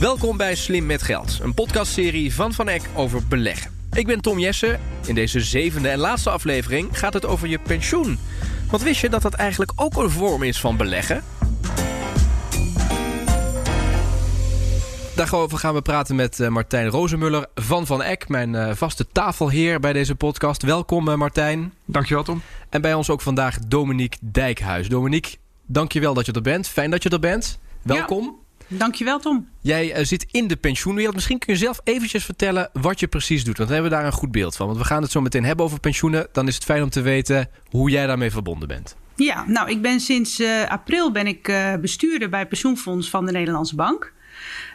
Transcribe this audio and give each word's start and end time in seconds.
Welkom 0.00 0.36
bij 0.36 0.54
Slim 0.54 0.86
met 0.86 1.02
Geld, 1.02 1.38
een 1.42 1.54
podcastserie 1.54 2.34
van 2.34 2.52
Van 2.52 2.68
Eck 2.68 2.82
over 2.94 3.26
beleggen. 3.26 3.70
Ik 3.92 4.06
ben 4.06 4.20
Tom 4.20 4.38
Jessen. 4.38 4.80
In 5.06 5.14
deze 5.14 5.40
zevende 5.40 5.88
en 5.88 5.98
laatste 5.98 6.30
aflevering 6.30 6.98
gaat 6.98 7.14
het 7.14 7.26
over 7.26 7.48
je 7.48 7.58
pensioen. 7.58 8.18
Want 8.70 8.82
wist 8.82 9.00
je 9.00 9.08
dat 9.08 9.22
dat 9.22 9.34
eigenlijk 9.34 9.72
ook 9.76 9.96
een 9.96 10.10
vorm 10.10 10.42
is 10.42 10.60
van 10.60 10.76
beleggen? 10.76 11.22
Daarover 15.16 15.58
gaan 15.58 15.74
we 15.74 15.82
praten 15.82 16.16
met 16.16 16.40
eh, 16.40 16.48
Martijn 16.48 16.88
Rozenmuller 16.88 17.46
van 17.54 17.86
Van 17.86 18.02
Eck, 18.02 18.28
mijn 18.28 18.54
eh, 18.54 18.74
vaste 18.74 19.06
tafelheer 19.12 19.80
bij 19.80 19.92
deze 19.92 20.14
podcast. 20.14 20.62
Welkom 20.62 21.08
uh, 21.08 21.14
Martijn. 21.14 21.72
Dankjewel 21.84 22.22
Tom. 22.22 22.42
En 22.68 22.80
bij 22.80 22.94
ons 22.94 23.10
ook 23.10 23.20
vandaag 23.20 23.58
Dominique 23.58 24.18
Dijkhuis. 24.20 24.88
Dominique, 24.88 25.36
dankjewel 25.66 26.14
dat 26.14 26.26
je 26.26 26.32
er 26.32 26.42
bent. 26.42 26.68
Fijn 26.68 26.90
dat 26.90 27.02
je 27.02 27.08
er 27.08 27.20
bent. 27.20 27.58
Welkom. 27.82 28.24
Ja. 28.24 28.48
Dankjewel, 28.72 29.18
Tom. 29.18 29.48
Jij 29.60 29.98
uh, 29.98 30.04
zit 30.04 30.26
in 30.30 30.46
de 30.46 30.56
pensioenwereld. 30.56 31.14
Misschien 31.14 31.38
kun 31.38 31.52
je 31.52 31.58
zelf 31.58 31.80
eventjes 31.84 32.24
vertellen 32.24 32.70
wat 32.72 33.00
je 33.00 33.08
precies 33.08 33.44
doet. 33.44 33.56
Want 33.56 33.68
dan 33.68 33.78
hebben 33.78 33.90
we 33.90 34.02
daar 34.02 34.12
een 34.12 34.18
goed 34.18 34.32
beeld 34.32 34.56
van. 34.56 34.66
Want 34.66 34.78
we 34.78 34.84
gaan 34.84 35.02
het 35.02 35.10
zo 35.10 35.20
meteen 35.20 35.44
hebben 35.44 35.64
over 35.64 35.80
pensioenen. 35.80 36.28
Dan 36.32 36.48
is 36.48 36.54
het 36.54 36.64
fijn 36.64 36.82
om 36.82 36.90
te 36.90 37.00
weten 37.00 37.48
hoe 37.70 37.90
jij 37.90 38.06
daarmee 38.06 38.30
verbonden 38.30 38.68
bent. 38.68 38.96
Ja, 39.16 39.44
nou, 39.46 39.70
ik 39.70 39.82
ben 39.82 40.00
sinds 40.00 40.40
uh, 40.40 40.68
april 40.68 41.12
ben 41.12 41.26
ik 41.26 41.48
uh, 41.48 41.74
bestuurder 41.74 42.28
bij 42.28 42.38
het 42.38 42.48
pensioenfonds 42.48 43.10
van 43.10 43.26
de 43.26 43.32
Nederlandse 43.32 43.74
Bank. 43.74 44.12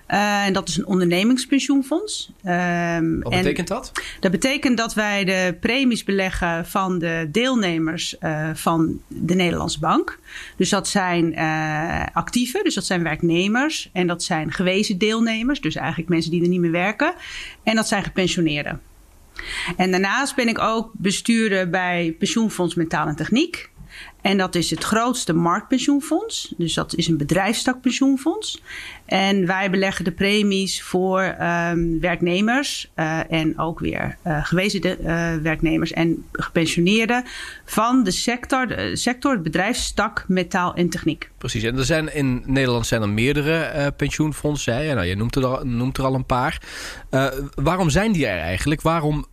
Uh, 0.09 0.45
en 0.45 0.53
dat 0.53 0.67
is 0.67 0.77
een 0.77 0.85
ondernemingspensioenfonds. 0.85 2.31
Uh, 2.45 2.97
Wat 3.19 3.33
betekent 3.33 3.67
dat? 3.67 3.91
Dat 4.19 4.31
betekent 4.31 4.77
dat 4.77 4.93
wij 4.93 5.25
de 5.25 5.57
premies 5.59 6.03
beleggen 6.03 6.65
van 6.65 6.99
de 6.99 7.27
deelnemers 7.31 8.15
uh, 8.19 8.49
van 8.53 9.01
de 9.07 9.35
Nederlandse 9.35 9.79
Bank. 9.79 10.19
Dus 10.57 10.69
dat 10.69 10.87
zijn 10.87 11.33
uh, 11.33 12.03
actieven, 12.13 12.63
dus 12.63 12.75
dat 12.75 12.85
zijn 12.85 13.03
werknemers. 13.03 13.89
En 13.93 14.07
dat 14.07 14.23
zijn 14.23 14.51
gewezen 14.51 14.97
deelnemers, 14.97 15.61
dus 15.61 15.75
eigenlijk 15.75 16.09
mensen 16.09 16.31
die 16.31 16.41
er 16.41 16.47
niet 16.47 16.59
meer 16.59 16.71
werken. 16.71 17.13
En 17.63 17.75
dat 17.75 17.87
zijn 17.87 18.03
gepensioneerden. 18.03 18.81
En 19.77 19.91
daarnaast 19.91 20.35
ben 20.35 20.47
ik 20.47 20.59
ook 20.59 20.91
bestuurder 20.93 21.69
bij 21.69 22.15
Pensioenfonds 22.19 22.75
Mentaal 22.75 23.07
en 23.07 23.15
Techniek. 23.15 23.69
En 24.25 24.37
dat 24.37 24.55
is 24.55 24.69
het 24.69 24.83
grootste 24.83 25.33
marktpensioenfonds. 25.33 26.53
Dus 26.57 26.73
dat 26.73 26.95
is 26.95 27.07
een 27.07 27.17
bedrijfstakpensioenfonds. 27.17 28.61
En 29.05 29.45
wij 29.45 29.69
beleggen 29.69 30.05
de 30.05 30.11
premies 30.11 30.83
voor 30.83 31.21
um, 31.23 31.99
werknemers 31.99 32.91
uh, 32.95 33.31
en 33.31 33.59
ook 33.59 33.79
weer 33.79 34.17
uh, 34.27 34.45
gewezen 34.45 34.81
de, 34.81 34.97
uh, 34.99 35.35
werknemers 35.43 35.91
en 35.91 36.25
gepensioneerden 36.31 37.23
van 37.65 38.03
de 38.03 38.11
sector, 38.11 38.67
sector, 38.93 39.31
het 39.31 39.43
bedrijfstak 39.43 40.25
metaal 40.27 40.73
en 40.73 40.89
techniek. 40.89 41.29
Precies, 41.37 41.63
en 41.63 41.77
er 41.77 41.85
zijn 41.85 42.13
in 42.13 42.43
Nederland 42.45 42.87
zijn 42.87 43.01
er 43.01 43.09
meerdere 43.09 43.91
pensioenfondsen. 43.91 44.75
Hè? 44.75 44.93
Nou, 44.93 45.05
je 45.05 45.15
noemt 45.15 45.35
er, 45.35 45.45
al, 45.45 45.65
noemt 45.65 45.97
er 45.97 46.03
al 46.03 46.15
een 46.15 46.25
paar. 46.25 46.61
waarom 47.55 47.89
zijn 47.89 48.11
die 48.11 48.27
er 48.27 48.39
eigenlijk? 48.39 48.81
Waarom 48.81 49.25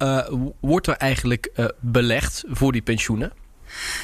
wordt 0.61 0.87
er 0.87 0.97
eigenlijk 0.97 1.73
belegd 1.81 2.45
voor 2.49 2.73
die 2.73 2.83
pensioenen? 2.83 3.33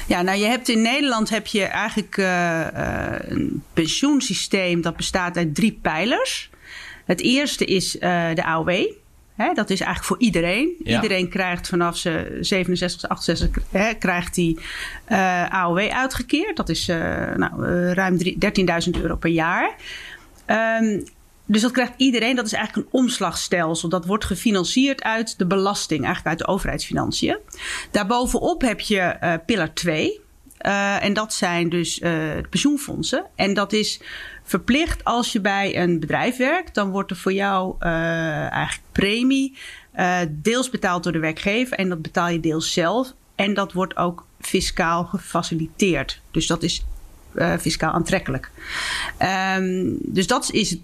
Ja, 0.07 0.21
nou 0.21 0.37
je 0.37 0.45
hebt 0.45 0.69
in 0.69 0.81
Nederland 0.81 1.29
heb 1.29 1.47
je 1.47 1.63
eigenlijk 1.63 2.17
uh, 2.17 2.25
uh, 2.25 3.13
een 3.19 3.63
pensioensysteem 3.73 4.81
dat 4.81 4.95
bestaat 4.95 5.37
uit 5.37 5.55
drie 5.55 5.79
pijlers. 5.81 6.49
Het 7.05 7.21
eerste 7.21 7.65
is 7.65 7.95
uh, 7.95 8.01
de 8.33 8.43
AOW. 8.43 8.91
Hè, 9.35 9.53
dat 9.53 9.69
is 9.69 9.79
eigenlijk 9.81 10.03
voor 10.03 10.19
iedereen. 10.19 10.75
Ja. 10.83 11.01
Iedereen 11.01 11.29
krijgt 11.29 11.67
vanaf 11.67 11.97
zijn 11.97 12.45
67, 12.45 13.09
68 13.09 13.63
hè, 13.71 13.93
krijgt 13.93 14.35
die 14.35 14.59
AOW 15.49 15.77
uitgekeerd. 15.77 16.57
Dat 16.57 16.69
is 16.69 16.85
nou, 17.35 17.63
ruim 17.93 18.17
13.000 18.17 19.01
euro 19.01 19.15
per 19.15 19.29
jaar. 19.29 19.75
Um, 20.81 21.03
dus 21.51 21.61
dat 21.61 21.71
krijgt 21.71 21.93
iedereen. 21.97 22.35
Dat 22.35 22.45
is 22.45 22.53
eigenlijk 22.53 22.87
een 22.87 22.99
omslagstelsel. 22.99 23.89
Dat 23.89 24.05
wordt 24.05 24.25
gefinancierd 24.25 25.03
uit 25.03 25.37
de 25.37 25.45
belasting, 25.45 26.05
eigenlijk 26.05 26.27
uit 26.27 26.47
de 26.47 26.53
overheidsfinanciën. 26.53 27.37
Daarbovenop 27.91 28.61
heb 28.61 28.79
je 28.79 29.17
uh, 29.23 29.33
pillar 29.45 29.73
2. 29.73 30.19
Uh, 30.61 31.03
en 31.03 31.13
dat 31.13 31.33
zijn 31.33 31.69
dus 31.69 31.95
de 31.95 32.43
pensioenfondsen. 32.49 33.25
En 33.35 33.53
dat 33.53 33.73
is 33.73 34.01
verplicht 34.43 35.03
als 35.03 35.31
je 35.31 35.41
bij 35.41 35.77
een 35.77 35.99
bedrijf 35.99 36.37
werkt. 36.37 36.75
Dan 36.75 36.89
wordt 36.89 37.11
er 37.11 37.17
voor 37.17 37.33
jou 37.33 37.75
eigenlijk 37.79 38.87
premie 38.91 39.57
deels 40.29 40.69
betaald 40.69 41.03
door 41.03 41.11
de 41.11 41.19
werkgever. 41.19 41.77
En 41.77 41.89
dat 41.89 42.01
betaal 42.01 42.29
je 42.29 42.39
deels 42.39 42.73
zelf. 42.73 43.13
En 43.35 43.53
dat 43.53 43.73
wordt 43.73 43.97
ook 43.97 44.25
fiscaal 44.39 45.03
gefaciliteerd. 45.03 46.21
Dus 46.31 46.47
dat 46.47 46.63
is 46.63 46.85
uh, 47.35 47.57
fiscaal 47.57 47.91
aantrekkelijk. 47.91 48.51
Um, 49.57 49.97
dus 50.01 50.27
dat 50.27 50.51
is 50.51 50.77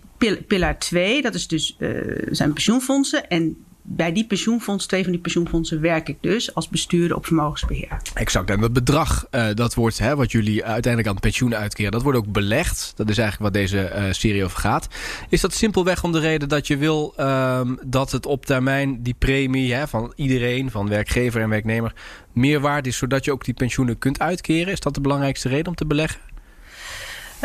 pilaar 0.47 0.79
2. 0.79 1.21
Dat 1.21 1.33
is 1.33 1.47
dus, 1.47 1.75
uh, 1.79 1.89
zijn 2.31 2.53
pensioenfondsen. 2.53 3.27
En 3.27 3.57
bij 3.87 4.11
die 4.11 4.25
pensioenfonds, 4.25 4.85
twee 4.85 5.03
van 5.03 5.11
die 5.11 5.21
pensioenfondsen, 5.21 5.81
werk 5.81 6.09
ik 6.09 6.17
dus 6.21 6.55
als 6.55 6.69
bestuurder 6.69 7.17
op 7.17 7.25
vermogensbeheer. 7.25 7.97
Exact. 8.13 8.49
En 8.49 8.59
dat 8.59 8.73
bedrag, 8.73 9.27
uh, 9.31 9.47
dat 9.53 9.73
wordt, 9.73 9.99
hè, 9.99 10.15
wat 10.15 10.31
jullie 10.31 10.63
uiteindelijk 10.63 11.07
aan 11.07 11.13
het 11.13 11.23
pensioen 11.23 11.55
uitkeren, 11.55 11.91
dat 11.91 12.01
wordt 12.01 12.17
ook 12.17 12.31
belegd. 12.31 12.93
Dat 12.95 13.09
is 13.09 13.17
eigenlijk 13.17 13.53
wat 13.53 13.61
deze 13.61 14.09
serie 14.11 14.43
over 14.43 14.59
gaat. 14.59 14.87
Is 15.29 15.41
dat 15.41 15.53
simpelweg 15.53 16.03
om 16.03 16.11
de 16.11 16.19
reden 16.19 16.49
dat 16.49 16.67
je 16.67 16.77
wil 16.77 17.13
um, 17.19 17.79
dat 17.85 18.11
het 18.11 18.25
op 18.25 18.45
termijn 18.45 19.03
die 19.03 19.15
premie 19.19 19.73
hè, 19.73 19.87
van 19.87 20.13
iedereen, 20.15 20.71
van 20.71 20.89
werkgever 20.89 21.41
en 21.41 21.49
werknemer, 21.49 21.93
meer 22.33 22.59
waard 22.59 22.87
is, 22.87 22.97
zodat 22.97 23.25
je 23.25 23.31
ook 23.31 23.45
die 23.45 23.53
pensioenen 23.53 23.97
kunt 23.97 24.19
uitkeren? 24.19 24.73
Is 24.73 24.79
dat 24.79 24.93
de 24.93 25.01
belangrijkste 25.01 25.49
reden 25.49 25.67
om 25.67 25.75
te 25.75 25.85
beleggen? 25.85 26.19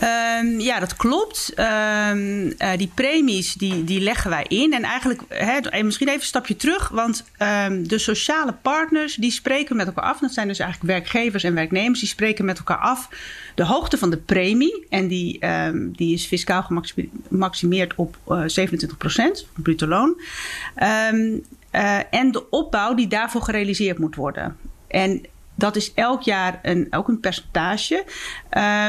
Um, 0.03 0.61
ja, 0.61 0.81
dat 0.81 0.97
klopt. 0.97 1.53
Um, 1.59 2.45
uh, 2.45 2.53
die 2.77 2.91
premies 2.95 3.55
die, 3.55 3.85
die 3.85 4.01
leggen 4.01 4.31
wij 4.31 4.45
in. 4.49 4.73
En 4.73 4.83
eigenlijk, 4.83 5.23
misschien 5.83 6.09
even 6.09 6.21
een 6.21 6.27
stapje 6.27 6.57
terug. 6.57 6.89
Want 6.89 7.25
um, 7.67 7.89
de 7.89 7.99
sociale 7.99 8.53
partners 8.53 9.15
die 9.15 9.31
spreken 9.31 9.77
met 9.77 9.87
elkaar 9.87 10.05
af. 10.05 10.19
Dat 10.19 10.33
zijn 10.33 10.49
dus 10.49 10.59
eigenlijk 10.59 10.93
werkgevers 10.93 11.45
en 11.45 11.55
werknemers. 11.55 12.01
Die 12.01 12.09
spreken 12.09 12.45
met 12.45 12.59
elkaar 12.59 12.79
af 12.79 13.09
de 13.55 13.65
hoogte 13.65 13.99
van 13.99 14.11
de 14.11 14.17
premie. 14.17 14.87
En 14.89 15.09
die, 15.09 15.41
die 15.73 16.15
is 16.15 16.27
fiscaal 16.27 16.63
gemaximeerd 17.29 17.95
op 17.95 18.17
uh, 18.29 18.43
27 18.47 18.99
procent, 18.99 19.47
bruto 19.63 19.87
loon. 19.87 20.21
Uh, 20.77 22.15
en 22.15 22.31
de 22.31 22.51
opbouw 22.51 22.95
die 22.95 23.07
daarvoor 23.07 23.43
gerealiseerd 23.43 23.99
moet 23.99 24.15
worden. 24.15 24.57
En 24.89 25.25
dat 25.61 25.77
is 25.77 25.95
elk 25.95 26.23
jaar 26.23 26.59
een, 26.63 26.87
ook 26.91 27.09
een 27.09 27.21
percentage. 27.21 28.05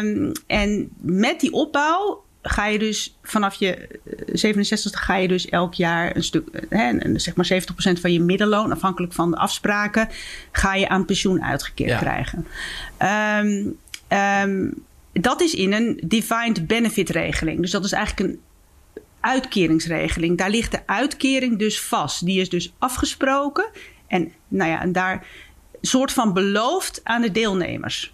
Um, 0.02 0.32
en 0.48 0.90
met 1.02 1.40
die 1.40 1.52
opbouw 1.52 2.24
ga 2.42 2.66
je 2.66 2.80
dus 2.80 3.18
vanaf 3.24 3.56
je 3.56 4.00
67 4.34 5.06
ga 5.06 5.16
je 5.16 5.28
dus 5.28 5.50
elk 5.50 5.74
jaar 5.74 6.16
een 6.16 6.24
stuk, 6.24 6.66
hè, 6.70 7.20
zeg 7.20 7.36
maar 7.36 7.48
70% 7.98 8.00
van 8.00 8.14
je 8.14 8.20
middelloon, 8.20 8.72
afhankelijk 8.72 9.14
van 9.14 9.32
de 9.32 9.38
afspraken, 9.38 10.10
ga 10.52 10.76
je 10.76 10.90
aan 10.90 11.06
pensioen 11.06 11.44
uitgekeerd 11.44 11.90
ja. 11.90 11.98
krijgen. 11.98 12.48
Um, 13.40 13.78
um, 14.18 14.84
dat 15.14 15.42
is 15.42 15.54
in 15.54 15.74
een 15.74 16.02
defined 16.06 16.68
benefit 16.68 17.10
regeling. 17.10 17.62
Dus 17.62 17.72
dat 17.72 17.86
is 17.86 17.92
eigenlijk 17.92 18.30
een 18.30 18.40
uitkeringsregeling. 19.20 20.38
Daar 20.38 20.50
ligt 20.50 20.72
de 20.72 20.88
uitkering 20.88 21.60
dus 21.60 21.82
vast. 21.82 22.26
Die 22.26 22.42
is 22.42 22.50
dus 22.50 22.74
afgesproken. 22.78 23.70
En 24.08 24.32
nou 24.48 24.72
ja, 24.72 24.82
en 24.82 24.92
daar 24.92 25.26
soort 25.82 26.12
van 26.12 26.34
beloofd 26.34 27.02
aan 27.04 27.22
de 27.22 27.32
deelnemers. 27.32 28.14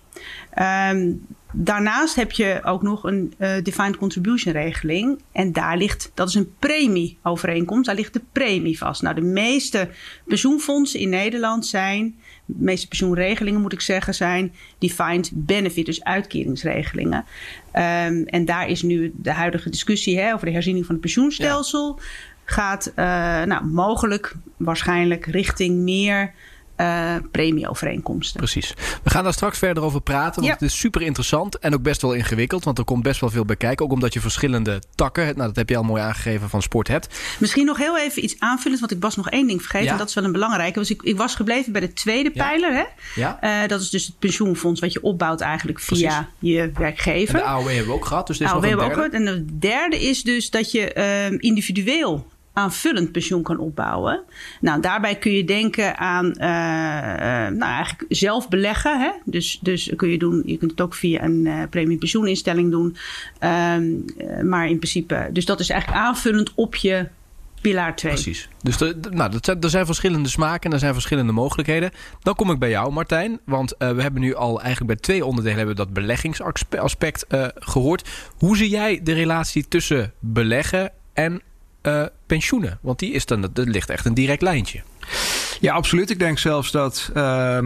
Um, 0.92 1.26
daarnaast 1.52 2.16
heb 2.16 2.32
je 2.32 2.60
ook 2.64 2.82
nog 2.82 3.04
een 3.04 3.34
uh, 3.38 3.50
defined 3.64 3.98
contribution 3.98 4.54
regeling. 4.54 5.22
En 5.32 5.54
daar 5.54 5.78
ligt, 5.78 6.12
dat 6.14 6.28
is 6.28 6.34
een 6.34 6.54
premieovereenkomst, 6.60 7.86
daar 7.86 7.96
ligt 7.96 8.14
de 8.14 8.22
premie 8.32 8.78
vast. 8.78 9.02
Nou, 9.02 9.16
de 9.16 9.22
meeste 9.22 9.90
pensioenfondsen 10.26 11.00
in 11.00 11.10
Nederland 11.10 11.66
zijn, 11.66 12.16
de 12.46 12.54
meeste 12.58 12.88
pensioenregelingen 12.88 13.62
moet 13.62 13.74
ik 13.74 13.82
zeggen, 13.82 14.16
zijn 14.16 14.54
defined 14.78 15.32
benefit, 15.34 15.86
dus 15.86 16.04
uitkeringsregelingen. 16.04 17.26
Um, 17.74 18.26
en 18.26 18.46
daar 18.46 18.70
is 18.70 18.82
nu 18.82 19.14
de 19.16 19.32
huidige 19.32 19.70
discussie 19.70 20.20
hè, 20.20 20.34
over 20.34 20.46
de 20.46 20.54
herziening 20.54 20.86
van 20.86 20.96
het 20.96 21.04
pensioenstelsel. 21.04 21.96
Ja. 21.98 22.06
Gaat 22.50 22.92
uh, 22.96 22.96
nou, 23.44 23.66
mogelijk, 23.66 24.36
waarschijnlijk 24.58 25.26
richting 25.26 25.76
meer 25.76 26.34
uh, 26.78 27.16
premieovereenkomsten. 27.32 28.38
Precies. 28.38 28.74
We 29.04 29.10
gaan 29.10 29.24
daar 29.24 29.34
straks 29.34 29.58
verder 29.58 29.84
over 29.84 30.02
praten. 30.02 30.34
Want 30.34 30.46
ja. 30.46 30.52
het 30.52 30.62
is 30.62 30.80
super 30.80 31.02
interessant 31.02 31.60
en 31.60 31.74
ook 31.74 31.82
best 31.82 32.02
wel 32.02 32.14
ingewikkeld. 32.14 32.64
Want 32.64 32.78
er 32.78 32.84
komt 32.84 33.04
best 33.04 33.20
wel 33.20 33.30
veel 33.30 33.46
bij 33.46 33.56
kijken. 33.56 33.86
Ook 33.86 33.92
omdat 33.92 34.14
je 34.14 34.20
verschillende 34.20 34.82
takken, 34.96 35.26
nou, 35.26 35.48
dat 35.48 35.56
heb 35.56 35.70
je 35.70 35.78
al 35.78 35.84
mooi 35.84 36.02
aangegeven, 36.02 36.50
van 36.50 36.62
sport 36.62 36.88
hebt. 36.88 37.20
Misschien 37.40 37.66
nog 37.66 37.78
heel 37.78 37.98
even 37.98 38.24
iets 38.24 38.36
aanvullend. 38.40 38.80
Want 38.80 38.92
ik 38.92 39.02
was 39.02 39.16
nog 39.16 39.30
één 39.30 39.48
ding 39.48 39.62
vergeten. 39.62 39.86
Ja. 39.86 39.92
En 39.92 39.98
dat 39.98 40.08
is 40.08 40.14
wel 40.14 40.24
een 40.24 40.32
belangrijke. 40.32 40.80
Dus 40.80 40.90
ik, 40.90 41.02
ik 41.02 41.18
was 41.18 41.36
gebleven 41.36 41.72
bij 41.72 41.82
de 41.82 41.94
tweede 41.94 42.32
ja. 42.34 42.44
pijler. 42.44 42.74
Hè? 42.74 42.84
Ja. 43.16 43.40
Uh, 43.42 43.68
dat 43.68 43.82
is 43.82 43.90
dus 43.90 44.06
het 44.06 44.20
pensioenfonds 44.20 44.80
wat 44.82 44.94
je 44.94 45.02
opbouwt 45.02 45.42
eigenlijk 45.42 45.80
via 45.80 46.28
Precies. 46.40 46.56
je 46.56 46.72
werkgever. 46.74 47.36
En 47.36 47.42
de 47.42 47.48
AOW 47.48 47.68
hebben 47.68 47.86
we 47.88 47.94
ook 47.94 48.06
gehad. 48.06 48.28
Dus 48.28 48.38
dit 48.38 48.48
is 48.48 48.54
AOW 48.54 48.64
nog 48.64 48.72
een 48.72 48.78
hebben 48.80 48.98
we 48.98 49.04
ook 49.04 49.12
gehad. 49.12 49.28
En 49.28 49.46
de 49.46 49.58
derde 49.60 50.08
is 50.08 50.24
dus 50.24 50.50
dat 50.50 50.72
je 50.72 50.96
uh, 51.32 51.38
individueel 51.40 52.28
aanvullend 52.58 53.12
pensioen 53.12 53.44
kan 53.44 53.58
opbouwen. 53.58 54.24
Nou, 54.62 54.82
daarbij 54.82 55.16
kun 55.16 55.32
je 55.32 55.44
denken 55.44 55.98
aan 55.98 56.26
uh, 56.26 57.58
nou, 57.58 57.72
eigenlijk 57.74 58.06
zelf 58.10 58.50
beleggen. 58.50 59.00
Hè? 59.00 59.12
Dus, 59.26 59.60
dus 59.62 59.92
kun 59.96 60.10
je 60.10 60.18
doen, 60.18 60.44
je 60.46 60.58
kunt 60.58 60.72
het 60.72 60.82
ook 60.82 60.94
via 60.94 61.24
een 61.24 61.46
uh, 61.46 61.64
premie 61.70 61.98
pensioeninstelling 61.98 62.72
doen. 62.72 62.98
Um, 63.76 64.06
maar 64.50 64.68
in 64.68 64.78
principe, 64.78 65.30
dus 65.32 65.46
dat 65.46 65.60
is 65.60 65.70
eigenlijk 65.70 66.02
aanvullend 66.02 66.52
op 66.56 66.76
je 66.76 67.08
pilaar 67.62 67.96
2. 67.96 68.14
Precies. 68.14 68.50
Dus 68.62 68.78
de, 68.78 68.98
nou, 69.12 69.32
dat 69.32 69.46
zijn, 69.46 69.62
er 69.62 69.70
zijn 69.70 69.86
verschillende 69.86 70.30
smaken 70.30 70.70
en 70.70 70.74
er 70.74 70.80
zijn 70.80 70.94
verschillende 70.94 71.32
mogelijkheden. 71.32 71.92
Dan 72.22 72.36
kom 72.36 72.52
ik 72.52 72.60
bij 72.60 72.70
jou, 72.70 72.92
Martijn. 72.92 73.40
Want 73.46 73.76
we 73.78 74.02
hebben 74.02 74.22
nu 74.22 74.36
al 74.36 74.62
eigenlijk 74.62 74.88
bij 74.88 75.02
twee 75.02 75.26
onderdelen 75.26 75.58
hebben 75.58 75.76
dat 75.76 75.94
beleggingsaspect 75.94 77.26
gehoord. 77.56 78.10
Hoe 78.38 78.58
zie 78.58 78.70
jij 78.70 79.00
de 79.04 79.14
relatie 79.14 79.68
tussen 79.68 80.14
beleggen 80.20 80.92
en 81.14 81.42
uh, 81.88 82.06
pensioenen? 82.26 82.80
Want 82.82 83.00
die 83.00 83.12
is 83.12 83.26
dan, 83.26 83.44
er 83.44 83.50
ligt 83.54 83.90
echt 83.90 84.06
een 84.06 84.14
direct 84.14 84.42
lijntje. 84.42 84.82
Ja, 85.60 85.74
absoluut. 85.74 86.10
Ik 86.10 86.20
denk 86.20 86.40
zelfs 86.40 86.72
dat. 86.72 87.12
Uh, 87.16 87.60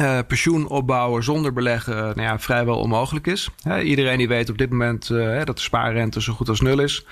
uh, 0.00 0.18
pensioen 0.26 0.68
opbouwen 0.68 1.24
zonder 1.24 1.52
beleggen 1.52 1.96
nou 1.96 2.20
ja, 2.20 2.38
vrijwel 2.38 2.78
onmogelijk 2.78 3.26
is. 3.26 3.48
He, 3.62 3.80
iedereen 3.80 4.18
die 4.18 4.28
weet 4.28 4.50
op 4.50 4.58
dit 4.58 4.70
moment 4.70 5.10
uh, 5.10 5.44
dat 5.44 5.56
de 5.56 5.62
spaarrente 5.62 6.22
zo 6.22 6.32
goed 6.32 6.48
als 6.48 6.60
nul 6.60 6.78
is. 6.78 7.06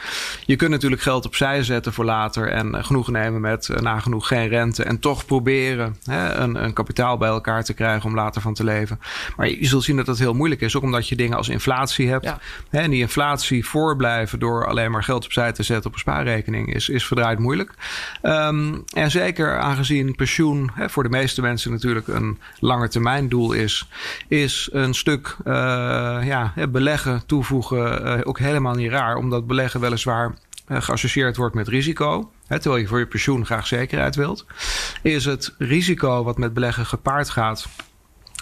Je 0.44 0.56
kunt 0.56 0.70
natuurlijk 0.70 1.02
geld 1.02 1.26
opzij 1.26 1.62
zetten 1.62 1.92
voor 1.92 2.04
later 2.04 2.48
en 2.48 2.84
genoeg 2.84 3.10
nemen 3.10 3.40
met 3.40 3.68
nagenoeg 3.80 4.26
geen 4.26 4.48
rente. 4.48 4.82
En 4.82 4.98
toch 4.98 5.26
proberen 5.26 5.96
een, 6.04 6.64
een, 6.64 6.72
kapitaal 6.72 7.16
bij 7.16 7.28
elkaar 7.28 7.64
te 7.64 7.74
krijgen 7.74 8.08
om 8.08 8.14
later 8.14 8.42
van 8.42 8.54
te 8.54 8.64
leven. 8.64 9.00
Maar 9.36 9.48
je 9.48 9.66
zult 9.66 9.84
zien 9.84 9.96
dat 9.96 10.06
dat 10.06 10.18
heel 10.18 10.34
moeilijk 10.34 10.60
is. 10.60 10.76
Ook 10.76 10.82
omdat 10.82 11.08
je 11.08 11.16
dingen 11.16 11.36
als 11.36 11.48
inflatie 11.48 12.08
hebt. 12.08 12.24
Ja. 12.24 12.38
en 12.70 12.90
die 12.90 13.00
inflatie 13.00 13.66
voorblijven 13.66 14.38
door 14.38 14.66
alleen 14.66 14.90
maar 14.90 15.04
geld 15.04 15.24
opzij 15.24 15.52
te 15.52 15.62
zetten 15.62 15.86
op 15.86 15.92
een 15.92 15.98
spaarrekening 15.98 16.74
is, 16.74 16.88
is 16.88 17.06
verdraaid 17.06 17.38
moeilijk. 17.38 17.74
Um, 18.22 18.84
en 18.92 19.10
zeker 19.10 19.58
aangezien 19.58 20.14
pensioen 20.14 20.70
voor 20.86 21.02
de 21.02 21.08
meeste 21.08 21.42
mensen 21.42 21.70
natuurlijk 21.70 22.08
een 22.08 22.38
lange 22.76 22.88
termijn 22.88 23.28
doel 23.28 23.52
is, 23.52 23.88
is 24.28 24.68
een 24.72 24.94
stuk 24.94 25.36
uh, 25.44 25.52
ja, 26.24 26.52
beleggen 26.68 27.22
toevoegen 27.26 28.06
uh, 28.06 28.20
ook 28.24 28.38
helemaal 28.38 28.74
niet 28.74 28.90
raar. 28.90 29.16
Omdat 29.16 29.46
beleggen 29.46 29.80
weliswaar 29.80 30.34
uh, 30.68 30.80
geassocieerd 30.80 31.36
wordt 31.36 31.54
met 31.54 31.68
risico. 31.68 32.30
Hè, 32.46 32.58
terwijl 32.58 32.82
je 32.82 32.88
voor 32.88 32.98
je 32.98 33.06
pensioen 33.06 33.46
graag 33.46 33.66
zekerheid 33.66 34.16
wilt. 34.16 34.46
Is 35.02 35.24
het 35.24 35.54
risico 35.58 36.24
wat 36.24 36.38
met 36.38 36.54
beleggen 36.54 36.86
gepaard 36.86 37.30
gaat 37.30 37.68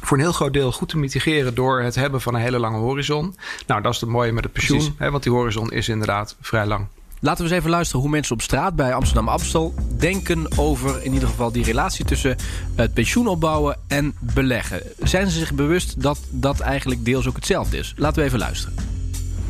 voor 0.03 0.17
een 0.17 0.23
heel 0.23 0.33
groot 0.33 0.53
deel 0.53 0.73
goed 0.73 0.89
te 0.89 0.99
mitigeren 0.99 1.55
door 1.55 1.81
het 1.81 1.95
hebben 1.95 2.21
van 2.21 2.35
een 2.35 2.41
hele 2.41 2.59
lange 2.59 2.79
horizon. 2.79 3.35
Nou, 3.67 3.83
dat 3.83 3.95
is 3.95 4.01
het 4.01 4.11
mooie 4.11 4.33
met 4.33 4.45
het 4.45 4.53
pensioen, 4.53 4.95
hè, 4.99 5.11
want 5.11 5.23
die 5.23 5.33
horizon 5.33 5.73
is 5.73 5.89
inderdaad 5.89 6.37
vrij 6.41 6.67
lang. 6.67 6.87
Laten 7.25 7.45
we 7.45 7.51
eens 7.51 7.59
even 7.59 7.71
luisteren 7.71 8.01
hoe 8.01 8.11
mensen 8.11 8.35
op 8.35 8.43
straat 8.43 8.77
bij 8.77 8.95
Amsterdam 8.95 9.29
Amstel 9.29 9.75
denken 9.99 10.59
over 10.59 11.03
in 11.03 11.13
ieder 11.13 11.29
geval 11.29 11.53
die 11.53 11.65
relatie 11.65 12.05
tussen 12.05 12.37
het 12.75 12.95
pensioen 12.95 13.27
opbouwen 13.27 13.77
en 13.89 14.15
beleggen. 14.21 14.83
Zijn 15.03 15.31
ze 15.31 15.39
zich 15.39 15.55
bewust 15.55 16.03
dat 16.03 16.21
dat 16.31 16.61
eigenlijk 16.61 17.05
deels 17.05 17.29
ook 17.29 17.35
hetzelfde 17.35 17.77
is? 17.77 17.95
Laten 17.97 18.19
we 18.19 18.27
even 18.27 18.39
luisteren. 18.39 18.75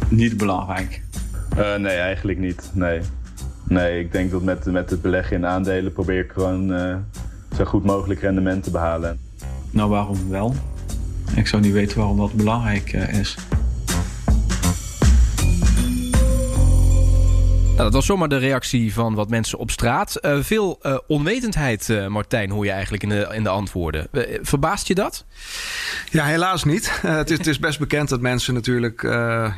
Niet 0.09 0.37
belangrijk. 0.37 1.03
Uh, 1.59 1.75
nee, 1.75 1.97
eigenlijk 1.97 2.39
niet. 2.39 2.71
Nee. 2.73 3.01
Nee, 3.65 4.01
ik 4.01 4.13
denk 4.13 4.31
dat 4.31 4.43
met, 4.43 4.65
met 4.65 4.91
het 4.91 5.03
beleggen 5.03 5.37
in 5.37 5.47
aandelen 5.47 5.93
probeer 5.93 6.25
ik 6.25 6.31
gewoon 6.31 6.73
uh, 6.73 6.97
zo 7.57 7.65
goed 7.65 7.85
mogelijk 7.85 8.21
rendement 8.21 8.63
te 8.63 8.71
behalen. 8.71 9.19
Nou, 9.71 9.91
waarom 9.91 10.29
wel? 10.29 10.55
Ik 11.35 11.47
zou 11.47 11.63
niet 11.63 11.73
weten 11.73 11.99
waarom 11.99 12.17
dat 12.17 12.33
belangrijk 12.33 12.93
uh, 12.93 13.19
is. 13.19 13.37
Nou, 17.75 17.87
dat 17.87 17.95
was 17.95 18.07
zomaar 18.07 18.29
de 18.29 18.37
reactie 18.37 18.95
van 18.95 19.15
wat 19.15 19.29
mensen 19.29 19.59
op 19.59 19.71
straat. 19.71 20.19
Uh, 20.23 20.39
veel 20.41 20.79
uh, 20.83 20.99
onwetendheid, 21.07 21.89
uh, 21.89 22.07
Martijn, 22.07 22.51
hoor 22.51 22.65
je 22.65 22.71
eigenlijk 22.71 23.03
in 23.03 23.09
de, 23.09 23.29
in 23.33 23.43
de 23.43 23.49
antwoorden. 23.49 24.09
verbaast 24.43 24.89
je 24.89 24.95
dat? 24.95 25.25
Ja, 26.11 26.25
helaas 26.25 26.65
niet. 26.65 27.01
het, 27.01 27.31
is, 27.31 27.39
het, 27.39 27.47
is, 27.47 27.59
best 27.59 27.79
bekend 27.79 28.09
dat 28.09 28.21
mensen 28.21 28.55
natuurlijk 28.55 29.03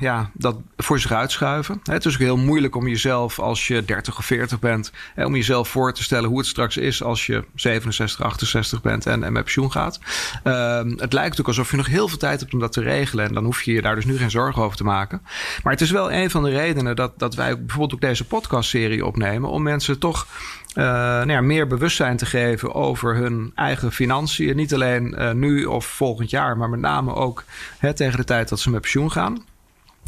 ja, 0.01 0.31
dat 0.35 0.57
voor 0.77 1.01
zich 1.01 1.13
uitschuiven. 1.13 1.81
Het 1.83 2.05
is 2.05 2.15
ook 2.15 2.21
heel 2.21 2.37
moeilijk 2.37 2.77
om 2.77 2.89
jezelf, 2.89 3.39
als 3.39 3.67
je 3.67 3.85
30 3.85 4.19
of 4.19 4.25
40 4.25 4.59
bent, 4.59 4.93
om 5.17 5.35
jezelf 5.35 5.69
voor 5.69 5.95
te 5.95 6.03
stellen 6.03 6.29
hoe 6.29 6.39
het 6.39 6.47
straks 6.47 6.77
is 6.77 7.03
als 7.03 7.27
je 7.27 7.45
67, 7.55 8.25
68 8.25 8.83
bent 8.83 9.07
en, 9.07 9.25
en 9.25 9.33
met 9.33 9.43
pensioen 9.43 9.73
gaat. 9.73 10.01
Ehm, 10.43 10.91
het 10.97 11.13
lijkt 11.13 11.41
ook 11.41 11.47
alsof 11.47 11.71
je 11.71 11.77
nog 11.77 11.87
heel 11.87 12.09
veel 12.09 12.19
tijd 12.19 12.41
hebt 12.41 12.53
om 12.53 12.61
dat 12.61 12.73
te 12.73 12.83
regelen. 12.83 13.25
En 13.25 13.35
dan 13.35 13.45
hoef 13.45 13.63
je 13.63 13.73
je 13.73 13.83
daar 13.83 13.95
dus 13.95 14.05
nu 14.05 14.19
geen 14.19 14.31
zorgen 14.31 14.63
over 14.63 14.77
te 14.77 14.85
maken. 14.85 15.23
Maar 15.63 15.73
het 15.73 15.83
is 15.83 15.91
wel 15.91 16.13
een 16.13 16.31
van 16.31 16.43
de 16.43 16.51
redenen 16.51 16.97
dat, 16.97 17.19
dat 17.19 17.35
wij 17.35 17.59
bijvoorbeeld 17.59 17.95
ook 17.95 18.05
deze 18.07 18.25
podcastserie 18.25 19.07
opnemen. 19.07 19.51
Om 19.51 19.63
mensen 19.63 19.99
toch 19.99 20.27
uh, 20.75 20.85
nou 20.85 21.31
ja, 21.31 21.41
meer 21.41 21.67
bewustzijn 21.67 22.17
te 22.17 22.27
geven 22.27 22.75
over 22.75 23.15
hun 23.15 23.53
eigen 23.55 23.93
financiën. 23.93 24.57
Niet 24.57 24.75
alleen 24.75 25.15
uh, 25.19 25.33
nu 25.33 25.65
of 25.65 25.87
volgend 25.87 26.31
jaar, 26.31 26.57
maar 26.57 26.69
met 26.69 26.81
name 26.81 27.15
ook 27.15 27.45
hè, 27.79 27.95
tegen 27.95 28.19
de 28.19 28.25
tijd 28.25 28.49
dat 28.49 28.61
ze 28.61 28.71
met 28.71 28.81
pensioen 28.81 29.13
gaan. 29.13 29.45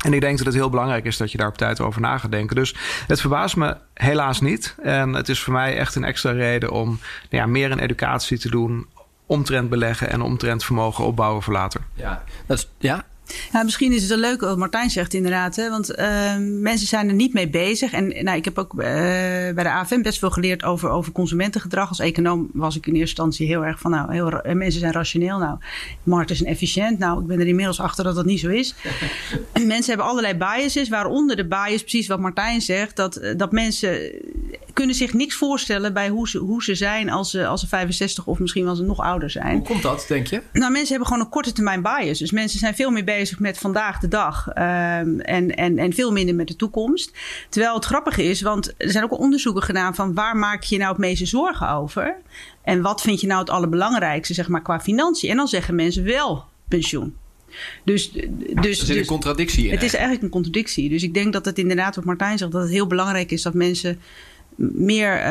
En 0.05 0.13
ik 0.13 0.21
denk 0.21 0.37
dat 0.37 0.47
het 0.47 0.55
heel 0.55 0.71
belangrijk 0.71 1.05
is 1.05 1.17
dat 1.17 1.33
je 1.33 1.39
daar 1.39 1.49
op 1.49 1.57
tijd 1.57 1.81
over 1.81 2.01
na 2.01 2.19
gaat 2.19 2.31
denken. 2.31 2.57
Dus 2.57 2.75
het 3.07 3.21
verbaast 3.21 3.57
me 3.57 3.77
helaas 3.95 4.41
niet. 4.41 4.75
En 4.83 5.13
het 5.13 5.29
is 5.29 5.41
voor 5.41 5.53
mij 5.53 5.77
echt 5.77 5.95
een 5.95 6.05
extra 6.05 6.31
reden 6.31 6.71
om 6.71 6.87
nou 6.89 6.99
ja, 7.43 7.47
meer 7.47 7.71
een 7.71 7.79
educatie 7.79 8.39
te 8.39 8.51
doen. 8.51 8.87
Omtrent 9.27 9.69
beleggen 9.69 10.11
en 10.11 10.21
omtrent 10.21 10.65
vermogen 10.65 11.05
opbouwen 11.05 11.43
voor 11.43 11.53
later. 11.53 11.81
Ja, 11.95 12.23
dat 12.47 12.59
is, 12.59 12.71
ja 12.79 13.05
ja, 13.53 13.63
misschien 13.63 13.93
is 13.93 14.01
het 14.01 14.11
wel 14.11 14.19
leuk 14.19 14.41
wat 14.41 14.57
Martijn 14.57 14.91
zegt 14.91 15.15
inderdaad. 15.15 15.57
Hè? 15.57 15.71
Want 15.71 15.99
uh, 15.99 16.37
mensen 16.39 16.87
zijn 16.87 17.09
er 17.09 17.15
niet 17.15 17.33
mee 17.33 17.49
bezig. 17.49 17.93
En 17.93 18.25
nou, 18.25 18.37
ik 18.37 18.45
heb 18.45 18.59
ook 18.59 18.73
uh, 18.73 18.79
bij 18.79 19.63
de 19.63 19.71
AFM 19.71 20.03
best 20.03 20.19
veel 20.19 20.31
geleerd 20.31 20.65
over, 20.65 20.89
over 20.89 21.13
consumentengedrag. 21.13 21.89
Als 21.89 21.99
econoom 21.99 22.51
was 22.53 22.77
ik 22.77 22.87
in 22.87 22.93
eerste 22.95 23.23
instantie 23.23 23.47
heel 23.47 23.65
erg 23.65 23.79
van... 23.79 23.91
nou, 23.91 24.13
heel, 24.13 24.55
mensen 24.55 24.81
zijn 24.81 24.93
rationeel. 24.93 25.39
Nou, 25.39 25.59
markt 26.03 26.31
is 26.31 26.43
efficiënt. 26.43 26.99
Nou, 26.99 27.21
ik 27.21 27.27
ben 27.27 27.41
er 27.41 27.47
inmiddels 27.47 27.81
achter 27.81 28.05
dat 28.05 28.15
dat 28.15 28.25
niet 28.25 28.41
zo 28.41 28.49
is. 28.49 28.75
mensen 29.53 29.89
hebben 29.89 30.07
allerlei 30.07 30.35
biases. 30.35 30.89
Waaronder 30.89 31.37
de 31.37 31.47
bias, 31.47 31.81
precies 31.81 32.07
wat 32.07 32.21
Martijn 32.21 32.61
zegt... 32.61 32.97
dat, 32.97 33.21
dat 33.37 33.53
mensen 33.53 34.13
kunnen 34.79 34.97
zich 34.97 35.13
niks 35.13 35.35
voorstellen 35.35 35.93
bij 35.93 36.09
hoe 36.09 36.29
ze, 36.29 36.39
hoe 36.39 36.63
ze 36.63 36.75
zijn 36.75 37.11
als 37.11 37.31
ze, 37.31 37.47
als 37.47 37.61
ze 37.61 37.67
65 37.69 38.27
of 38.27 38.39
misschien 38.39 38.65
wel 38.65 38.75
ze 38.75 38.83
nog 38.83 39.01
ouder 39.01 39.31
zijn. 39.31 39.57
Hoe 39.57 39.67
komt 39.67 39.83
dat, 39.83 40.05
denk 40.09 40.27
je? 40.27 40.43
Nou, 40.53 40.73
mensen 40.73 40.89
hebben 40.89 41.07
gewoon 41.07 41.23
een 41.23 41.31
korte 41.31 41.53
termijn 41.53 41.83
bias. 41.83 42.19
Dus 42.19 42.31
mensen 42.31 42.59
zijn 42.59 42.75
veel 42.75 42.91
meer 42.91 43.05
bezig 43.05 43.39
met 43.39 43.59
vandaag 43.59 43.99
de 43.99 44.09
dag 44.09 44.47
um, 44.49 44.55
en, 45.21 45.55
en, 45.55 45.79
en 45.79 45.93
veel 45.93 46.13
minder 46.13 46.35
met 46.35 46.49
de 46.49 46.57
toekomst. 46.57 47.13
Terwijl 47.49 47.75
het 47.75 47.85
grappige 47.85 48.25
is, 48.25 48.41
want 48.41 48.75
er 48.77 48.91
zijn 48.91 49.05
ook 49.05 49.19
onderzoeken 49.19 49.63
gedaan 49.63 49.95
van 49.95 50.15
waar 50.15 50.37
maak 50.37 50.63
je 50.63 50.79
nou 50.79 50.91
het 50.91 50.99
meeste 50.99 51.27
zorgen 51.27 51.71
over? 51.71 52.17
En 52.63 52.83
wat 52.83 53.01
vind 53.01 53.21
je 53.21 53.27
nou 53.27 53.41
het 53.41 53.51
allerbelangrijkste, 53.51 54.35
zeg 54.35 54.49
maar, 54.49 54.63
qua 54.63 54.81
financiën? 54.81 55.31
En 55.31 55.37
dan 55.37 55.49
zeggen 55.49 55.75
mensen 55.75 56.05
wel 56.05 56.45
pensioen. 56.69 57.15
Dus, 57.85 58.13
dus, 58.13 58.27
er 58.55 58.75
zit 58.75 58.87
dus, 58.87 58.97
een 58.97 59.05
contradictie 59.05 59.65
in. 59.65 59.71
Het 59.71 59.83
is 59.83 59.93
eigenlijk 59.93 60.23
een 60.23 60.31
contradictie. 60.31 60.89
Dus 60.89 61.03
ik 61.03 61.15
denk 61.15 61.33
dat 61.33 61.45
het 61.45 61.59
inderdaad, 61.59 61.97
wat 61.97 62.05
Martijn 62.05 62.39
zegt, 62.39 62.53
dat 62.53 62.63
het 62.63 62.71
heel 62.71 62.87
belangrijk 62.87 63.31
is 63.31 63.43
dat 63.43 63.55
mensen 63.55 63.99
meer, 64.59 65.19
uh, 65.19 65.27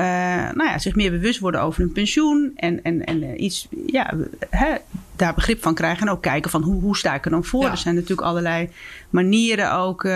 nou 0.53 0.63
ja, 0.63 0.79
zich 0.79 0.95
meer 0.95 1.11
bewust 1.11 1.39
worden 1.39 1.61
over 1.61 1.81
hun 1.81 1.91
pensioen. 1.91 2.51
En, 2.55 2.83
en, 2.83 3.05
en 3.05 3.23
uh, 3.23 3.39
iets, 3.39 3.67
ja, 3.85 4.13
hè, 4.49 4.75
daar 5.15 5.33
begrip 5.33 5.61
van 5.61 5.73
krijgen. 5.73 6.07
En 6.07 6.13
ook 6.13 6.21
kijken 6.21 6.51
van 6.51 6.61
hoe, 6.61 6.81
hoe 6.81 6.97
sta 6.97 7.15
ik 7.15 7.25
er 7.25 7.31
dan 7.31 7.43
voor. 7.43 7.63
Ja. 7.63 7.71
Er 7.71 7.77
zijn 7.77 7.95
natuurlijk 7.95 8.27
allerlei 8.27 8.69
manieren 9.09 9.73
ook. 9.73 10.03
Uh, 10.03 10.11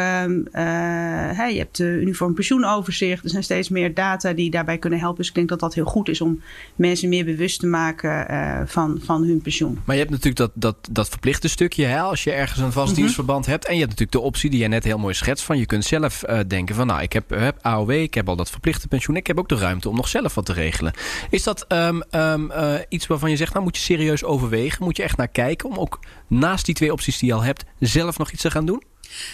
je 1.49 1.57
hebt 1.57 1.77
de 1.77 1.83
uniform 1.83 2.33
pensioenoverzicht. 2.33 3.23
Er 3.23 3.29
zijn 3.29 3.43
steeds 3.43 3.69
meer 3.69 3.93
data 3.93 4.33
die 4.33 4.51
daarbij 4.51 4.77
kunnen 4.77 4.99
helpen. 4.99 5.17
Dus 5.17 5.27
ik 5.27 5.35
denk 5.35 5.49
dat 5.49 5.59
dat 5.59 5.73
heel 5.73 5.85
goed 5.85 6.09
is 6.09 6.21
om 6.21 6.41
mensen 6.75 7.09
meer 7.09 7.25
bewust 7.25 7.59
te 7.59 7.67
maken 7.67 8.31
uh, 8.31 8.61
van, 8.65 8.99
van 9.03 9.23
hun 9.23 9.41
pensioen. 9.41 9.79
Maar 9.85 9.95
je 9.95 10.01
hebt 10.01 10.13
natuurlijk 10.13 10.37
dat, 10.37 10.51
dat, 10.53 10.75
dat 10.91 11.09
verplichte 11.09 11.47
stukje. 11.47 11.85
Hè, 11.85 11.99
als 11.99 12.23
je 12.23 12.31
ergens 12.31 12.59
een 12.59 12.71
vast 12.71 12.87
mm 12.87 12.93
-hmm. 12.93 12.95
dienstverband 12.95 13.45
hebt. 13.45 13.65
En 13.65 13.73
je 13.73 13.79
hebt 13.79 13.91
natuurlijk 13.91 14.17
de 14.17 14.27
optie 14.27 14.49
die 14.49 14.59
je 14.59 14.67
net 14.67 14.83
heel 14.83 14.97
mooi 14.97 15.13
schetst. 15.13 15.45
Van 15.45 15.57
je 15.57 15.65
kunt 15.65 15.85
zelf 15.85 16.23
denken 16.47 16.75
van 16.75 16.87
nou 16.87 17.01
ik 17.01 17.13
heb, 17.13 17.29
heb 17.29 17.57
AOW. 17.61 17.91
Ik 17.91 18.13
heb 18.13 18.29
al 18.29 18.35
dat 18.35 18.49
verplichte 18.49 18.87
pensioen. 18.87 19.15
Ik 19.15 19.27
heb 19.27 19.39
ook 19.39 19.49
de 19.49 19.55
ruimte 19.55 19.89
om 19.89 19.95
nog 19.95 20.07
zelf 20.07 20.35
wat 20.35 20.45
te 20.45 20.53
regelen. 20.53 20.93
Is 21.29 21.43
dat 21.43 21.65
um, 21.67 22.03
um, 22.11 22.51
iets 22.89 23.07
waarvan 23.07 23.29
je 23.29 23.35
zegt 23.35 23.53
nou 23.53 23.63
moet 23.63 23.77
je 23.77 23.83
serieus 23.83 24.23
overwegen? 24.23 24.83
Moet 24.83 24.97
je 24.97 25.03
echt 25.03 25.17
naar 25.17 25.27
kijken 25.27 25.69
om 25.69 25.77
ook 25.77 25.99
naast 26.31 26.65
die 26.65 26.75
twee 26.75 26.91
opties 26.91 27.17
die 27.19 27.27
je 27.29 27.35
al 27.35 27.43
hebt 27.43 27.63
zelf 27.79 28.17
nog 28.17 28.31
iets 28.31 28.41
te 28.41 28.51
gaan 28.51 28.65
doen? 28.65 28.83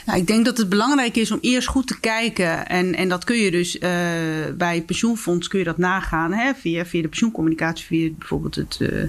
Nou, 0.06 0.20
ik 0.20 0.28
denk 0.28 0.46
dat 0.46 0.58
het 0.58 0.70
belangrijk 0.70 1.16
is 1.16 1.32
om 1.32 1.38
eerst 1.42 1.68
goed 1.68 1.88
te 1.88 2.00
kijken. 2.00 2.68
En, 2.68 2.96
en 2.96 3.10
dat 3.10 3.24
kun 3.24 3.38
je 3.38 3.52
dus 3.52 3.76
uh, 3.76 3.82
bij 4.58 4.84
pensioenfonds 4.86 5.48
kun 5.48 5.60
je 5.60 5.66
dat 5.66 5.78
nagaan. 5.78 6.34
Hè, 6.34 6.54
via, 6.54 6.86
via 6.86 7.02
de 7.02 7.08
pensioencommunicatie, 7.08 7.86
via 7.86 8.10
bijvoorbeeld 8.18 8.56
het 8.56 8.78
uh, 8.80 9.04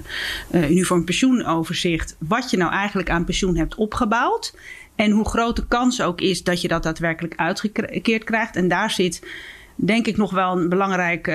uh, 0.51 0.69
uniform 0.69 1.03
pensioenoverzicht. 1.03 2.15
Wat 2.19 2.49
je 2.49 2.57
nou 2.57 2.71
eigenlijk 2.71 3.09
aan 3.09 3.25
pensioen 3.25 3.57
hebt 3.57 3.75
opgebouwd. 3.75 4.55
En 4.95 5.11
hoe 5.11 5.29
groot 5.29 5.55
de 5.55 5.67
kans 5.67 6.01
ook 6.01 6.21
is 6.21 6.43
dat 6.43 6.61
je 6.61 6.67
dat 6.67 6.83
daadwerkelijk 6.83 7.33
uitgekeerd 7.35 8.23
krijgt. 8.23 8.55
En 8.55 8.67
daar 8.67 8.91
zit 8.91 9.21
denk 9.75 10.07
ik 10.07 10.17
nog 10.17 10.31
wel 10.31 10.57
een 10.57 10.69
belangrijk 10.69 11.27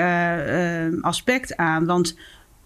aspect 1.00 1.56
aan. 1.56 1.86
Want 1.86 2.16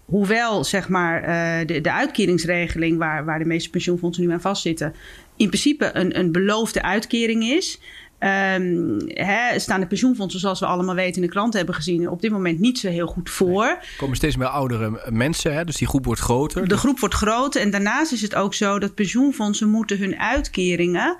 hoewel 0.09 0.63
zeg 0.63 0.89
maar, 0.89 1.21
uh, 1.21 1.67
de, 1.67 1.81
de 1.81 1.91
uitkeringsregeling 1.91 2.97
waar, 2.97 3.25
waar 3.25 3.39
de 3.39 3.45
meeste 3.45 3.69
pensioenfondsen 3.69 4.25
nu 4.25 4.31
aan 4.31 4.41
vastzitten, 4.41 4.95
in 5.35 5.47
principe 5.47 5.89
een, 5.93 6.19
een 6.19 6.31
beloofde 6.31 6.81
uitkering 6.81 7.43
is. 7.43 7.79
Um, 8.19 8.97
hè, 9.07 9.59
staan 9.59 9.79
de 9.79 9.87
pensioenfondsen, 9.87 10.39
zoals 10.39 10.59
we 10.59 10.65
allemaal 10.65 10.95
weten 10.95 11.21
in 11.21 11.27
de 11.27 11.33
krant 11.33 11.53
hebben 11.53 11.75
gezien, 11.75 12.09
op 12.09 12.21
dit 12.21 12.31
moment 12.31 12.59
niet 12.59 12.79
zo 12.79 12.89
heel 12.89 13.07
goed 13.07 13.29
voor. 13.29 13.63
Er 13.63 13.93
komen 13.97 14.15
steeds 14.15 14.35
meer 14.35 14.47
oudere 14.47 15.01
mensen, 15.09 15.53
hè? 15.53 15.65
dus 15.65 15.75
die 15.75 15.87
groep 15.87 16.05
wordt 16.05 16.21
groter. 16.21 16.67
De 16.67 16.77
groep 16.77 16.99
wordt 16.99 17.15
groter 17.15 17.61
en 17.61 17.69
daarnaast 17.69 18.11
is 18.11 18.21
het 18.21 18.35
ook 18.35 18.53
zo 18.53 18.79
dat 18.79 18.95
pensioenfondsen 18.95 19.69
moeten 19.69 19.97
hun 19.97 20.19
uitkeringen 20.19 21.17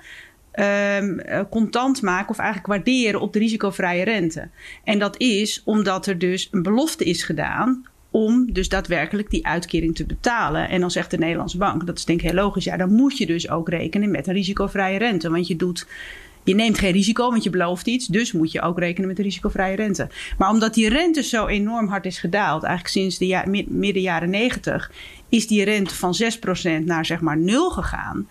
um, 0.54 1.20
contant 1.50 2.02
maken 2.02 2.30
of 2.30 2.38
eigenlijk 2.38 2.68
waarderen 2.68 3.20
op 3.20 3.32
de 3.32 3.38
risicovrije 3.38 4.04
rente. 4.04 4.48
En 4.84 4.98
dat 4.98 5.20
is 5.20 5.62
omdat 5.64 6.06
er 6.06 6.18
dus 6.18 6.48
een 6.50 6.62
belofte 6.62 7.04
is 7.04 7.22
gedaan 7.22 7.89
om 8.10 8.52
dus 8.52 8.68
daadwerkelijk 8.68 9.30
die 9.30 9.46
uitkering 9.46 9.94
te 9.94 10.06
betalen. 10.06 10.68
En 10.68 10.80
dan 10.80 10.90
zegt 10.90 11.10
de 11.10 11.18
Nederlandse 11.18 11.58
bank, 11.58 11.86
dat 11.86 11.98
is 11.98 12.04
denk 12.04 12.20
ik 12.20 12.26
heel 12.26 12.34
logisch, 12.34 12.64
ja, 12.64 12.76
dan 12.76 12.92
moet 12.92 13.18
je 13.18 13.26
dus 13.26 13.50
ook 13.50 13.68
rekenen 13.68 14.10
met 14.10 14.26
een 14.26 14.34
risicovrije 14.34 14.98
rente. 14.98 15.30
Want 15.30 15.46
je 15.46 15.56
doet 15.56 15.86
je 16.44 16.54
neemt 16.54 16.78
geen 16.78 16.92
risico, 16.92 17.30
want 17.30 17.42
je 17.42 17.50
belooft 17.50 17.86
iets. 17.86 18.06
Dus 18.06 18.32
moet 18.32 18.52
je 18.52 18.60
ook 18.60 18.78
rekenen 18.78 19.08
met 19.08 19.16
de 19.16 19.22
risicovrije 19.22 19.76
rente. 19.76 20.08
Maar 20.38 20.50
omdat 20.50 20.74
die 20.74 20.88
rente 20.88 21.22
zo 21.22 21.46
enorm 21.46 21.88
hard 21.88 22.06
is 22.06 22.18
gedaald, 22.18 22.62
eigenlijk 22.62 22.94
sinds 22.94 23.18
de 23.18 23.66
midden 23.68 24.02
jaren 24.02 24.30
90, 24.30 24.92
is 25.30 25.46
die 25.46 25.64
rente 25.64 25.94
van 25.94 26.14
6% 26.80 26.84
naar 26.84 27.06
zeg 27.06 27.20
maar 27.20 27.38
0 27.38 27.70
gegaan. 27.70 28.28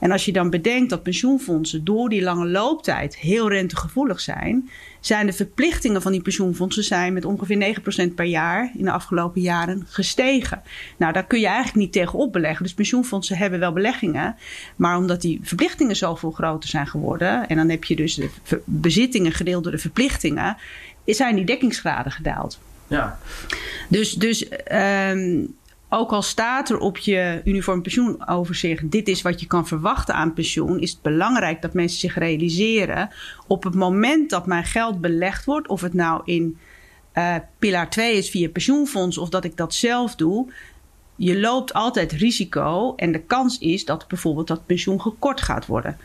En 0.00 0.10
als 0.10 0.24
je 0.24 0.32
dan 0.32 0.50
bedenkt 0.50 0.90
dat 0.90 1.02
pensioenfondsen 1.02 1.84
door 1.84 2.08
die 2.08 2.22
lange 2.22 2.46
looptijd 2.46 3.16
heel 3.16 3.48
rentegevoelig 3.48 4.20
zijn, 4.20 4.70
zijn 5.00 5.26
de 5.26 5.32
verplichtingen 5.32 6.02
van 6.02 6.12
die 6.12 6.22
pensioenfondsen 6.22 6.84
zijn 6.84 7.12
met 7.12 7.24
ongeveer 7.24 7.76
9% 8.10 8.14
per 8.14 8.24
jaar 8.24 8.72
in 8.78 8.84
de 8.84 8.90
afgelopen 8.90 9.40
jaren 9.40 9.86
gestegen. 9.88 10.62
Nou, 10.96 11.12
daar 11.12 11.26
kun 11.26 11.40
je 11.40 11.46
eigenlijk 11.46 11.76
niet 11.76 11.92
tegenop 11.92 12.32
beleggen. 12.32 12.62
Dus 12.62 12.74
pensioenfondsen 12.74 13.36
hebben 13.36 13.58
wel 13.58 13.72
beleggingen, 13.72 14.36
maar 14.76 14.96
omdat 14.96 15.20
die 15.20 15.40
verplichtingen 15.42 15.96
zoveel 15.96 16.30
groter 16.30 16.68
zijn 16.68 16.86
geworden, 16.86 17.48
en 17.48 17.56
dan 17.56 17.68
heb 17.68 17.84
je 17.84 17.96
dus 17.96 18.14
de 18.14 18.30
bezittingen 18.64 19.32
gedeeld 19.32 19.62
door 19.62 19.72
de 19.72 19.78
verplichtingen, 19.78 20.56
zijn 21.04 21.36
die 21.36 21.44
dekkingsgraden 21.44 22.12
gedaald. 22.12 22.58
Ja. 22.86 23.18
Dus, 23.88 24.14
dus 24.14 24.46
um, 24.72 25.54
ook 25.92 26.12
al 26.12 26.22
staat 26.22 26.70
er 26.70 26.78
op 26.78 26.98
je 26.98 27.40
uniform 27.44 27.82
pensioenoverzicht: 27.82 28.90
dit 28.90 29.08
is 29.08 29.22
wat 29.22 29.40
je 29.40 29.46
kan 29.46 29.66
verwachten 29.66 30.14
aan 30.14 30.32
pensioen, 30.32 30.80
is 30.80 30.90
het 30.90 31.02
belangrijk 31.02 31.62
dat 31.62 31.72
mensen 31.72 31.98
zich 31.98 32.14
realiseren 32.14 33.10
op 33.46 33.64
het 33.64 33.74
moment 33.74 34.30
dat 34.30 34.46
mijn 34.46 34.64
geld 34.64 35.00
belegd 35.00 35.44
wordt, 35.44 35.68
of 35.68 35.80
het 35.80 35.94
nou 35.94 36.22
in 36.24 36.58
uh, 37.14 37.34
pilaar 37.58 37.90
2 37.90 38.16
is 38.16 38.30
via 38.30 38.48
pensioenfonds 38.48 39.18
of 39.18 39.28
dat 39.28 39.44
ik 39.44 39.56
dat 39.56 39.74
zelf 39.74 40.14
doe. 40.14 40.52
Je 41.16 41.40
loopt 41.40 41.72
altijd 41.72 42.12
risico 42.12 42.94
en 42.96 43.12
de 43.12 43.22
kans 43.22 43.58
is 43.58 43.84
dat 43.84 44.08
bijvoorbeeld 44.08 44.46
dat 44.46 44.66
pensioen 44.66 45.00
gekort 45.00 45.40
gaat 45.40 45.66
worden. 45.66 45.96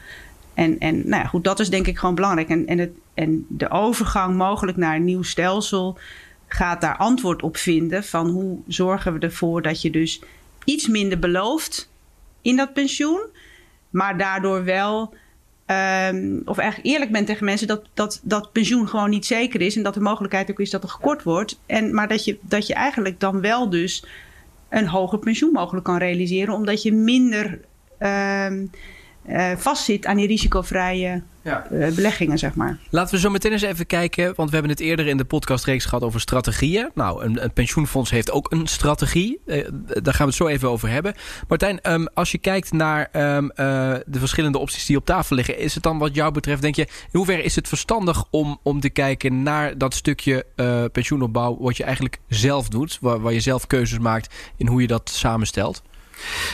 En, 0.54 0.80
en 0.80 0.96
nou 0.96 1.22
ja, 1.22 1.28
goed, 1.28 1.44
dat 1.44 1.60
is 1.60 1.70
denk 1.70 1.88
ik 1.88 1.98
gewoon 1.98 2.16
belangrijk. 2.16 2.50
En, 2.50 2.68
en, 2.68 2.78
het, 2.78 2.92
en 3.14 3.46
de 3.50 3.70
overgang 3.70 4.36
mogelijk 4.36 4.78
naar 4.78 4.96
een 4.96 5.06
nieuw 5.06 5.24
stelsel 5.24 5.98
gaat 6.48 6.82
daar 6.82 6.98
antwoord 6.98 7.42
op 7.42 7.58
vinden 7.58 8.04
van 8.04 8.30
hoe 8.30 8.60
zorgen 8.68 9.14
we 9.14 9.20
ervoor 9.20 9.62
dat 9.62 9.82
je 9.82 9.90
dus 9.90 10.22
iets 10.64 10.88
minder 10.88 11.20
belooft 11.20 11.92
in 12.42 12.56
dat 12.56 12.74
pensioen, 12.74 13.22
maar 13.90 14.18
daardoor 14.18 14.64
wel, 14.64 15.14
um, 15.66 16.42
of 16.46 16.58
eigenlijk 16.58 16.94
eerlijk 16.94 17.12
bent 17.12 17.28
tegen 17.28 17.46
mensen 17.46 17.68
dat, 17.68 17.86
dat 17.94 18.20
dat 18.24 18.52
pensioen 18.52 18.88
gewoon 18.88 19.10
niet 19.10 19.26
zeker 19.26 19.62
is 19.62 19.76
en 19.76 19.84
dat 19.84 19.94
de 19.94 20.00
mogelijkheid 20.00 20.52
ook 20.52 20.60
is 20.60 20.70
dat 20.70 20.84
er 20.84 20.90
gekort 20.90 21.24
wordt. 21.24 21.60
En, 21.66 21.94
maar 21.94 22.08
dat 22.08 22.26
je, 22.26 22.38
dat 22.42 22.68
je 22.68 22.74
eigenlijk 22.74 23.20
dan 23.20 23.42
wel 23.42 23.70
dus 23.70 24.06
een 24.70 24.88
hoger 24.88 25.20
pensioen 25.20 25.52
mogelijk 25.52 25.86
kan 25.86 25.98
realiseren, 25.98 26.54
omdat 26.54 26.82
je 26.84 26.94
minder 26.94 27.60
um, 28.00 28.72
uh, 29.30 29.52
vastzit 29.56 30.06
aan 30.06 30.18
die 30.18 30.28
risicovrije 30.28 31.24
ja. 31.48 31.68
Eh, 31.70 31.94
beleggingen, 31.94 32.38
zeg 32.38 32.56
maar. 32.56 32.78
Laten 32.90 33.16
we 33.16 33.20
zo 33.20 33.30
meteen 33.30 33.52
eens 33.52 33.62
even 33.62 33.86
kijken, 33.86 34.34
want 34.36 34.50
we 34.50 34.56
hebben 34.56 34.72
het 34.72 34.80
eerder 34.80 35.08
in 35.08 35.18
de 35.18 35.26
podcastreeks 35.26 35.86
gehad 35.86 36.04
over 36.04 36.20
strategieën. 36.20 36.90
Nou, 36.94 37.24
een, 37.24 37.44
een 37.44 37.54
pensioenfonds 37.54 38.10
heeft 38.10 38.32
ook 38.32 38.52
een 38.52 38.68
strategie. 38.68 39.40
Uh, 39.46 39.68
daar 40.02 40.14
gaan 40.14 40.26
we 40.26 40.32
het 40.32 40.36
zo 40.36 40.48
even 40.48 40.70
over 40.70 40.90
hebben. 40.90 41.14
Martijn, 41.48 41.92
um, 41.92 42.08
als 42.14 42.32
je 42.32 42.38
kijkt 42.38 42.72
naar 42.72 43.10
um, 43.14 43.44
uh, 43.44 43.50
de 44.06 44.20
verschillende 44.20 44.58
opties 44.58 44.86
die 44.86 44.98
op 44.98 45.06
tafel 45.06 45.36
liggen, 45.36 45.58
is 45.58 45.74
het 45.74 45.84
dan 45.84 45.98
wat 45.98 46.16
jou 46.16 46.32
betreft, 46.32 46.62
denk 46.62 46.76
je, 46.76 46.82
in 46.82 47.10
hoeverre 47.12 47.44
is 47.44 47.56
het 47.56 47.68
verstandig 47.68 48.24
om, 48.30 48.60
om 48.64 48.80
te 48.80 48.90
kijken 48.90 49.44
naar 49.44 49.78
dat 49.78 49.94
stukje 49.94 50.46
pensioenopbouw 50.92 51.58
wat 51.60 51.78
je 51.78 51.84
eigenlijk 51.84 52.20
zelf 52.28 52.70
doet, 52.70 52.98
waar, 53.02 53.20
waar 53.20 53.34
je 53.34 53.40
zelf 53.40 53.68
keuzes 53.68 54.00
maakt 54.00 54.36
in 54.58 54.68
hoe 54.68 54.82
je 54.82 54.88
dat 54.88 55.10
samenstelt? 55.10 55.82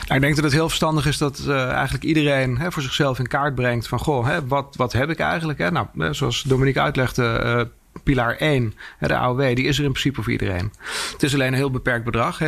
Nou, 0.02 0.16
ik 0.16 0.22
denk 0.22 0.36
dat 0.36 0.44
het 0.44 0.54
heel 0.54 0.68
verstandig 0.68 1.06
is 1.06 1.18
dat 1.18 1.44
uh, 1.48 1.70
eigenlijk 1.70 2.04
iedereen 2.04 2.58
hè, 2.58 2.72
voor 2.72 2.82
zichzelf 2.82 3.20
in 3.20 3.28
kaart 3.28 3.56
brengt 3.56 3.88
van 3.88 4.00
goh, 4.00 4.28
hè, 4.28 4.48
wat, 4.48 4.76
wat 4.76 4.94
heb 4.94 5.10
ik 5.10 5.20
eigenlijk? 5.20 5.60
Hè? 5.60 5.72
Nou, 5.72 5.88
zoals 6.12 6.42
Dominique 6.42 6.82
uitlegde, 6.82 7.42
uh, 7.46 7.62
pilaar 8.04 8.36
1, 8.36 8.74
de 9.00 9.18
AOW, 9.18 9.56
die 9.56 9.66
is 9.66 9.78
er 9.78 9.84
in 9.84 9.92
principe 9.92 10.22
voor 10.22 10.32
iedereen. 10.32 10.72
Het 11.12 11.24
is 11.24 11.34
alleen 11.34 11.48
een 11.48 11.54
heel 11.54 11.72
beperkt 11.72 12.06
bedrag. 12.06 12.40
13.000 12.42 12.48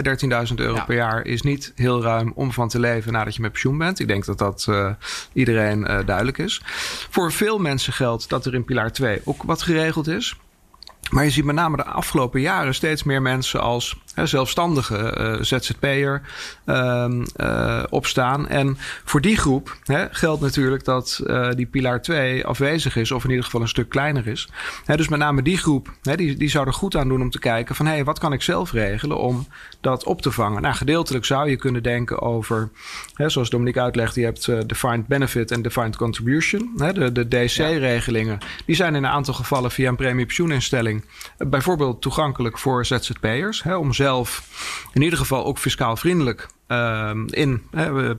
euro 0.55 0.83
per 0.85 0.95
jaar 0.95 1.25
is 1.25 1.41
niet 1.41 1.71
heel 1.75 2.01
ruim 2.01 2.31
om 2.35 2.51
van 2.51 2.69
te 2.69 2.79
leven 2.79 3.11
nadat 3.11 3.35
je 3.35 3.41
met 3.41 3.51
pensioen 3.51 3.77
bent. 3.77 3.99
Ik 3.99 4.07
denk 4.07 4.25
dat 4.25 4.37
dat 4.37 4.65
uh, 4.69 4.89
iedereen 5.33 5.79
uh, 5.79 5.99
duidelijk 6.05 6.37
is. 6.37 6.61
Voor 7.09 7.31
veel 7.31 7.57
mensen 7.57 7.93
geldt 7.93 8.29
dat 8.29 8.45
er 8.45 8.53
in 8.53 8.65
pilaar 8.65 8.91
2 8.91 9.21
ook 9.23 9.43
wat 9.43 9.61
geregeld 9.61 10.07
is. 10.07 10.35
Maar 11.11 11.23
je 11.23 11.29
ziet 11.29 11.45
met 11.45 11.55
name 11.55 11.77
de 11.77 11.85
afgelopen 11.85 12.41
jaren 12.41 12.75
steeds 12.75 13.03
meer 13.03 13.21
mensen 13.21 13.61
als 13.61 13.97
zelfstandige 14.23 15.17
uh, 15.19 15.43
ZZP'er 15.43 16.21
uh, 16.65 17.05
uh, 17.37 17.83
opstaan. 17.89 18.47
En 18.47 18.77
voor 19.03 19.21
die 19.21 19.37
groep 19.37 19.77
hè, 19.83 20.05
geldt 20.11 20.41
natuurlijk 20.41 20.85
dat 20.85 21.21
uh, 21.23 21.49
die 21.51 21.65
pilaar 21.65 22.01
2 22.01 22.45
afwezig 22.45 22.95
is, 22.95 23.11
of 23.11 23.23
in 23.23 23.29
ieder 23.29 23.45
geval 23.45 23.61
een 23.61 23.67
stuk 23.67 23.89
kleiner 23.89 24.27
is. 24.27 24.49
Hè, 24.85 24.97
dus 24.97 25.07
met 25.07 25.19
name 25.19 25.41
die 25.41 25.57
groep, 25.57 25.93
hè, 26.01 26.15
die, 26.15 26.35
die 26.35 26.49
zou 26.49 26.67
er 26.67 26.73
goed 26.73 26.95
aan 26.95 27.07
doen 27.07 27.21
om 27.21 27.29
te 27.29 27.39
kijken 27.39 27.75
van 27.75 27.85
hé, 27.85 27.91
hey, 27.91 28.03
wat 28.03 28.19
kan 28.19 28.33
ik 28.33 28.41
zelf 28.41 28.71
regelen 28.71 29.17
om 29.17 29.47
dat 29.81 30.03
op 30.03 30.21
te 30.21 30.31
vangen? 30.31 30.61
Nou, 30.61 30.75
gedeeltelijk 30.75 31.25
zou 31.25 31.49
je 31.49 31.55
kunnen 31.55 31.83
denken 31.83 32.21
over, 32.21 32.69
hè, 33.13 33.29
zoals 33.29 33.49
Dominique 33.49 33.81
uitlegt, 33.81 34.15
je 34.15 34.23
hebt 34.23 34.45
defined 34.45 35.07
benefit 35.07 35.51
en 35.51 35.61
defined 35.61 35.95
contribution. 35.95 36.73
Hè, 36.77 36.93
de, 36.93 37.11
de 37.11 37.27
DC-regelingen, 37.27 38.37
die 38.65 38.75
zijn 38.75 38.95
in 38.95 39.03
een 39.03 39.11
aantal 39.11 39.33
gevallen 39.33 39.71
via 39.71 39.89
een 39.89 39.95
premiepensioeninstelling 39.95 41.05
bijvoorbeeld 41.37 42.01
toegankelijk 42.01 42.57
voor 42.57 42.85
ZZP'ers, 42.85 43.63
om 43.63 43.93
zelf 43.93 44.04
zelf 44.05 44.29
in 44.93 45.01
ieder 45.01 45.19
geval 45.19 45.45
ook 45.45 45.57
fiscaal 45.57 45.97
vriendelijk 45.97 46.47
uh, 46.67 47.11
in 47.25 47.63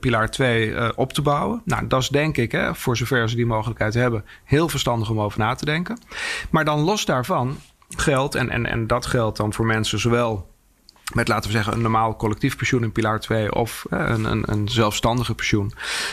pilaar 0.01 0.31
2 0.31 0.69
uh, 0.69 0.85
eh, 0.85 0.93
op 0.97 1.13
te 1.13 1.23
bouwen. 1.23 1.63
Nou, 1.65 1.87
dat 1.87 2.03
is 2.03 2.09
denk 2.09 2.37
ik, 2.37 2.71
voor 2.73 2.97
zover 2.97 3.29
ze 3.29 3.37
die 3.37 3.47
mogelijkheid 3.47 3.95
hebben, 3.95 4.25
heel 4.45 4.69
verstandig 4.69 5.11
om 5.11 5.21
over 5.21 5.39
na 5.39 5.55
te 5.55 5.65
denken. 5.65 5.99
Maar 6.51 6.65
dan 6.65 6.81
los 6.81 7.05
daarvan 7.05 7.59
geldt, 7.97 8.35
en, 8.35 8.51
en, 8.51 8.67
en 8.67 8.87
dat 8.87 9.07
geldt 9.07 9.37
dan 9.37 9.53
voor 9.53 9.67
mensen 9.67 9.99
zowel 9.99 10.55
met 11.15 11.29
laten 11.29 11.51
we 11.51 11.57
zeggen 11.57 11.73
een 11.73 11.81
normaal 11.81 12.17
collectief 12.17 12.57
pensioen 12.57 12.83
in 12.83 12.93
pilaar 12.93 13.21
2 13.21 13.55
of 13.55 13.85
een, 13.91 14.25
een, 14.25 14.43
een 14.47 14.69
zelfstandige 14.69 15.35
pensioen. 15.35 15.73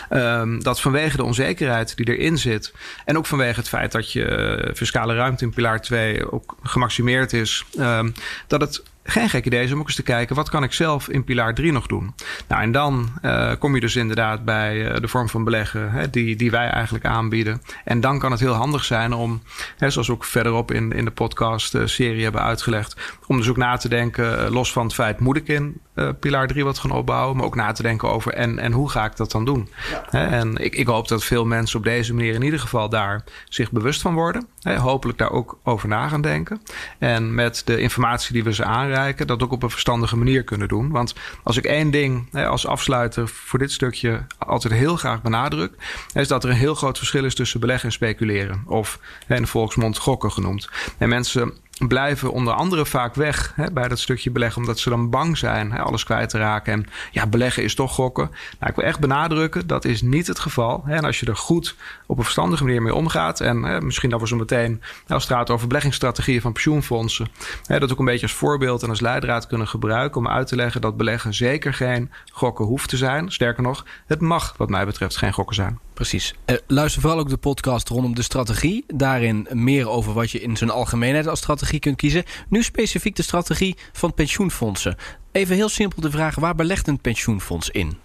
Um, 0.10 0.63
dat 0.63 0.82
vanwege 0.82 1.18
de 1.18 1.24
onzekerheid 1.24 1.98
die 1.98 2.18
erin 2.18 2.38
zit 2.38 2.74
en 3.06 3.18
ook 3.18 3.25
vanwege 3.25 3.60
het 3.60 3.70
feit 3.70 3.92
dat 3.92 4.12
je 4.12 4.25
eh, 4.25 4.75
fiscale 4.75 5.15
ruimte 5.15 5.44
in 5.44 5.53
pilaar 5.53 5.82
2 5.82 6.32
ook 6.32 6.56
gemaximeerd 6.63 7.34
is, 7.34 7.65
um, 7.80 8.13
dat 8.48 8.62
het 8.62 8.84
geen 9.03 9.29
gek 9.29 9.45
idee 9.45 9.63
is 9.63 9.72
om 9.72 9.79
ook 9.79 9.86
eens 9.86 9.95
te 9.95 10.03
kijken... 10.03 10.36
wat 10.36 10.50
kan 10.50 10.63
ik 10.63 10.74
zelf 10.74 11.10
in 11.10 11.24
pilaar 11.24 11.53
3 11.53 11.72
nog 11.72 11.88
doen? 11.88 12.13
Nou, 12.48 12.62
en 12.62 12.72
dan 12.72 13.10
uh, 13.22 13.51
kom 13.60 13.75
je 13.75 13.81
dus 13.81 13.95
inderdaad 13.95 14.45
bij 14.45 14.75
uh, 14.75 14.95
de 15.00 15.07
vorm 15.07 15.29
van 15.29 15.43
beleggen... 15.43 15.91
Hè, 15.91 16.10
die, 16.10 16.36
die 16.36 16.51
wij 16.51 16.69
eigenlijk 16.69 17.05
aanbieden. 17.05 17.62
En 17.83 18.01
dan 18.01 18.19
kan 18.19 18.31
het 18.31 18.39
heel 18.39 18.53
handig 18.53 18.83
zijn 18.83 19.13
om, 19.13 19.41
hè, 19.77 19.89
zoals 19.89 20.07
we 20.07 20.13
ook 20.13 20.25
verderop 20.25 20.72
in, 20.72 20.91
in 20.91 21.05
de 21.05 21.12
podcast-serie 21.12 22.17
uh, 22.17 22.24
hebben 22.24 22.41
uitgelegd... 22.41 23.17
om 23.27 23.38
dus 23.38 23.50
ook 23.50 23.57
na 23.57 23.77
te 23.77 23.89
denken, 23.89 24.51
los 24.51 24.72
van 24.72 24.83
het 24.83 24.93
feit... 24.93 25.19
moet 25.19 25.38
ik 25.38 25.48
in 25.48 25.81
pilaar 26.19 26.48
3 26.48 26.63
wat 26.63 26.79
gaan 26.79 26.91
opbouwen... 26.91 27.38
maar 27.38 27.45
ook 27.45 27.55
na 27.55 27.72
te 27.72 27.81
denken 27.81 28.10
over 28.10 28.33
en, 28.33 28.60
en 28.60 28.72
hoe 28.72 28.89
ga 28.89 29.05
ik 29.05 29.15
dat 29.15 29.31
dan 29.31 29.45
doen? 29.45 29.69
Ja. 29.91 30.05
Hè, 30.10 30.25
en 30.25 30.57
ik, 30.57 30.75
ik 30.75 30.88
hoop 30.88 31.07
dat 31.07 31.24
veel 31.24 31.45
mensen 31.45 31.77
op 31.79 31.86
deze 31.86 32.13
manier 32.13 32.33
in 32.33 32.41
ieder 32.41 32.60
geval 32.60 32.89
daar 32.89 33.24
zich 33.50 33.72
bewust 33.72 34.01
van 34.01 34.13
worden. 34.13 34.48
Hè, 34.62 34.77
hopelijk 34.77 35.17
daar 35.17 35.31
ook 35.31 35.60
over 35.63 35.88
na 35.88 36.07
gaan 36.07 36.22
denken. 36.22 36.62
En 37.00 37.36
met 37.36 37.62
de 37.65 37.79
informatie 37.79 38.33
die 38.33 38.43
we 38.43 38.53
ze 38.53 38.63
aanreiken 38.63 38.93
dat 39.28 39.44
ook 39.44 39.52
op 39.52 39.64
een 39.64 39.70
verstandige 39.70 40.18
manier 40.18 40.44
kunnen 40.44 40.68
doen. 40.68 40.90
Want 40.90 41.14
als 41.44 41.58
ik 41.58 41.66
één 41.66 41.92
ding 41.92 42.36
als 42.36 42.68
afsluiter 42.68 43.28
voor 43.28 43.60
dit 43.60 43.72
stukje 43.72 44.26
altijd 44.38 44.74
heel 44.74 44.96
graag 44.96 45.22
benadruk, 45.22 45.74
is 46.14 46.28
dat 46.28 46.44
er 46.44 46.50
een 46.50 46.56
heel 46.56 46.76
groot 46.76 46.98
verschil 46.98 47.26
is 47.26 47.36
tussen 47.36 47.60
beleggen 47.60 47.86
en 47.86 47.94
speculeren. 47.94 48.64
Of 48.66 49.00
in 49.28 49.42
de 49.42 49.48
volksmond 49.48 49.98
gokken 49.98 50.32
genoemd. 50.32 50.70
En 50.98 51.10
mensen 51.10 51.54
blijven 51.77 52.32
onder 52.32 52.53
andere 52.53 52.86
vaak 52.86 53.15
weg 53.15 53.53
hè, 53.56 53.72
bij 53.72 53.88
dat 53.88 54.00
stukje 54.00 54.32
beleggen, 54.32 54.62
omdat 54.62 54.80
ze 54.80 54.89
dan 54.89 55.10
bang 55.10 55.38
zijn 55.38 55.72
hè, 55.72 55.82
alles 55.82 56.03
kwijt 56.03 56.30
te 56.30 56.38
raken. 56.38 56.74
En 56.74 56.86
ja, 57.12 57.27
beleggen 57.27 57.63
is 57.63 57.75
toch 57.75 57.94
gokken. 57.94 58.30
Nou, 58.60 58.72
ik 58.72 58.75
wil 58.75 58.86
echt 58.86 59.00
benadrukken, 59.00 59.68
dat 59.68 59.86
is 59.86 60.01
niet 60.01 60.27
het 60.27 60.39
geval. 60.39 60.84
Hè. 60.86 60.96
En 60.96 61.06
als 61.06 61.20
je 61.20 61.25
er 61.25 61.36
goed 61.36 61.75
op 62.06 62.18
een 62.18 62.24
verstandige 62.24 62.63
manier 62.63 62.82
mee 62.82 62.96
omgaat, 62.96 63.39
en 63.39 63.63
hè, 63.63 63.82
misschien 63.82 64.10
dat 64.10 64.22
we 64.22 64.27
zo 64.27 64.36
meteen, 64.36 64.82
als 65.08 65.24
het 65.24 65.34
gaat 65.34 65.50
over 65.50 65.68
beleggingsstrategieën 65.68 66.42
van 66.42 66.53
pensioenfondsen, 66.53 67.27
dat 67.68 67.92
ook 67.92 68.00
een 68.00 68.06
beetje 68.06 68.22
als 68.22 68.36
voorbeeld 68.36 68.84
en 68.84 68.89
als 68.89 69.01
leidraad 69.01 69.48
kunnen 69.48 69.68
gebruiken 69.68 70.22
om 70.22 70.27
uit 70.27 70.48
te 70.48 70.56
leggen 70.56 70.82
dat 70.82 70.98
beleggen 70.98 71.34
zeker 71.34 71.74
geen 71.74 72.12
gokken 72.32 72.65
hoeft 72.65 72.89
te 72.89 72.98
zijn. 72.98 73.32
Sterker 73.32 73.63
nog, 73.63 73.86
het 74.06 74.22
mag, 74.22 74.53
wat 74.58 74.70
mij 74.70 74.86
betreft, 74.86 75.18
geen 75.18 75.34
gokken 75.34 75.56
zijn. 75.56 75.80
Precies. 75.94 76.36
Uh, 76.46 76.58
luister 76.68 77.01
vooral 77.01 77.20
ook 77.20 77.30
de 77.30 77.38
podcast 77.38 77.89
rondom 77.89 78.15
de 78.15 78.22
strategie. 78.22 78.84
Daarin 78.88 79.48
meer 79.51 79.89
over 79.89 80.13
wat 80.13 80.32
je 80.32 80.42
in 80.42 80.58
zijn 80.58 80.70
algemeenheid 80.70 81.27
als 81.27 81.39
strategie 81.39 81.62
kunt 81.79 81.98
kiezen. 81.98 82.24
Nu 82.50 82.63
specifiek 82.63 83.15
de 83.15 83.24
strategie 83.24 83.75
van 83.91 84.13
pensioenfondsen. 84.13 84.96
Even 85.32 85.55
heel 85.55 85.70
simpel 85.70 86.01
de 86.01 86.12
vraag: 86.12 86.36
waar 86.36 86.55
belegt 86.55 86.88
een 86.88 87.00
pensioenfonds 87.00 87.70
in? 87.70 87.98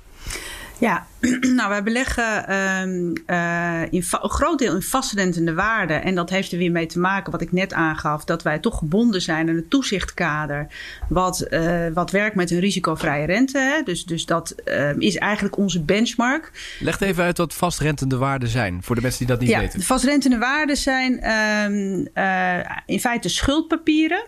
Ja, 0.78 1.06
nou, 1.56 1.68
wij 1.68 1.82
beleggen 1.82 2.54
um, 2.54 3.12
uh, 3.26 3.82
in 3.90 4.04
een 4.10 4.30
groot 4.30 4.58
deel 4.58 4.74
in 4.74 4.82
vastrentende 4.82 5.54
waarde. 5.54 5.94
En 5.94 6.14
dat 6.14 6.30
heeft 6.30 6.52
er 6.52 6.58
weer 6.58 6.70
mee 6.70 6.86
te 6.86 6.98
maken, 6.98 7.32
wat 7.32 7.40
ik 7.40 7.52
net 7.52 7.72
aangaf, 7.72 8.24
dat 8.24 8.42
wij 8.42 8.58
toch 8.58 8.78
gebonden 8.78 9.22
zijn 9.22 9.48
aan 9.48 9.56
een 9.56 9.68
toezichtkader. 9.68 10.66
Wat, 11.08 11.46
uh, 11.50 11.86
wat 11.94 12.10
werkt 12.10 12.36
met 12.36 12.50
een 12.50 12.60
risicovrije 12.60 13.26
rente. 13.26 13.58
Hè? 13.58 13.82
Dus, 13.82 14.04
dus 14.04 14.26
dat 14.26 14.54
uh, 14.64 14.96
is 14.98 15.16
eigenlijk 15.16 15.56
onze 15.56 15.82
benchmark. 15.82 16.76
Leg 16.80 17.00
even 17.00 17.24
uit 17.24 17.38
wat 17.38 17.54
vastrentende 17.54 18.16
waarden 18.16 18.48
zijn, 18.48 18.82
voor 18.82 18.94
de 18.94 19.00
mensen 19.00 19.18
die 19.18 19.28
dat 19.28 19.40
niet 19.40 19.50
ja, 19.50 19.60
weten. 19.60 19.82
Vastrentende 19.82 20.38
waarden 20.38 20.76
zijn 20.76 21.30
um, 21.30 22.08
in 22.86 23.00
feite 23.00 23.28
schuldpapieren. 23.28 24.24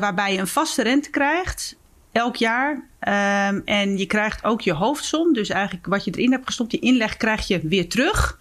waarbij 0.00 0.32
je 0.32 0.38
een 0.38 0.46
vaste 0.46 0.82
rente 0.82 1.10
krijgt 1.10 1.76
elk 2.14 2.36
jaar. 2.36 2.82
Um, 3.08 3.62
en 3.64 3.98
je 3.98 4.06
krijgt 4.06 4.44
ook 4.44 4.60
je 4.60 4.72
hoofdsom. 4.72 5.32
Dus 5.32 5.48
eigenlijk 5.48 5.86
wat 5.86 6.04
je 6.04 6.10
erin 6.10 6.32
hebt 6.32 6.46
gestopt, 6.46 6.72
je 6.72 6.78
inleg, 6.78 7.16
krijg 7.16 7.46
je 7.46 7.60
weer 7.68 7.88
terug. 7.88 8.38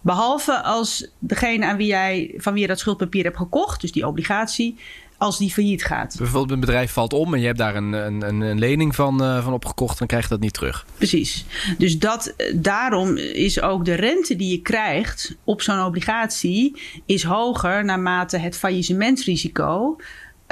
Behalve 0.00 0.62
als 0.62 1.08
degene 1.18 1.66
aan 1.66 1.76
wie 1.76 1.86
jij, 1.86 2.34
van 2.36 2.52
wie 2.52 2.62
je 2.62 2.68
dat 2.68 2.78
schuldpapier 2.78 3.24
hebt 3.24 3.36
gekocht, 3.36 3.80
dus 3.80 3.92
die 3.92 4.06
obligatie, 4.06 4.76
als 5.18 5.38
die 5.38 5.52
failliet 5.52 5.84
gaat. 5.84 6.14
Bijvoorbeeld 6.18 6.50
een 6.50 6.60
bedrijf 6.60 6.92
valt 6.92 7.12
om 7.12 7.34
en 7.34 7.40
je 7.40 7.46
hebt 7.46 7.58
daar 7.58 7.76
een, 7.76 7.92
een, 7.92 8.40
een 8.40 8.58
lening 8.58 8.94
van, 8.94 9.22
uh, 9.22 9.44
van 9.44 9.52
opgekocht, 9.52 9.98
dan 9.98 10.06
krijg 10.06 10.22
je 10.22 10.28
dat 10.28 10.40
niet 10.40 10.52
terug. 10.52 10.86
Precies. 10.96 11.44
Dus 11.78 11.98
dat, 11.98 12.34
daarom 12.54 13.16
is 13.16 13.60
ook 13.60 13.84
de 13.84 13.94
rente 13.94 14.36
die 14.36 14.50
je 14.50 14.62
krijgt 14.62 15.36
op 15.44 15.62
zo'n 15.62 15.84
obligatie 15.84 16.82
is 17.06 17.22
hoger 17.22 17.84
naarmate 17.84 18.38
het 18.38 18.56
faillissementsrisico 18.56 19.96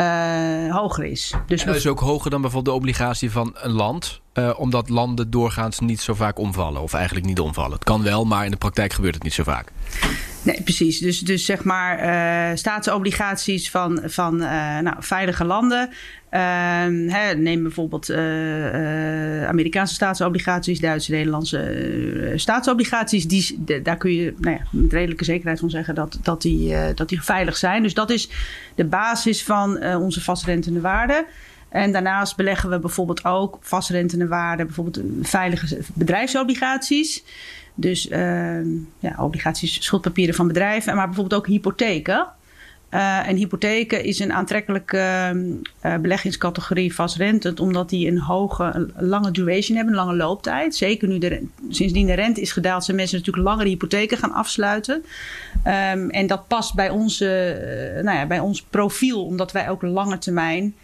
uh, 0.00 0.75
hoger 0.75 1.05
is. 1.05 1.35
Dus 1.47 1.61
en 1.61 1.67
dat 1.67 1.76
is 1.76 1.87
ook 1.87 2.00
hoger 2.00 2.31
dan 2.31 2.41
bijvoorbeeld 2.41 2.75
de 2.75 2.81
obligatie 2.81 3.31
van 3.31 3.55
een 3.55 3.71
land. 3.71 4.21
Uh, 4.35 4.50
omdat 4.57 4.88
landen 4.88 5.31
doorgaans 5.31 5.81
niet 5.81 6.00
zo 6.00 6.15
vaak 6.15 6.38
omvallen. 6.38 6.83
Of 6.83 6.93
eigenlijk 6.93 7.26
niet 7.26 7.41
omvallen. 7.41 7.73
Het 7.73 7.85
kan 7.85 8.03
wel, 8.03 8.25
maar 8.25 8.45
in 8.45 8.50
de 8.50 8.57
praktijk 8.57 8.93
gebeurt 8.93 9.15
het 9.15 9.23
niet 9.23 9.33
zo 9.33 9.43
vaak. 9.43 9.73
Nee, 10.47 10.62
precies. 10.62 10.99
Dus, 10.99 11.21
dus 11.21 11.45
zeg 11.45 11.65
maar 11.65 11.99
uh, 11.99 12.57
staatsobligaties 12.57 13.71
van, 13.71 14.00
van 14.05 14.43
uh, 14.43 14.79
nou, 14.79 14.97
veilige 14.99 15.45
landen. 15.45 15.88
Uh, 15.88 16.41
hè, 17.12 17.35
neem 17.35 17.62
bijvoorbeeld 17.62 18.11
Amerikaanse 19.47 19.95
staatsobligaties, 19.95 20.81
Duitse, 20.81 21.11
Nederlandse 21.11 22.33
staatsobligaties. 22.37 23.26
Die, 23.26 23.65
daar 23.83 23.97
kun 23.97 24.12
je 24.12 24.35
nou 24.38 24.57
ja, 24.57 24.62
met 24.71 24.93
redelijke 24.93 25.25
zekerheid 25.25 25.59
van 25.59 25.71
zeggen 25.71 25.95
dat, 25.95 26.19
dat, 26.23 26.43
die, 26.43 26.95
dat 26.95 27.09
die 27.09 27.23
veilig 27.23 27.57
zijn. 27.57 27.83
Dus 27.83 27.95
dat 27.95 28.11
is 28.11 28.29
de 28.75 28.85
basis 28.85 29.43
van 29.43 29.85
onze 29.95 30.23
vastrentende 30.23 30.81
waarde. 30.81 31.26
En 31.69 31.93
daarnaast 31.93 32.37
beleggen 32.37 32.71
we 32.71 32.79
bijvoorbeeld 32.79 33.25
ook 33.25 33.59
vastrentende 33.61 34.26
waarde, 34.26 34.65
bijvoorbeeld 34.65 35.00
veilige 35.23 35.79
bedrijfsobligaties. 35.95 37.25
Dus 37.78 38.11
uh, 38.11 38.18
ja, 38.99 39.14
obligaties, 39.18 39.85
schuldpapieren 39.85 40.35
van 40.35 40.47
bedrijven, 40.47 40.97
maar 40.97 41.06
bijvoorbeeld 41.06 41.40
ook 41.40 41.47
hypotheken. 41.47 42.26
Uh, 42.90 43.28
en 43.28 43.37
hypotheken 43.37 44.04
is 44.04 44.18
een 44.18 44.33
aantrekkelijke 44.33 45.33
uh, 45.87 45.97
beleggingscategorie 45.97 46.95
vastrentend, 46.95 47.61
omdat 47.61 47.88
die 47.88 48.09
een 48.09 48.18
hoge, 48.18 48.90
lange 48.97 49.30
duration 49.30 49.76
hebben, 49.76 49.95
een 49.95 50.00
lange 50.00 50.16
looptijd. 50.16 50.76
Zeker 50.76 51.09
nu 51.09 51.18
de, 51.18 51.47
sindsdien 51.68 52.06
de 52.06 52.14
rente 52.14 52.40
is 52.40 52.52
gedaald, 52.52 52.85
zijn 52.85 52.97
mensen 52.97 53.18
natuurlijk 53.18 53.47
langere 53.47 53.68
hypotheken 53.68 54.18
gaan 54.18 54.33
afsluiten. 54.33 55.04
Um, 55.54 56.11
en 56.11 56.26
dat 56.26 56.49
past 56.49 56.75
bij, 56.75 56.90
onze, 56.90 57.59
uh, 57.97 58.04
nou 58.04 58.18
ja, 58.18 58.26
bij 58.26 58.40
ons 58.40 58.62
profiel, 58.62 59.25
omdat 59.25 59.52
wij 59.52 59.71
ook 59.71 59.83
lange 59.83 60.18
termijn 60.18 60.75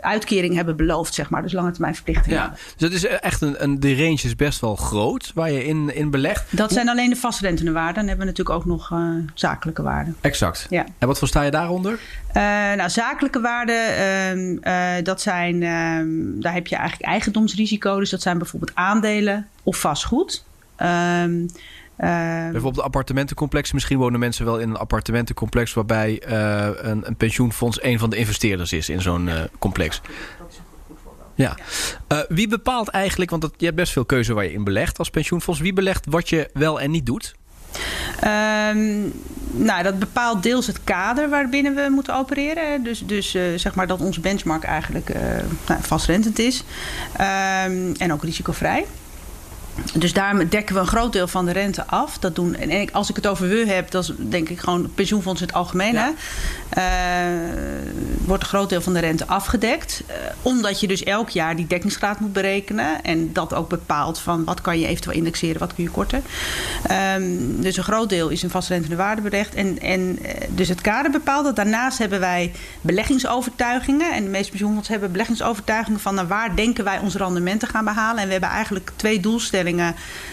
uitkering 0.00 0.54
hebben 0.54 0.76
beloofd, 0.76 1.14
zeg 1.14 1.30
maar. 1.30 1.42
Dus 1.42 1.52
lange 1.52 1.70
termijn 1.70 1.94
verplichtingen. 1.94 2.38
Ja, 2.38 2.50
dus 2.50 2.74
dat 2.76 2.92
is 2.92 3.06
echt 3.06 3.40
een, 3.40 3.62
een, 3.62 3.80
de 3.80 3.96
range 3.96 4.20
is 4.22 4.36
best 4.36 4.60
wel 4.60 4.76
groot 4.76 5.30
waar 5.34 5.50
je 5.50 5.64
in, 5.64 5.94
in 5.94 6.10
belegt. 6.10 6.56
Dat 6.56 6.72
zijn 6.72 6.88
alleen 6.88 7.10
de 7.10 7.16
vastrentende 7.16 7.72
waarden. 7.72 7.94
Dan 7.94 8.06
hebben 8.06 8.26
we 8.26 8.30
natuurlijk 8.30 8.58
ook 8.58 8.64
nog 8.64 8.90
uh, 8.90 8.98
zakelijke 9.34 9.82
waarden. 9.82 10.16
Exact. 10.20 10.66
Ja. 10.70 10.86
En 10.98 11.06
wat 11.06 11.18
versta 11.18 11.42
je 11.42 11.50
daaronder? 11.50 11.92
Uh, 11.92 12.42
nou, 12.72 12.90
zakelijke 12.90 13.40
waarden, 13.40 14.60
uh, 14.62 15.04
dat 15.04 15.20
zijn, 15.20 15.62
ehm, 15.62 16.40
daar 16.40 16.52
heb 16.52 16.66
je 16.66 16.76
eigenlijk 16.76 17.10
eigendomsrisico. 17.10 17.98
Dus 17.98 18.10
dat 18.10 18.22
zijn 18.22 18.38
bijvoorbeeld 18.38 18.74
aandelen 18.74 19.48
of 19.62 19.76
vastgoed. 19.76 20.44
Ehm, 20.76 21.46
Bijvoorbeeld 21.96 22.84
appartementencomplex. 22.84 23.72
Misschien 23.72 23.98
wonen 23.98 24.20
mensen 24.20 24.44
wel 24.44 24.58
in 24.58 24.70
een 24.70 24.76
appartementencomplex 24.76 25.74
waarbij 25.74 26.22
uh, 26.28 26.68
een, 26.76 27.06
een, 27.06 27.16
pensioenfonds 27.16 27.82
een 27.82 27.98
van 27.98 28.10
de 28.10 28.16
investeerders 28.16 28.72
is 28.72 28.88
in 28.88 29.02
zo'n 29.02 29.26
uh, 29.26 29.40
complex. 29.58 30.00
Ja. 31.34 31.56
wie 32.28 32.48
bepaalt 32.48 32.88
eigenlijk, 32.88 33.30
want 33.30 33.42
dat, 33.42 33.52
je 33.56 33.64
hebt 33.64 33.76
best 33.76 33.92
veel 33.92 34.04
keuze 34.04 34.34
waar 34.34 34.44
je 34.44 34.52
in 34.52 34.64
belegt 34.64 34.98
als 34.98 35.10
pensioenfonds. 35.10 35.60
Wie 35.60 35.72
belegt 35.72 36.06
wat 36.08 36.28
je 36.28 36.50
wel 36.52 36.80
en 36.80 36.90
niet 36.90 37.06
doet? 37.06 37.34
Um, 38.24 39.12
nou, 39.50 39.82
dat 39.82 39.98
bepaalt 39.98 40.42
deels 40.42 40.66
het 40.66 40.84
kader 40.84 41.28
waarbinnen 41.28 41.74
we 41.74 41.86
moeten 41.90 42.14
opereren. 42.14 42.82
Dus, 42.82 43.02
dus 43.06 43.34
uh, 43.34 43.42
zeg 43.56 43.74
maar 43.74 43.86
dat 43.86 44.00
ons 44.00 44.20
benchmark 44.20 44.64
eigenlijk 44.64 45.14
uh, 45.14 45.22
nou, 45.66 45.82
vastrentend 45.82 46.38
is. 46.38 46.64
Um, 47.12 47.92
en 47.92 48.12
ook 48.12 48.24
risicovrij. 48.24 48.86
Dus 49.94 50.12
daar 50.12 50.48
dekken 50.48 50.74
we 50.74 50.80
een 50.80 50.86
groot 50.86 51.12
deel 51.12 51.28
van 51.28 51.44
de 51.44 51.52
rente 51.52 51.86
af. 51.86 52.18
Dat 52.18 52.34
doen, 52.34 52.54
en 52.54 52.92
als 52.92 53.10
ik 53.10 53.16
het 53.16 53.26
over 53.26 53.48
we 53.48 53.64
heb, 53.66 53.90
dat 53.90 54.02
is 54.02 54.12
denk 54.18 54.48
ik 54.48 54.58
gewoon 54.58 54.90
pensioenfonds 54.94 55.40
in 55.40 55.46
het 55.46 55.56
algemeen. 55.56 55.92
Ja. 55.92 56.12
Uh, 56.78 56.82
wordt 58.24 58.42
een 58.42 58.48
groot 58.48 58.68
deel 58.68 58.80
van 58.80 58.92
de 58.92 59.00
rente 59.00 59.26
afgedekt. 59.26 60.02
Uh, 60.08 60.14
omdat 60.42 60.80
je 60.80 60.86
dus 60.86 61.02
elk 61.02 61.30
jaar 61.30 61.56
die 61.56 61.66
dekkingsgraad 61.66 62.20
moet 62.20 62.32
berekenen. 62.32 63.02
En 63.02 63.32
dat 63.32 63.54
ook 63.54 63.68
bepaalt 63.68 64.18
van 64.18 64.44
wat 64.44 64.60
kan 64.60 64.78
je 64.78 64.86
eventueel 64.86 65.16
indexeren, 65.16 65.58
wat 65.58 65.74
kun 65.74 65.84
je 65.84 65.90
korten. 65.90 66.22
Um, 67.16 67.60
dus 67.60 67.76
een 67.76 67.82
groot 67.82 68.08
deel 68.08 68.28
is 68.28 68.42
een 68.42 68.50
vastrentende 68.50 68.96
waarde 68.96 69.22
berecht. 69.22 69.54
En, 69.54 69.80
en 69.80 70.18
dus 70.48 70.68
het 70.68 70.80
kader 70.80 71.10
bepaalt 71.10 71.44
dat. 71.44 71.56
Daarnaast 71.56 71.98
hebben 71.98 72.20
wij 72.20 72.52
beleggingsovertuigingen. 72.80 74.12
En 74.12 74.24
de 74.24 74.30
meeste 74.30 74.50
pensioenfondsen 74.50 74.92
hebben 74.92 75.12
beleggingsovertuigingen 75.12 76.00
van 76.00 76.14
naar 76.14 76.26
waar 76.26 76.56
denken 76.56 76.84
wij 76.84 76.98
ons 76.98 77.14
rendement 77.14 77.60
te 77.60 77.66
gaan 77.66 77.84
behalen. 77.84 78.18
En 78.18 78.26
we 78.26 78.32
hebben 78.32 78.50
eigenlijk 78.50 78.90
twee 78.96 79.20
doelstellingen. 79.20 79.65
Uh, 79.74 79.88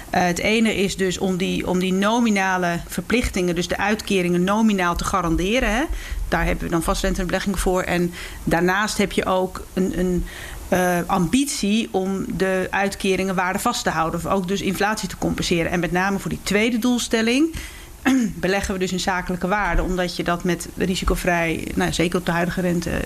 het 0.09 0.39
ene 0.39 0.75
is 0.75 0.97
dus 0.97 1.17
om 1.17 1.37
die, 1.37 1.67
om 1.67 1.79
die 1.79 1.93
nominale 1.93 2.79
verplichtingen, 2.87 3.55
dus 3.55 3.67
de 3.67 3.77
uitkeringen 3.77 4.43
nominaal 4.43 4.95
te 4.95 5.03
garanderen. 5.03 5.75
Hè. 5.75 5.83
Daar 6.27 6.45
hebben 6.45 6.63
we 6.63 6.71
dan 6.71 6.83
vastrentebelegging 6.83 7.59
voor. 7.59 7.81
En 7.81 8.13
daarnaast 8.43 8.97
heb 8.97 9.11
je 9.11 9.25
ook 9.25 9.65
een, 9.73 9.99
een 9.99 10.25
uh, 10.73 10.97
ambitie 11.05 11.87
om 11.91 12.25
de 12.37 12.67
uitkeringen 12.69 13.35
waarde 13.35 13.59
vast 13.59 13.83
te 13.83 13.89
houden. 13.89 14.19
Of 14.19 14.25
ook 14.25 14.47
dus 14.47 14.61
inflatie 14.61 15.09
te 15.09 15.17
compenseren. 15.17 15.71
En 15.71 15.79
met 15.79 15.91
name 15.91 16.19
voor 16.19 16.29
die 16.29 16.43
tweede 16.43 16.79
doelstelling 16.79 17.55
beleggen 18.35 18.73
we 18.73 18.79
dus 18.79 18.91
in 18.91 18.99
zakelijke 18.99 19.47
waarde. 19.47 19.83
Omdat 19.83 20.15
je 20.15 20.23
dat 20.23 20.43
met 20.43 20.67
risicovrij, 20.77 21.67
nou, 21.75 21.93
zeker 21.93 22.19
op 22.19 22.25
de 22.25 22.31
huidige 22.31 22.61
rente, 22.61 23.01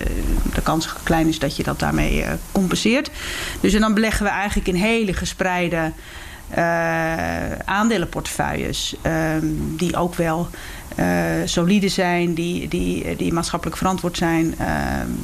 de 0.54 0.62
kans 0.62 0.92
klein 1.02 1.28
is 1.28 1.38
dat 1.38 1.56
je 1.56 1.62
dat 1.62 1.78
daarmee 1.78 2.18
uh, 2.20 2.28
compenseert. 2.52 3.10
Dus 3.60 3.74
en 3.74 3.80
dan 3.80 3.94
beleggen 3.94 4.24
we 4.24 4.30
eigenlijk 4.30 4.68
in 4.68 4.74
hele 4.74 5.12
gespreide 5.12 5.92
uh, 6.58 7.52
aandelenportefeuilles. 7.64 8.94
Um, 9.06 9.76
die 9.76 9.96
ook 9.96 10.14
wel 10.14 10.48
solide 11.44 11.88
zijn, 11.88 12.34
die, 12.34 12.68
die, 12.68 13.16
die 13.16 13.32
maatschappelijk 13.32 13.76
verantwoord 13.76 14.16
zijn. 14.16 14.54
Uh, 14.60 14.66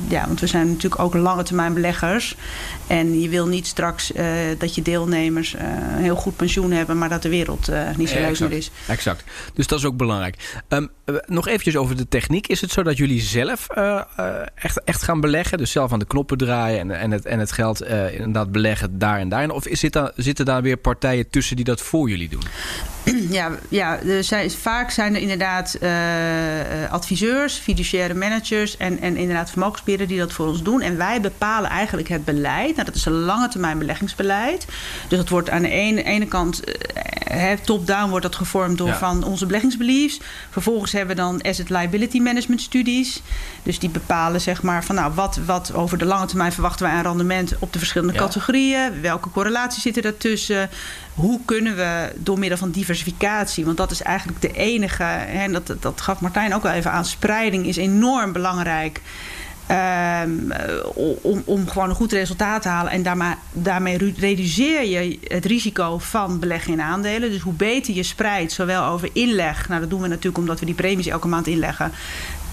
ja, 0.08 0.26
want 0.26 0.40
we 0.40 0.46
zijn 0.46 0.68
natuurlijk 0.68 1.02
ook 1.02 1.14
lange 1.14 1.42
termijn 1.42 1.74
beleggers. 1.74 2.36
En 2.86 3.20
je 3.20 3.28
wil 3.28 3.46
niet 3.46 3.66
straks 3.66 4.12
uh, 4.12 4.24
dat 4.58 4.74
je 4.74 4.82
deelnemers 4.82 5.54
een 5.58 6.02
heel 6.02 6.16
goed 6.16 6.36
pensioen 6.36 6.70
hebben, 6.70 6.98
maar 6.98 7.08
dat 7.08 7.22
de 7.22 7.28
wereld 7.28 7.70
niet 7.96 8.08
zo 8.08 8.18
leuk 8.18 8.40
meer 8.40 8.52
is. 8.52 8.70
Exact. 8.86 9.24
Dus 9.54 9.66
dat 9.66 9.78
is 9.78 9.84
ook 9.84 9.96
belangrijk. 9.96 10.62
Um, 10.68 10.90
nog 11.26 11.48
eventjes 11.48 11.76
over 11.76 11.96
de 11.96 12.08
techniek. 12.08 12.46
Is 12.46 12.60
het 12.60 12.70
zo 12.70 12.82
dat 12.82 12.96
jullie 12.96 13.20
zelf 13.20 13.66
echt, 14.54 14.84
echt 14.84 15.02
gaan 15.02 15.20
beleggen? 15.20 15.58
Dus 15.58 15.70
zelf 15.70 15.92
aan 15.92 15.98
de 15.98 16.06
knoppen 16.06 16.38
draaien 16.38 16.78
en, 16.78 16.98
en, 17.00 17.10
het, 17.10 17.24
en 17.26 17.38
het 17.38 17.52
geld 17.52 17.82
inderdaad 18.12 18.52
beleggen 18.52 18.98
daar 18.98 19.18
en 19.18 19.28
daar? 19.28 19.50
Of 19.50 19.66
is, 19.66 19.80
zit 19.80 19.92
daar, 19.92 20.12
zitten 20.16 20.44
daar 20.44 20.62
weer 20.62 20.76
partijen 20.76 21.30
tussen 21.30 21.56
die 21.56 21.64
dat 21.64 21.80
voor 21.80 22.08
jullie 22.08 22.28
doen? 22.28 22.42
Ja, 23.30 23.50
ja 23.68 24.00
er 24.00 24.24
zijn, 24.24 24.50
vaak 24.50 24.90
zijn 24.90 25.14
er 25.14 25.20
inderdaad 25.20 25.76
uh, 25.82 25.90
adviseurs, 26.90 27.54
fiduciaire 27.54 28.14
managers 28.14 28.76
en, 28.76 29.00
en 29.00 29.16
inderdaad 29.16 29.50
vermogensbeheerders 29.50 30.10
die 30.10 30.18
dat 30.18 30.32
voor 30.32 30.46
ons 30.46 30.62
doen. 30.62 30.80
En 30.80 30.96
wij 30.96 31.20
bepalen 31.20 31.70
eigenlijk 31.70 32.08
het 32.08 32.24
beleid. 32.24 32.74
Nou, 32.74 32.86
dat 32.86 32.94
is 32.94 33.04
een 33.04 33.12
lange 33.12 33.48
termijn 33.48 33.78
beleggingsbeleid. 33.78 34.66
Dus 35.08 35.18
dat 35.18 35.28
wordt 35.28 35.50
aan 35.50 35.62
de 35.62 35.68
ene, 35.68 36.02
ene 36.02 36.26
kant, 36.26 36.62
uh, 37.32 37.52
top-down 37.52 38.08
wordt 38.08 38.24
dat 38.24 38.36
gevormd 38.36 38.78
door 38.78 38.94
van 38.94 39.24
onze 39.24 39.46
beleggingsbeliefs. 39.46 40.20
Vervolgens 40.50 40.92
hebben 40.92 41.16
we 41.16 41.22
dan 41.22 41.42
asset 41.42 41.70
liability 41.70 42.20
management 42.20 42.60
studies. 42.60 43.22
Dus 43.62 43.78
die 43.78 43.88
bepalen 43.90 44.40
zeg 44.40 44.62
maar 44.62 44.84
van 44.84 44.94
nou, 44.94 45.14
wat, 45.14 45.40
wat 45.46 45.74
over 45.74 45.98
de 45.98 46.04
lange 46.04 46.26
termijn 46.26 46.52
verwachten 46.52 46.86
wij 46.86 46.94
aan 46.94 47.06
rendement 47.06 47.54
op 47.58 47.72
de 47.72 47.78
verschillende 47.78 48.12
categorieën. 48.14 49.00
Welke 49.00 49.30
correlaties 49.30 49.82
zitten 49.82 50.02
daartussen? 50.02 50.70
Hoe 51.14 51.40
kunnen 51.44 51.76
we 51.76 52.12
door 52.16 52.38
middel 52.38 52.58
van 52.58 52.70
diversificatie, 52.70 53.64
want 53.64 53.76
dat 53.76 53.90
is 53.90 54.02
eigenlijk 54.02 54.40
de 54.40 54.52
enige, 54.52 55.04
en 55.04 55.52
dat, 55.52 55.74
dat 55.80 56.00
gaf 56.00 56.20
Martijn 56.20 56.54
ook 56.54 56.62
wel 56.62 56.72
even 56.72 56.90
aan, 56.90 57.04
spreiding 57.04 57.66
is 57.66 57.76
enorm 57.76 58.32
belangrijk. 58.32 59.00
Um, 59.70 60.52
om, 61.22 61.42
om 61.44 61.68
gewoon 61.68 61.88
een 61.88 61.94
goed 61.94 62.12
resultaat 62.12 62.62
te 62.62 62.68
halen. 62.68 62.92
En 62.92 63.02
daarmee, 63.02 63.34
daarmee 63.52 64.14
reduceer 64.18 64.84
je 64.84 65.18
het 65.22 65.44
risico 65.44 65.98
van 65.98 66.38
beleggen 66.38 66.72
in 66.72 66.80
aandelen. 66.80 67.30
Dus 67.30 67.40
hoe 67.40 67.52
beter 67.52 67.94
je 67.94 68.02
spreidt, 68.02 68.52
zowel 68.52 68.84
over 68.84 69.10
inleg, 69.12 69.68
nou 69.68 69.80
dat 69.80 69.90
doen 69.90 70.00
we 70.00 70.08
natuurlijk 70.08 70.38
omdat 70.38 70.60
we 70.60 70.66
die 70.66 70.74
premies 70.74 71.06
elke 71.06 71.28
maand 71.28 71.46
inleggen, 71.46 71.92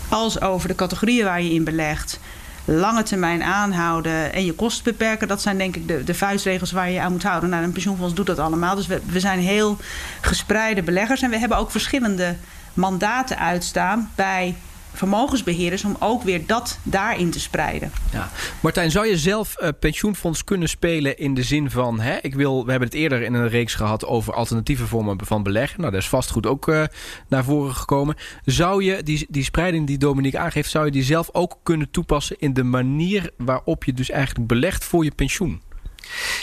als 0.10 0.42
over 0.42 0.68
de 0.68 0.76
categorieën 0.76 1.26
waar 1.26 1.42
je 1.42 1.54
in 1.54 1.64
belegt 1.64 2.20
lange 2.66 3.04
termijn 3.04 3.44
aanhouden 3.44 4.34
en 4.34 4.46
je 4.46 4.54
kosten 4.54 4.84
beperken. 4.84 5.28
Dat 5.28 5.42
zijn 5.42 5.58
denk 5.58 5.76
ik 5.76 5.88
de, 5.88 6.04
de 6.04 6.14
vuistregels 6.14 6.72
waar 6.72 6.90
je 6.90 7.02
aan 7.02 7.12
moet 7.12 7.24
houden. 7.24 7.50
Nou, 7.50 7.64
een 7.64 7.72
pensioenfonds 7.72 8.14
doet 8.14 8.26
dat 8.26 8.40
allemaal. 8.40 8.76
Dus 8.76 8.88
we, 8.88 9.02
we 9.06 9.20
zijn 9.20 9.40
heel 9.40 9.78
gespreide 10.22 10.84
beleggers. 10.84 11.22
En 11.22 11.30
we 11.30 11.38
hebben 11.38 11.58
ook 11.58 11.72
verschillende 11.72 12.36
mandaten 12.74 13.38
uitstaan 13.38 14.12
bij 14.16 14.56
vermogensbeheerders 14.94 15.84
om 15.84 15.96
ook 16.00 16.24
weer 16.24 16.46
dat 16.46 16.80
daarin 16.84 17.32
te 17.32 17.40
spreiden. 17.40 17.92
Ja. 18.12 18.30
Martijn, 18.60 18.92
zou 18.92 19.08
je 19.08 19.18
zelf 19.18 19.56
uh, 19.62 19.70
pensioenfonds 19.80 20.44
kunnen 20.44 20.70
spelen 20.70 21.18
in 21.18 21.34
de 21.34 21.44
zin 21.44 21.72
van, 21.72 22.00
hè, 22.00 22.18
ik 22.22 22.36
wil, 22.36 22.66
we 22.66 22.72
hebben 22.72 22.90
het 22.90 22.98
eerder 22.98 23.22
in 23.22 23.34
een 23.34 23.50
reeks 23.50 23.76
gehad 23.76 24.06
over 24.06 24.34
alternatieve 24.34 24.88
vormen 24.88 25.18
van 25.26 25.44
beleggen. 25.44 25.80
Nou, 25.80 25.92
daar 25.92 26.02
is 26.02 26.10
vastgoed 26.10 26.46
ook 26.46 26.68
uh, 26.68 26.84
naar 27.28 27.44
voren 27.44 27.76
gekomen. 27.76 28.16
Zou 28.46 28.84
je 28.84 29.04
die, 29.04 29.26
die 29.30 29.44
spreiding 29.44 29.88
die 29.88 29.98
Dominique 29.98 30.40
aangeeft, 30.40 30.70
zou 30.70 30.86
je 30.86 30.92
die 30.92 31.04
zelf 31.04 31.30
ook 31.32 31.60
kunnen 31.64 31.92
toepassen 31.92 32.36
in 32.40 32.54
de 32.54 32.64
manier 32.64 33.32
waarop 33.38 33.84
je 33.84 33.94
dus 33.94 34.10
eigenlijk 34.10 34.48
belegt 34.48 34.84
voor 34.84 35.04
je 35.04 35.12
pensioen? 35.12 35.62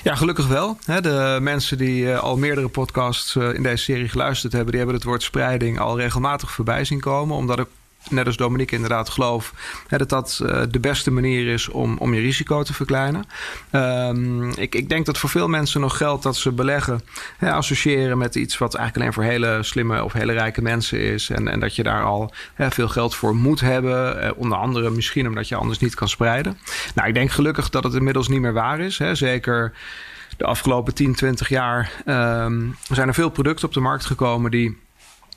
Ja, 0.03 0.15
gelukkig 0.15 0.47
wel. 0.47 0.79
De 1.01 1.39
mensen 1.41 1.79
die 1.79 2.13
eh, 2.13 2.19
al 2.19 2.37
meerdere 2.37 2.69
podcasts 2.69 3.37
in 3.37 3.63
deze 3.63 3.83
serie 3.83 4.09
geluisterd 4.09 4.53
hebben, 4.53 4.71
die 4.71 4.81
hebben 4.81 4.99
het 4.99 5.09
woord 5.09 5.23
spreiding 5.23 5.79
al 5.79 5.97
regelmatig 5.97 6.51
voorbij 6.51 6.85
zien 6.85 7.01
komen. 7.01 7.37
Omdat 7.37 7.59
ik 7.59 7.67
net 8.11 8.27
als 8.27 8.37
Dominique 8.37 8.75
inderdaad 8.75 9.09
geloof 9.09 9.53
hè, 9.87 9.99
dat 9.99 10.09
dat 10.09 10.41
uh, 10.43 10.63
de 10.71 10.81
beste 10.81 11.11
manier 11.11 11.47
is 11.47 11.69
om, 11.69 11.97
om 11.99 12.15
je 12.15 12.21
risico 12.21 12.63
te 12.63 12.75
verkleinen. 12.75 13.25
Um, 13.73 14.51
ik, 14.51 14.75
ik 14.75 14.89
denk 14.89 15.07
dat 15.07 15.19
voor 15.19 15.29
veel 15.29 15.49
mensen 15.49 15.81
nog 15.81 15.97
geldt 15.97 16.23
dat 16.23 16.37
ze 16.37 16.53
beleggen 16.53 17.01
hè, 17.39 17.53
associëren 17.53 18.19
met 18.19 18.35
iets 18.35 18.59
wat 18.59 18.75
eigenlijk 18.75 18.97
alleen 18.97 19.13
voor 19.13 19.33
hele 19.33 19.63
slimme 19.63 20.05
of 20.05 20.13
hele 20.13 20.33
rijke 20.33 20.63
mensen 20.63 21.01
is. 21.01 21.31
En, 21.31 21.49
en 21.49 21.61
dat 21.61 21.77
je 21.77 21.83
daar 21.83 22.05
al 22.05 22.33
hè, 22.55 22.71
veel 22.71 22.89
geld 22.89 23.15
voor 23.15 23.37
moet 23.37 23.61
hebben. 23.61 24.23
Eh, 24.23 24.31
onder 24.37 24.59
andere 24.59 24.91
misschien 24.91 25.27
omdat 25.27 25.49
je 25.49 25.57
anders 25.57 25.79
niet 25.79 25.95
kan 25.95 26.09
spreiden. 26.09 26.59
Nou, 26.95 27.09
ik 27.09 27.15
denk 27.15 27.31
gelukkig 27.31 27.71
dat 27.71 27.85
het 27.85 27.95
inmiddels 27.95 28.29
niet 28.29 28.41
meer 28.41 28.53
waar 28.53 28.81
is. 28.81 28.99
Hè. 28.99 29.15
Zeker 29.15 29.73
de 30.37 30.45
afgelopen 30.45 30.95
10, 30.95 31.15
20 31.15 31.49
jaar 31.49 31.93
um, 32.07 32.77
zijn 32.91 33.09
er 33.09 33.15
veel 33.15 33.31
producten 33.31 33.67
op 33.67 33.75
de 33.75 33.81
markt 33.81 34.05
gekomen 34.05 34.51
die 34.51 34.79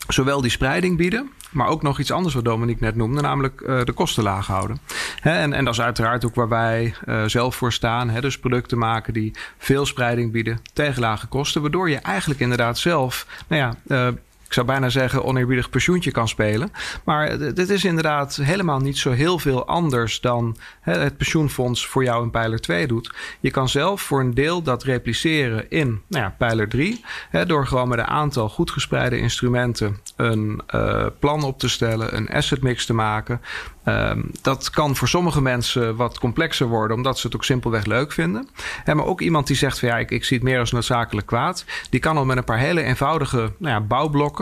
zowel 0.07 0.41
die 0.41 0.51
spreiding 0.51 0.97
bieden, 0.97 1.29
maar 1.51 1.67
ook 1.67 1.81
nog 1.81 1.99
iets 1.99 2.11
anders 2.11 2.33
wat 2.33 2.45
Dominique 2.45 2.83
net 2.83 2.95
noemde, 2.95 3.21
namelijk 3.21 3.61
uh, 3.61 3.83
de 3.83 3.91
kosten 3.91 4.23
laag 4.23 4.47
houden. 4.47 4.79
En, 5.21 5.53
en 5.53 5.65
dat 5.65 5.73
is 5.73 5.81
uiteraard 5.81 6.25
ook 6.25 6.35
waar 6.35 6.49
wij 6.49 6.93
uh, 7.05 7.23
zelf 7.25 7.55
voor 7.55 7.73
staan. 7.73 8.19
Dus 8.19 8.39
producten 8.39 8.77
maken 8.77 9.13
die 9.13 9.33
veel 9.57 9.85
spreiding 9.85 10.31
bieden 10.31 10.59
tegen 10.73 11.01
lage 11.01 11.27
kosten, 11.27 11.61
waardoor 11.61 11.89
je 11.89 11.97
eigenlijk 11.97 12.39
inderdaad 12.39 12.77
zelf, 12.77 13.27
nou 13.47 13.61
ja, 13.61 13.75
uh, 13.87 14.17
ik 14.51 14.57
zou 14.57 14.69
bijna 14.69 14.89
zeggen, 14.89 15.23
oneerbiedig 15.23 15.69
pensioentje 15.69 16.11
kan 16.11 16.27
spelen. 16.27 16.71
Maar 17.03 17.37
dit 17.53 17.69
is 17.69 17.85
inderdaad 17.85 18.35
helemaal 18.35 18.79
niet 18.79 18.97
zo 18.97 19.11
heel 19.11 19.39
veel 19.39 19.67
anders 19.67 20.21
dan 20.21 20.57
het 20.81 21.17
pensioenfonds 21.17 21.87
voor 21.87 22.03
jou 22.03 22.23
in 22.23 22.31
pijler 22.31 22.59
2 22.59 22.87
doet. 22.87 23.13
Je 23.39 23.51
kan 23.51 23.69
zelf 23.69 24.01
voor 24.01 24.19
een 24.19 24.33
deel 24.33 24.61
dat 24.61 24.83
repliceren 24.83 25.69
in 25.69 26.01
nou 26.07 26.23
ja, 26.23 26.35
pijler 26.37 26.69
3. 26.69 27.03
Hè, 27.29 27.45
door 27.45 27.67
gewoon 27.67 27.87
met 27.87 27.99
een 27.99 28.05
aantal 28.05 28.49
goed 28.49 28.71
gespreide 28.71 29.17
instrumenten 29.17 29.99
een 30.15 30.61
uh, 30.75 31.05
plan 31.19 31.43
op 31.43 31.59
te 31.59 31.69
stellen, 31.69 32.15
een 32.15 32.29
asset 32.29 32.61
mix 32.61 32.85
te 32.85 32.93
maken. 32.93 33.41
Um, 33.85 34.31
dat 34.41 34.69
kan 34.69 34.95
voor 34.95 35.07
sommige 35.07 35.41
mensen 35.41 35.95
wat 35.95 36.19
complexer 36.19 36.67
worden, 36.67 36.97
omdat 36.97 37.19
ze 37.19 37.27
het 37.27 37.35
ook 37.35 37.43
simpelweg 37.43 37.85
leuk 37.85 38.11
vinden. 38.11 38.49
En 38.85 38.95
maar 38.95 39.05
ook 39.05 39.21
iemand 39.21 39.47
die 39.47 39.55
zegt 39.55 39.79
van 39.79 39.89
ja, 39.89 39.97
ik, 39.97 40.11
ik 40.11 40.23
zie 40.23 40.37
het 40.37 40.45
meer 40.45 40.59
als 40.59 40.71
noodzakelijk 40.71 41.27
kwaad. 41.27 41.65
Die 41.89 41.99
kan 41.99 42.17
al 42.17 42.25
met 42.25 42.37
een 42.37 42.43
paar 42.43 42.57
hele 42.57 42.83
eenvoudige 42.83 43.37
nou 43.37 43.73
ja, 43.73 43.81
bouwblokken 43.81 44.40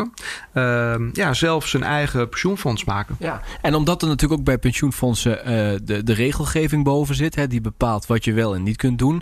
uh, 0.54 0.96
ja, 1.14 1.34
zelf 1.34 1.68
zijn 1.68 1.84
eigen 1.84 2.30
pensioenfonds 2.30 2.84
maken. 2.86 3.16
Ja, 3.20 3.42
en 3.62 3.76
omdat 3.76 4.02
er 4.02 4.08
natuurlijk 4.08 4.40
ook 4.40 4.46
bij 4.46 4.58
pensioenfondsen 4.58 5.38
uh, 5.38 5.80
de, 5.84 6.04
de 6.04 6.14
regelgeving 6.14 6.84
boven 6.84 7.16
zit, 7.16 7.36
hè, 7.36 7.48
die 7.48 7.62
bepaalt 7.62 8.06
wat 8.06 8.26
je 8.26 8.34
wel 8.34 8.56
en 8.56 8.64
niet 8.64 8.78
kunt 8.78 8.98
doen. 8.98 9.22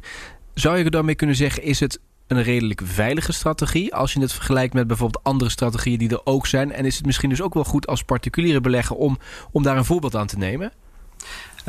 Zou 0.53 0.77
je 0.77 0.89
daarmee 0.89 1.15
kunnen 1.15 1.35
zeggen, 1.35 1.63
is 1.63 1.79
het 1.79 1.99
een 2.27 2.43
redelijk 2.43 2.81
veilige 2.83 3.31
strategie 3.31 3.95
als 3.95 4.13
je 4.13 4.19
het 4.19 4.33
vergelijkt 4.33 4.73
met 4.73 4.87
bijvoorbeeld 4.87 5.23
andere 5.23 5.51
strategieën 5.51 5.97
die 5.97 6.09
er 6.09 6.21
ook 6.23 6.47
zijn? 6.47 6.71
En 6.71 6.85
is 6.85 6.95
het 6.95 7.05
misschien 7.05 7.29
dus 7.29 7.41
ook 7.41 7.53
wel 7.53 7.63
goed 7.63 7.87
als 7.87 8.03
particuliere 8.03 8.61
belegger 8.61 8.95
om, 8.95 9.17
om 9.51 9.63
daar 9.63 9.77
een 9.77 9.85
voorbeeld 9.85 10.15
aan 10.15 10.27
te 10.27 10.37
nemen? 10.37 10.71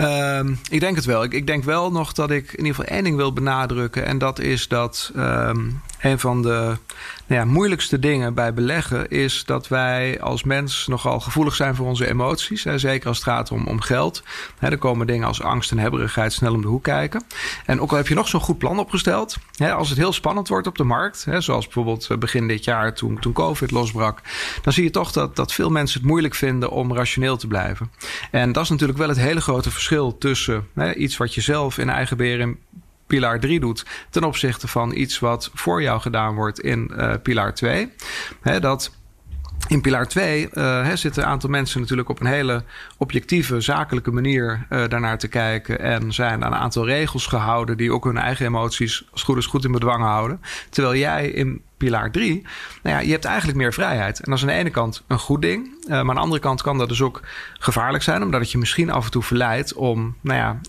Um, 0.00 0.58
ik 0.70 0.80
denk 0.80 0.96
het 0.96 1.04
wel. 1.04 1.22
Ik, 1.22 1.32
ik, 1.32 1.46
denk 1.46 1.64
wel 1.64 1.92
nog 1.92 2.12
dat 2.12 2.30
ik 2.30 2.52
in 2.52 2.58
ieder 2.58 2.74
geval 2.74 2.94
één 2.94 3.04
ding 3.04 3.16
wil 3.16 3.32
benadrukken. 3.32 4.04
En 4.04 4.18
dat 4.18 4.38
is 4.38 4.68
dat 4.68 5.12
um, 5.16 5.80
een 6.00 6.18
van 6.18 6.42
de 6.42 6.76
nou 7.26 7.40
ja, 7.40 7.44
moeilijkste 7.44 7.98
dingen 7.98 8.34
bij 8.34 8.54
beleggen 8.54 9.08
is 9.10 9.44
dat 9.44 9.68
wij 9.68 10.20
als 10.20 10.42
mens 10.42 10.86
nogal 10.86 11.20
gevoelig 11.20 11.54
zijn 11.54 11.74
voor 11.74 11.86
onze 11.86 12.08
emoties. 12.08 12.62
Zeker 12.62 13.08
als 13.08 13.16
het 13.16 13.26
gaat 13.26 13.50
om, 13.50 13.66
om 13.66 13.80
geld. 13.80 14.22
Hè, 14.58 14.68
er 14.68 14.78
komen 14.78 15.06
dingen 15.06 15.26
als 15.26 15.42
angst 15.42 15.70
en 15.70 15.78
hebberigheid 15.78 16.32
snel 16.32 16.54
om 16.54 16.60
de 16.60 16.68
hoek 16.68 16.82
kijken. 16.82 17.22
En 17.66 17.80
ook 17.80 17.90
al 17.90 17.96
heb 17.96 18.08
je 18.08 18.14
nog 18.14 18.28
zo'n 18.28 18.40
goed 18.40 18.58
plan 18.58 18.78
opgesteld, 18.78 19.36
hè, 19.56 19.72
als 19.72 19.88
het 19.88 19.98
heel 19.98 20.12
spannend 20.12 20.48
wordt 20.48 20.66
op 20.66 20.76
de 20.76 20.84
markt, 20.84 21.24
hè, 21.24 21.40
zoals 21.40 21.64
bijvoorbeeld 21.64 22.06
eh, 22.10 22.18
begin 22.18 22.48
dit 22.48 22.64
jaar 22.64 22.94
toen, 22.94 23.18
toen 23.18 23.32
COVID 23.32 23.70
losbrak, 23.70 24.20
dan 24.62 24.72
zie 24.72 24.84
je 24.84 24.90
toch 24.90 25.12
dat, 25.12 25.36
dat 25.36 25.52
veel 25.52 25.70
mensen 25.70 26.00
het 26.00 26.08
moeilijk 26.08 26.34
vinden 26.34 26.70
om 26.70 26.94
rationeel 26.94 27.36
te 27.36 27.46
blijven. 27.46 27.90
En 28.30 28.52
dat 28.52 28.62
is 28.62 28.70
natuurlijk 28.70 28.98
wel 28.98 29.08
het 29.08 29.18
hele 29.18 29.40
grote 29.40 29.70
verschil 29.70 30.18
tussen 30.18 30.66
iets 30.96 31.16
wat 31.16 31.34
je 31.34 31.40
zelf 31.40 31.78
in 31.78 31.90
eigen 31.90 32.16
beheer 32.16 32.56
pilaar 33.08 33.40
3 33.40 33.60
doet 33.60 33.86
ten 34.10 34.24
opzichte 34.24 34.68
van 34.68 34.94
iets 34.94 35.18
wat 35.18 35.50
voor 35.54 35.82
jou 35.82 36.00
gedaan 36.00 36.34
wordt 36.34 36.60
in 36.60 36.90
uh, 36.96 37.14
pilaar 37.22 37.54
2. 37.54 37.92
He, 38.40 38.60
dat 38.60 38.96
in 39.68 39.80
pilaar 39.80 40.08
2 40.08 40.48
uh, 40.52 40.94
zitten 40.94 41.22
een 41.22 41.28
aantal 41.28 41.50
mensen 41.50 41.80
natuurlijk 41.80 42.08
op 42.08 42.20
een 42.20 42.26
hele 42.26 42.62
objectieve, 42.96 43.60
zakelijke 43.60 44.10
manier 44.10 44.66
uh, 44.70 44.88
daarnaar 44.88 45.18
te 45.18 45.28
kijken. 45.28 45.80
En 45.80 46.12
zijn 46.12 46.44
aan 46.44 46.52
een 46.52 46.58
aantal 46.58 46.86
regels 46.86 47.26
gehouden 47.26 47.76
die 47.76 47.92
ook 47.92 48.04
hun 48.04 48.18
eigen 48.18 48.46
emoties 48.46 49.04
als 49.12 49.22
goed 49.22 49.36
is 49.36 49.46
goed 49.46 49.64
in 49.64 49.72
bedwang 49.72 50.02
houden. 50.02 50.40
Terwijl 50.70 50.96
jij 50.96 51.28
in 51.28 51.62
pilaar 51.76 52.10
3, 52.10 52.46
nou 52.82 52.96
ja, 52.96 53.02
je 53.02 53.10
hebt 53.10 53.24
eigenlijk 53.24 53.58
meer 53.58 53.72
vrijheid. 53.72 54.20
En 54.20 54.30
dat 54.30 54.34
is 54.34 54.40
aan 54.40 54.50
de 54.50 54.54
ene 54.54 54.70
kant 54.70 55.04
een 55.06 55.18
goed 55.18 55.42
ding. 55.42 55.77
Uh, 55.88 55.94
maar 55.94 56.08
aan 56.08 56.14
de 56.14 56.20
andere 56.20 56.40
kant 56.40 56.62
kan 56.62 56.78
dat 56.78 56.88
dus 56.88 57.02
ook 57.02 57.20
gevaarlijk 57.58 58.04
zijn, 58.04 58.22
omdat 58.22 58.40
het 58.40 58.50
je 58.50 58.58
misschien 58.58 58.90
af 58.90 59.04
en 59.04 59.10
toe 59.10 59.22
verleidt 59.22 59.74
om 59.74 60.16
nou 60.20 60.38
ja, 60.38 60.60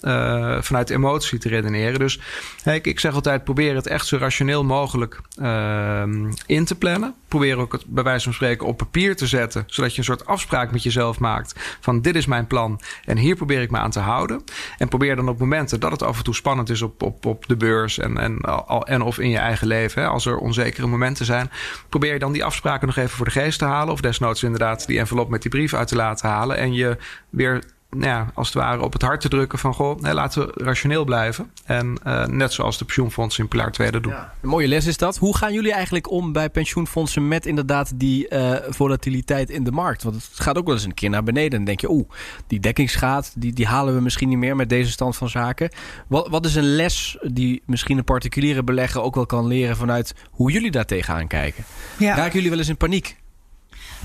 uh, 0.56 0.62
vanuit 0.62 0.90
emotie 0.90 1.40
te 1.40 1.50
redeneren. 1.50 2.00
Dus 2.00 2.20
ik, 2.64 2.88
ik 2.88 3.00
zeg 3.00 3.14
altijd: 3.14 3.44
probeer 3.44 3.76
het 3.76 3.88
echt 3.88 4.08
zo 4.08 4.18
rationeel 4.18 4.64
mogelijk 4.64 5.22
uh, 5.42 6.04
in 6.46 6.66
te 6.66 6.76
plannen. 6.76 7.14
Probeer 7.28 7.58
ook 7.58 7.72
het 7.72 7.86
bij 7.86 8.04
wijze 8.04 8.24
van 8.24 8.34
spreken 8.34 8.68
op 8.68 8.78
papier 8.78 9.16
te 9.16 9.28
zetten, 9.28 9.64
zodat 9.68 9.92
je 9.92 9.98
een 9.98 10.04
soort 10.04 10.26
afspraak 10.26 10.72
met 10.72 10.84
jezelf 10.84 11.20
maakt: 11.20 11.78
van 11.80 12.02
dit 12.02 12.16
is 12.16 12.26
mijn 12.26 12.48
plan 12.48 12.82
en 13.06 13.18
hier 13.18 13.36
probeer 13.36 13.62
ik 13.62 13.72
me 13.72 13.78
aan 13.78 13.92
te 13.92 14.00
houden. 14.00 14.44
En 14.78 14.88
probeer 14.88 15.16
dan 15.16 15.30
op 15.30 15.40
momenten 15.40 15.80
dat 15.80 15.92
het 15.92 16.04
af 16.04 16.18
en 16.18 16.24
toe 16.24 16.36
spannend 16.36 16.70
is 16.70 16.82
op, 16.82 17.04
op, 17.04 17.26
op 17.26 17.48
de 17.48 17.56
beurs 17.56 17.98
en, 17.98 18.18
en, 18.18 18.40
en 18.84 19.02
of 19.02 19.20
in 19.20 19.30
je 19.30 19.38
eigen 19.38 19.68
leven, 19.68 20.02
hè, 20.02 20.08
als 20.08 20.26
er 20.26 20.38
onzekere 20.38 20.88
momenten 20.88 21.26
zijn, 21.26 21.52
probeer 21.90 22.14
je 22.14 22.20
dan 22.20 22.32
die 22.32 22.44
afspraken 22.44 22.88
nog 22.88 22.96
even 22.96 23.10
voor 23.10 23.26
de 23.26 23.32
geest 23.32 23.60
te 23.60 23.66
halen. 23.66 23.94
Of 23.94 24.02
desnoods 24.02 24.44
inderdaad 24.44 24.88
die 24.88 25.00
envelop 25.10 25.30
met 25.30 25.42
die 25.42 25.52
brief 25.52 25.74
uit 25.74 25.88
te 25.88 25.96
laten 25.96 26.30
halen. 26.30 26.58
En 26.58 26.74
je 26.74 26.98
weer 27.30 27.64
nou 27.90 28.06
ja, 28.06 28.32
als 28.34 28.48
het 28.48 28.58
ware 28.58 28.82
op 28.82 28.94
het 28.94 29.02
hart 29.02 29.22
te 29.22 29.30
drukken 29.30 29.60
van 29.60 29.74
goh, 29.74 30.00
nee, 30.00 30.14
laten 30.14 30.46
we 30.46 30.64
rationeel 30.64 31.04
blijven. 31.04 31.52
En 31.66 31.98
uh, 32.08 32.26
net 32.26 32.54
zoals 32.54 32.78
de 32.78 32.86
pensioenfondsen 32.86 33.44
in 33.44 33.50
Pilaar 33.50 33.72
2 33.72 33.92
dat 33.92 34.04
doen. 34.04 34.12
Ja, 34.12 34.34
een 34.42 34.50
mooie 34.50 34.68
les 34.68 34.86
is 34.86 34.98
dat. 34.98 35.18
Hoe 35.18 35.38
gaan 35.38 35.54
jullie 35.54 35.74
eigenlijk 35.74 36.12
om 36.12 36.32
bij 36.32 36.50
pensioenfondsen 36.50 37.28
met 37.28 37.46
inderdaad 37.46 37.92
die 37.96 38.34
uh, 38.34 38.56
volatiliteit 38.70 39.50
in 39.50 39.64
de 39.64 39.72
markt? 39.72 40.04
Want 40.04 40.16
het 40.16 40.40
gaat 40.40 40.58
ook 40.58 40.66
wel 40.66 40.76
eens 40.76 40.84
een 40.84 40.94
keer 40.94 41.10
naar 41.10 41.24
beneden. 41.24 41.52
En 41.52 41.58
dan 41.58 41.66
denk 41.66 41.80
je, 41.80 41.92
oeh, 41.92 42.10
die 42.48 42.60
dekkingsgraad, 42.60 43.34
die, 43.36 43.54
die 43.54 43.68
halen 43.68 43.96
we 43.96 44.02
misschien 44.02 44.30
niet 44.30 44.38
meer 44.38 44.56
met 44.56 44.70
deze 44.70 44.92
stand 44.92 45.16
van 45.16 45.30
zaken. 45.30 45.72
Wat, 46.08 46.28
wat 46.28 46.46
is 46.46 46.56
een 46.56 46.76
les 46.76 47.18
die 47.22 47.62
misschien 47.66 47.98
een 47.98 48.04
particuliere 48.04 48.64
belegger 48.64 49.02
ook 49.02 49.16
wel 49.16 49.26
kan 49.26 49.48
leren 49.48 49.76
vanuit 49.78 50.16
hoe 50.32 50.52
jullie 50.52 50.72
daar 50.72 50.86
tegenaan 50.86 51.28
kijken? 51.28 51.64
Ja. 51.98 52.16
Raken 52.16 52.34
jullie 52.34 52.50
wel 52.50 52.60
eens 52.60 52.70
in 52.70 52.78
paniek? 52.78 53.18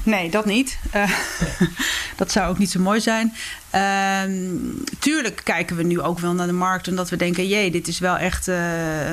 Nee, 0.03 0.31
dat 0.31 0.45
niet. 0.45 0.79
Uh, 0.95 1.11
dat 2.17 2.33
zou 2.33 2.51
ook 2.51 2.59
niet 2.59 2.71
zo 2.71 2.81
mooi 2.81 3.01
zijn. 3.01 3.35
Uh, 3.75 4.21
tuurlijk 4.99 5.41
kijken 5.45 5.77
we 5.77 5.83
nu 5.83 6.01
ook 6.01 6.19
wel 6.19 6.33
naar 6.33 6.47
de 6.47 6.53
markt. 6.53 6.87
En 6.87 6.95
dat 6.95 7.11
we 7.11 7.17
denken, 7.17 7.49
jee, 7.49 7.71
dit 7.71 7.89
is 7.89 7.99
wel 7.99 8.17
echt... 8.17 8.49
Uh, 8.49 8.57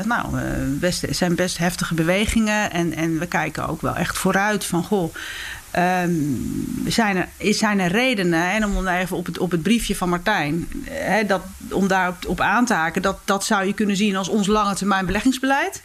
nou, 0.06 0.38
uh, 0.38 0.44
best, 0.68 1.06
zijn 1.10 1.36
best 1.36 1.58
heftige 1.58 1.94
bewegingen. 1.94 2.72
En, 2.72 2.94
en 2.94 3.20
we 3.20 3.28
kijken 3.28 3.68
ook 3.68 3.82
wel 3.82 3.96
echt 3.96 4.18
vooruit 4.18 4.66
van... 4.66 4.84
Goh, 4.84 5.14
Um, 5.78 6.84
zijn, 6.88 7.18
er, 7.18 7.28
zijn 7.54 7.80
er 7.80 7.92
redenen, 7.92 8.52
en 8.52 8.66
om 8.66 8.88
even 8.88 9.18
op 9.18 9.26
het, 9.26 9.38
op 9.38 9.52
het 9.52 9.64
briefje 9.64 9.96
van 9.96 10.10
Martijn, 10.10 10.68
dat, 11.28 11.42
om 11.70 11.88
daarop 11.88 12.28
op 12.28 12.42
aan 12.42 12.66
te 12.66 12.74
haken, 12.74 13.02
dat, 13.02 13.20
dat 13.26 13.46
zou 13.46 13.66
je 13.66 13.74
kunnen 13.74 13.96
zien 13.96 14.16
als 14.16 14.30
ons 14.30 14.48
lange 14.48 14.76
termijn 14.76 15.06
beleggingsbeleid. 15.06 15.82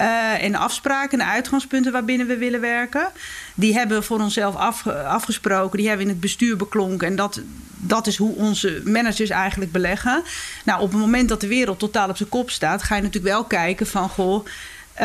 Uh, 0.00 0.42
en 0.42 0.52
de 0.52 0.58
afspraken 0.58 1.20
en 1.20 1.26
uitgangspunten 1.26 1.92
waarbinnen 1.92 2.26
we 2.26 2.36
willen 2.36 2.60
werken. 2.60 3.08
Die 3.54 3.74
hebben 3.74 3.98
we 3.98 4.02
voor 4.04 4.20
onszelf 4.20 4.56
afgesproken. 5.06 5.78
Die 5.78 5.88
hebben 5.88 6.06
we 6.06 6.10
in 6.12 6.18
het 6.18 6.26
bestuur 6.26 6.56
beklonken. 6.56 7.08
En 7.08 7.16
dat, 7.16 7.40
dat 7.76 8.06
is 8.06 8.16
hoe 8.16 8.36
onze 8.36 8.82
managers 8.84 9.30
eigenlijk 9.30 9.72
beleggen. 9.72 10.22
Nou, 10.64 10.82
op 10.82 10.90
het 10.90 11.00
moment 11.00 11.28
dat 11.28 11.40
de 11.40 11.46
wereld 11.46 11.78
totaal 11.78 12.08
op 12.08 12.16
zijn 12.16 12.28
kop 12.28 12.50
staat, 12.50 12.82
ga 12.82 12.96
je 12.96 13.02
natuurlijk 13.02 13.34
wel 13.34 13.44
kijken 13.44 13.86
van 13.86 14.08
goh. 14.08 14.46
Uh, 14.94 15.00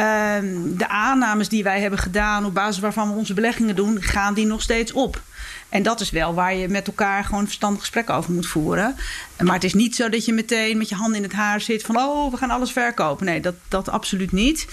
de 0.64 0.88
aannames 0.88 1.50
die 1.50 1.64
wij 1.64 1.82
hebben 1.82 2.00
gedaan, 2.00 2.46
op 2.46 2.54
basis 2.54 2.82
waarvan 2.82 3.10
we 3.10 3.18
onze 3.18 3.34
beleggingen 3.34 3.76
doen, 3.76 4.02
gaan 4.02 4.34
die 4.34 4.46
nog 4.46 4.62
steeds 4.62 4.92
op? 4.92 5.22
En 5.70 5.84
dat 5.84 6.00
is 6.00 6.10
wel 6.10 6.34
waar 6.34 6.56
je 6.56 6.68
met 6.68 6.88
elkaar 6.88 7.24
gewoon 7.24 7.40
een 7.40 7.46
verstandig 7.46 7.80
gesprek 7.80 8.10
over 8.10 8.32
moet 8.32 8.48
voeren. 8.48 8.96
Maar 9.44 9.54
het 9.54 9.64
is 9.64 9.74
niet 9.74 9.96
zo 9.96 10.10
dat 10.10 10.26
je 10.26 10.34
meteen 10.34 10.78
met 10.78 10.90
je 10.90 10.96
handen 10.96 11.18
in 11.18 11.24
het 11.24 11.34
haar 11.34 11.62
zit 11.62 11.84
van 11.84 11.98
oh, 11.98 12.32
we 12.32 12.38
gaan 12.38 12.52
alles 12.52 12.72
verkopen. 12.72 13.26
Nee, 13.26 13.42
dat, 13.42 13.56
dat 13.68 13.90
absoluut 13.90 14.32
niet. 14.32 14.68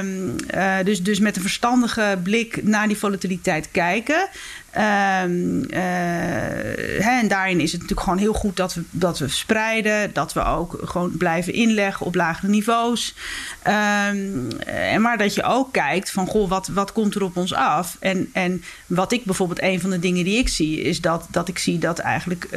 Um, 0.00 0.36
uh, 0.54 0.76
dus, 0.84 1.02
dus 1.02 1.18
met 1.18 1.36
een 1.36 1.42
verstandige 1.42 2.18
blik 2.22 2.62
naar 2.62 2.88
die 2.88 2.96
volatiliteit 2.96 3.68
kijken. 3.70 4.28
Um, 4.76 5.56
uh, 5.56 5.80
hè, 6.98 7.18
en 7.20 7.28
daarin 7.28 7.60
is 7.60 7.72
het 7.72 7.80
natuurlijk 7.80 8.08
gewoon 8.08 8.22
heel 8.22 8.32
goed 8.32 8.56
dat 8.56 8.74
we, 8.74 8.82
dat 8.90 9.18
we 9.18 9.28
spreiden. 9.28 10.12
Dat 10.12 10.32
we 10.32 10.44
ook 10.44 10.80
gewoon 10.84 11.16
blijven 11.16 11.52
inleggen 11.52 12.06
op 12.06 12.14
lagere 12.14 12.48
niveaus. 12.48 13.14
En 13.62 15.00
maar 15.00 15.18
dat 15.18 15.34
je 15.34 15.42
ook 15.42 15.72
kijkt 15.72 16.10
van, 16.10 16.26
goh, 16.26 16.48
wat, 16.48 16.68
wat 16.68 16.92
komt 16.92 17.14
er 17.14 17.22
op 17.22 17.36
ons 17.36 17.54
af? 17.54 17.96
En, 18.00 18.30
en 18.32 18.64
wat 18.86 19.12
ik 19.12 19.24
bijvoorbeeld, 19.24 19.62
een 19.62 19.80
van 19.80 19.90
de 19.90 19.98
dingen 19.98 20.24
die 20.24 20.38
ik 20.38 20.48
zie... 20.48 20.80
is 20.80 21.00
dat, 21.00 21.26
dat 21.30 21.48
ik 21.48 21.58
zie 21.58 21.78
dat 21.78 21.98
eigenlijk... 21.98 22.48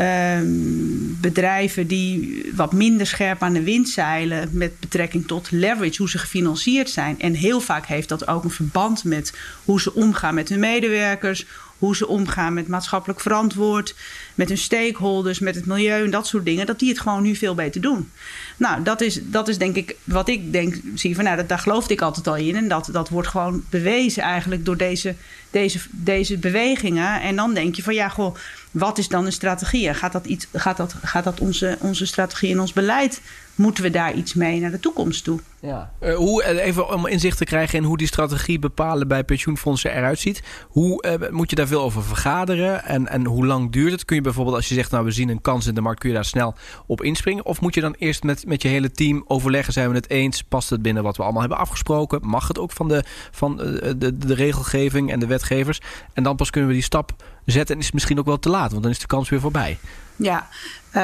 Um, 0.00 1.18
bedrijven 1.20 1.86
die 1.86 2.44
wat 2.54 2.72
minder 2.72 3.06
scherp 3.06 3.42
aan 3.42 3.52
de 3.52 3.62
wind 3.62 3.88
zeilen 3.88 4.48
met 4.52 4.80
betrekking 4.80 5.26
tot 5.26 5.50
leverage, 5.50 5.96
hoe 5.98 6.08
ze 6.08 6.18
gefinancierd 6.18 6.90
zijn. 6.90 7.20
En 7.20 7.34
heel 7.34 7.60
vaak 7.60 7.86
heeft 7.86 8.08
dat 8.08 8.28
ook 8.28 8.44
een 8.44 8.50
verband 8.50 9.04
met 9.04 9.32
hoe 9.64 9.80
ze 9.80 9.94
omgaan 9.94 10.34
met 10.34 10.48
hun 10.48 10.60
medewerkers, 10.60 11.46
hoe 11.78 11.96
ze 11.96 12.06
omgaan 12.06 12.54
met 12.54 12.68
maatschappelijk 12.68 13.20
verantwoord, 13.20 13.94
met 14.34 14.48
hun 14.48 14.58
stakeholders, 14.58 15.38
met 15.38 15.54
het 15.54 15.66
milieu 15.66 16.04
en 16.04 16.10
dat 16.10 16.26
soort 16.26 16.44
dingen, 16.44 16.66
dat 16.66 16.78
die 16.78 16.88
het 16.88 17.00
gewoon 17.00 17.22
nu 17.22 17.34
veel 17.34 17.54
beter 17.54 17.80
doen. 17.80 18.10
Nou, 18.56 18.82
dat 18.82 19.00
is, 19.00 19.20
dat 19.22 19.48
is 19.48 19.58
denk 19.58 19.76
ik 19.76 19.96
wat 20.04 20.28
ik 20.28 20.52
denk, 20.52 20.80
zie 20.94 21.14
van, 21.14 21.24
nou, 21.24 21.36
dat, 21.36 21.48
daar 21.48 21.58
geloofde 21.58 21.92
ik 21.92 22.00
altijd 22.00 22.26
al 22.26 22.36
in. 22.36 22.56
En 22.56 22.68
dat, 22.68 22.88
dat 22.92 23.08
wordt 23.08 23.28
gewoon 23.28 23.64
bewezen 23.70 24.22
eigenlijk 24.22 24.64
door 24.64 24.76
deze, 24.76 25.14
deze, 25.50 25.78
deze 25.90 26.38
bewegingen. 26.38 27.20
En 27.20 27.36
dan 27.36 27.54
denk 27.54 27.74
je 27.74 27.82
van, 27.82 27.94
ja, 27.94 28.08
goh, 28.08 28.34
wat 28.70 28.98
is 28.98 29.08
dan 29.08 29.26
een 29.26 29.32
strategie? 29.32 29.94
Gaat 29.94 30.12
dat, 30.12 30.26
iets, 30.26 30.46
gaat 30.52 30.76
dat, 30.76 30.94
gaat 31.02 31.24
dat 31.24 31.40
onze, 31.40 31.78
onze 31.80 32.06
strategie 32.06 32.52
en 32.52 32.60
ons 32.60 32.72
beleid 32.72 33.20
moeten 33.58 33.82
we 33.82 33.90
daar 33.90 34.14
iets 34.14 34.34
mee 34.34 34.60
naar 34.60 34.70
de 34.70 34.80
toekomst 34.80 35.24
toe. 35.24 35.40
Ja. 35.60 35.92
Uh, 36.00 36.14
hoe, 36.14 36.42
eh, 36.42 36.66
even 36.66 36.94
om 36.94 37.06
inzicht 37.06 37.38
te 37.38 37.44
krijgen 37.44 37.78
in 37.78 37.84
hoe 37.84 37.96
die 37.96 38.06
strategie 38.06 38.58
bepalen 38.58 39.08
bij 39.08 39.24
pensioenfondsen 39.24 39.96
eruit 39.96 40.18
ziet. 40.18 40.42
Hoe 40.68 41.18
uh, 41.20 41.30
moet 41.30 41.50
je 41.50 41.56
daar 41.56 41.66
veel 41.66 41.82
over 41.82 42.02
vergaderen 42.02 42.84
en, 42.84 43.08
en 43.08 43.24
hoe 43.24 43.46
lang 43.46 43.72
duurt 43.72 43.92
het? 43.92 44.04
Kun 44.04 44.16
je 44.16 44.22
bijvoorbeeld 44.22 44.56
als 44.56 44.68
je 44.68 44.74
zegt, 44.74 44.90
nou 44.90 45.04
we 45.04 45.10
zien 45.10 45.28
een 45.28 45.40
kans 45.40 45.66
in 45.66 45.74
de 45.74 45.80
markt, 45.80 46.00
kun 46.00 46.08
je 46.08 46.14
daar 46.14 46.24
snel 46.24 46.54
op 46.86 47.02
inspringen? 47.02 47.44
Of 47.44 47.60
moet 47.60 47.74
je 47.74 47.80
dan 47.80 47.94
eerst 47.98 48.22
met, 48.22 48.46
met 48.46 48.62
je 48.62 48.68
hele 48.68 48.90
team 48.90 49.24
overleggen, 49.26 49.72
zijn 49.72 49.88
we 49.88 49.94
het 49.94 50.10
eens? 50.10 50.42
Past 50.42 50.70
het 50.70 50.82
binnen 50.82 51.02
wat 51.02 51.16
we 51.16 51.22
allemaal 51.22 51.40
hebben 51.40 51.58
afgesproken? 51.58 52.20
Mag 52.22 52.48
het 52.48 52.58
ook 52.58 52.72
van 52.72 52.88
de, 52.88 53.04
van 53.30 53.56
de, 53.56 53.94
de, 53.98 54.18
de 54.18 54.34
regelgeving 54.34 55.12
en 55.12 55.20
de 55.20 55.26
wetgevers? 55.26 55.80
En 56.12 56.22
dan 56.22 56.36
pas 56.36 56.50
kunnen 56.50 56.70
we 56.70 56.76
die 56.76 56.84
stap 56.84 57.14
zetten 57.44 57.74
en 57.74 57.80
is 57.80 57.86
het 57.86 57.94
misschien 57.94 58.18
ook 58.18 58.26
wel 58.26 58.38
te 58.38 58.48
laat, 58.48 58.70
want 58.70 58.82
dan 58.82 58.92
is 58.92 58.98
de 58.98 59.06
kans 59.06 59.28
weer 59.28 59.40
voorbij. 59.40 59.78
Ja, 60.16 60.48
uh, 60.96 61.02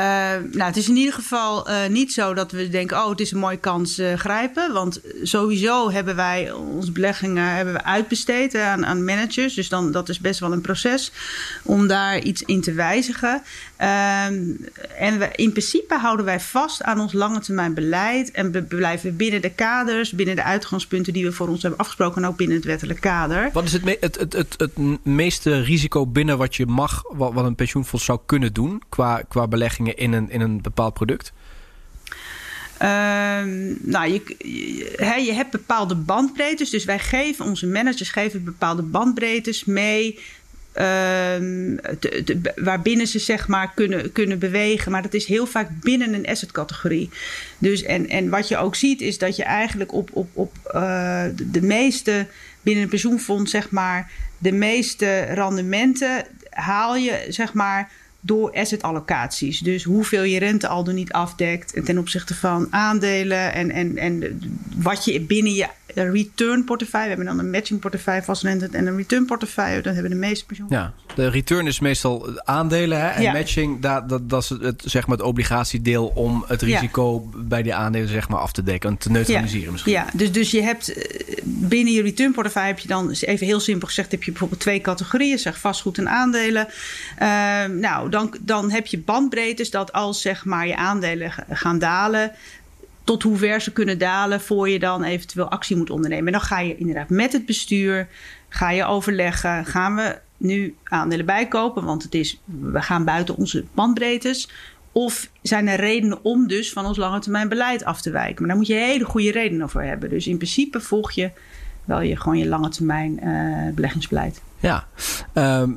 nou, 0.53 0.63
het 0.63 0.77
is 0.77 0.89
in 0.89 0.97
ieder 0.97 1.15
geval 1.15 1.71
uh, 1.71 1.87
niet 1.87 2.13
zo 2.13 2.35
dat 2.35 2.53
we 2.53 2.69
denken: 2.69 2.97
oh, 2.97 3.11
het 3.11 3.21
is 3.21 3.33
een 3.33 3.39
mooie 3.39 3.57
kans 3.57 3.99
uh, 3.99 4.15
grijpen. 4.15 4.73
Want 4.73 5.01
sowieso 5.23 5.91
hebben 5.91 6.17
wij 6.17 6.53
onze 6.53 6.93
beleggingen 6.93 7.55
hebben 7.55 7.75
we 7.75 7.85
uitbesteed 7.85 8.55
aan, 8.55 8.87
aan 8.87 9.05
managers. 9.05 9.55
Dus 9.55 9.69
dan, 9.69 9.93
dat 9.93 10.09
is 10.09 10.21
best 10.21 10.41
wel 10.41 10.53
een 10.53 10.61
proces 10.61 11.13
om 11.63 11.87
daar 11.87 12.19
iets 12.19 12.43
in 12.43 12.61
te 12.61 12.73
wijzigen. 12.73 13.43
Um, 13.79 14.67
en 14.99 15.19
we, 15.19 15.29
in 15.35 15.51
principe 15.51 15.99
houden 15.99 16.25
wij 16.25 16.41
vast 16.41 16.83
aan 16.83 17.01
ons 17.01 17.13
lange 17.13 17.41
termijn 17.41 17.75
beleid. 17.75 18.31
En 18.31 18.53
we 18.53 18.63
blijven 18.63 19.17
binnen 19.17 19.43
de 19.43 19.51
kaders, 19.51 20.13
binnen 20.13 20.37
de 20.37 20.43
uitgangspunten 20.43 21.13
die 21.13 21.25
we 21.25 21.33
voor 21.33 21.49
ons 21.49 21.63
hebben 21.63 21.81
afgesproken. 21.81 22.23
En 22.23 22.29
ook 22.29 22.37
binnen 22.37 22.57
het 22.57 22.67
wettelijk 22.67 23.01
kader. 23.01 23.51
Wat 23.53 23.65
is 23.65 23.73
het, 23.73 23.97
het, 24.01 24.33
het, 24.33 24.55
het, 24.57 25.05
meeste 25.05 25.61
risico 25.61 26.07
binnen 26.07 26.39
wat 26.39 26.57
je 26.57 26.67
mag, 26.67 27.03
wat, 27.09 27.33
wat 27.33 27.45
een 27.45 27.55
pensioenfonds 27.55 28.05
zou 28.05 28.19
kunnen 28.27 28.53
doen 28.53 28.83
qua, 28.89 29.23
qua 29.29 29.47
belegging? 29.49 29.74
In 29.79 30.13
een, 30.13 30.31
in 30.31 30.41
een 30.41 30.63
bepaald 30.63 30.95
product? 30.95 31.33
Um, 32.83 33.79
nou, 33.81 34.13
je, 34.13 34.23
je, 34.39 35.23
je, 35.25 35.33
hebt 35.33 35.51
bepaalde 35.51 35.95
bandbreedtes. 35.95 36.71
Dus 36.71 36.85
wij 36.85 36.99
geven, 36.99 37.45
onze 37.45 37.67
managers 37.67 38.11
geven 38.11 38.45
bepaalde 38.45 38.83
bandbreedtes 38.83 39.65
mee. 39.65 40.19
Um, 40.79 41.81
waarbinnen 42.57 43.07
ze 43.07 43.19
zeg 43.19 43.49
maar 43.49 43.73
kunnen, 43.75 44.13
kunnen 44.13 44.39
bewegen. 44.39 44.93
Maar 44.93 45.03
dat 45.03 45.15
is 45.15 45.27
heel 45.27 45.47
vaak 45.47 45.69
binnen 45.81 46.15
een 46.15 46.27
assetcategorie. 46.27 47.11
Dus 47.59 47.83
en, 47.83 48.09
en 48.09 48.29
wat 48.29 48.49
je 48.49 48.57
ook 48.57 48.75
ziet 48.75 49.01
is 49.01 49.19
dat 49.19 49.37
je 49.37 49.43
eigenlijk 49.43 49.93
op, 49.93 50.11
op, 50.13 50.29
op 50.33 50.53
de, 50.73 51.51
de 51.51 51.63
meeste 51.63 52.27
binnen 52.63 52.83
een 52.83 52.89
pensioenfonds 52.89 53.51
zeg 53.51 53.71
maar 53.71 54.11
de 54.39 54.53
meeste 54.53 55.21
rendementen 55.21 56.27
haal 56.51 56.97
je 56.97 57.27
zeg 57.29 57.53
maar 57.53 57.91
door 58.27 58.53
asset 58.53 58.83
allocaties. 58.83 59.59
Dus 59.59 59.85
hoeveel 59.85 60.23
je 60.23 60.39
rente 60.39 60.69
al 60.69 60.85
dan 60.85 60.95
niet 60.95 61.13
afdekt 61.13 61.85
ten 61.85 61.99
opzichte 61.99 62.35
van 62.35 62.67
aandelen 62.71 63.53
en, 63.53 63.71
en, 63.71 63.97
en 63.97 64.41
wat 64.77 65.05
je 65.05 65.21
binnen 65.21 65.55
je 65.55 65.67
return 65.95 66.65
portefeuille. 66.65 67.09
We 67.09 67.15
hebben 67.15 67.37
dan 67.37 67.45
een 67.45 67.51
matching 67.51 67.81
portefeuille, 67.81 68.23
vastrente 68.23 68.69
en 68.73 68.87
een 68.87 68.97
return 68.97 69.25
portefeuille. 69.25 69.83
Dat 69.83 69.93
hebben 69.93 70.11
de 70.11 70.19
meeste 70.19 70.47
pensioen. 70.47 70.67
Ja, 70.71 70.93
de 71.15 71.29
return 71.29 71.67
is 71.67 71.81
meestal 71.81 72.41
aandelen 72.45 73.01
hè? 73.01 73.09
en 73.09 73.33
matching, 73.33 73.81
dat, 73.81 74.09
dat, 74.09 74.31
dat 74.31 74.43
is 74.43 74.49
het, 74.49 74.83
zeg 74.85 75.07
maar 75.07 75.17
het 75.17 75.27
obligatiedeel 75.27 76.07
om 76.07 76.45
het 76.47 76.63
risico 76.63 77.31
bij 77.37 77.63
die 77.63 77.75
aandelen 77.75 78.09
zeg 78.09 78.29
maar 78.29 78.41
af 78.41 78.53
te 78.53 78.63
dekken 78.63 78.91
en 78.91 78.99
te 78.99 79.11
neutraliseren 79.11 79.73
misschien. 79.73 79.93
Ja, 79.93 80.07
dus, 80.13 80.33
dus 80.33 80.51
je 80.51 80.63
hebt 80.63 80.93
eh, 80.93 81.39
binnen 81.45 81.93
je 81.93 82.03
return 82.03 82.33
portefeuille 82.33 82.69
heb 82.69 82.79
je 82.79 82.89
dan 82.89 83.11
even 83.11 83.47
heel 83.47 83.61
simpel 83.61 83.87
gezegd 83.87 84.11
heb 84.11 84.23
je 84.23 84.31
bijvoorbeeld 84.31 84.61
twee 84.61 84.81
categorieën, 84.81 85.39
zeg 85.39 85.59
vastgoed 85.59 85.99
en 85.99 86.09
aandelen. 86.09 86.67
Uh, 87.23 87.65
nou, 87.65 88.11
dan, 88.11 88.35
dan 88.41 88.71
heb 88.71 88.87
je 88.87 88.99
bandbreedtes 88.99 89.71
dat 89.71 89.93
als 89.93 90.21
zeg 90.21 90.45
maar 90.45 90.67
je 90.67 90.77
aandelen 90.77 91.33
gaan 91.51 91.79
dalen, 91.79 92.33
tot 93.05 93.23
hoe 93.23 93.37
ver 93.37 93.61
ze 93.61 93.73
kunnen 93.73 93.99
dalen 93.99 94.41
voor 94.41 94.69
je 94.69 94.79
dan 94.79 95.03
eventueel 95.03 95.49
actie 95.49 95.77
moet 95.77 95.91
ondernemen. 95.91 96.27
En 96.27 96.33
dan 96.33 96.41
ga 96.41 96.61
je 96.61 96.77
inderdaad 96.77 97.09
met 97.09 97.33
het 97.33 97.47
bestuur, 97.47 98.09
ga 98.49 98.71
je 98.71 98.85
overleggen, 98.85 99.65
gaan 99.65 99.95
we 99.95 100.19
nu 100.37 100.75
aandelen 100.85 101.27
bijkopen, 101.27 101.85
want 101.85 102.03
het 102.03 102.15
is, 102.15 102.41
we 102.61 102.83
gaan 102.83 103.05
buiten 103.05 103.37
onze 103.37 103.65
bandbreedtes. 103.75 104.49
Of 104.93 105.31
zijn 105.43 105.69
er 105.69 105.81
redenen 105.81 106.25
om 106.25 106.47
dus 106.47 106.73
van 106.73 106.87
ons 106.87 106.97
lange 106.97 107.19
termijn 107.19 107.49
beleid 107.49 107.85
af 107.85 108.01
te 108.01 108.11
wijken? 108.11 108.39
Maar 108.39 108.49
daar 108.49 108.57
moet 108.57 108.67
je 108.67 108.75
hele 108.75 109.05
goede 109.05 109.31
redenen 109.31 109.69
voor 109.69 109.83
hebben. 109.83 110.11
Dus 110.11 110.27
in 110.27 110.37
principe 110.37 110.81
volg 110.81 111.13
je 111.13 111.31
wel 111.85 112.01
je, 112.01 112.17
gewoon 112.17 112.39
je 112.39 112.49
lange 112.49 112.69
termijn 112.69 113.25
uh, 113.25 113.75
beleggingsbeleid. 113.75 114.41
Ja, 114.65 114.87
ehm, 115.33 115.71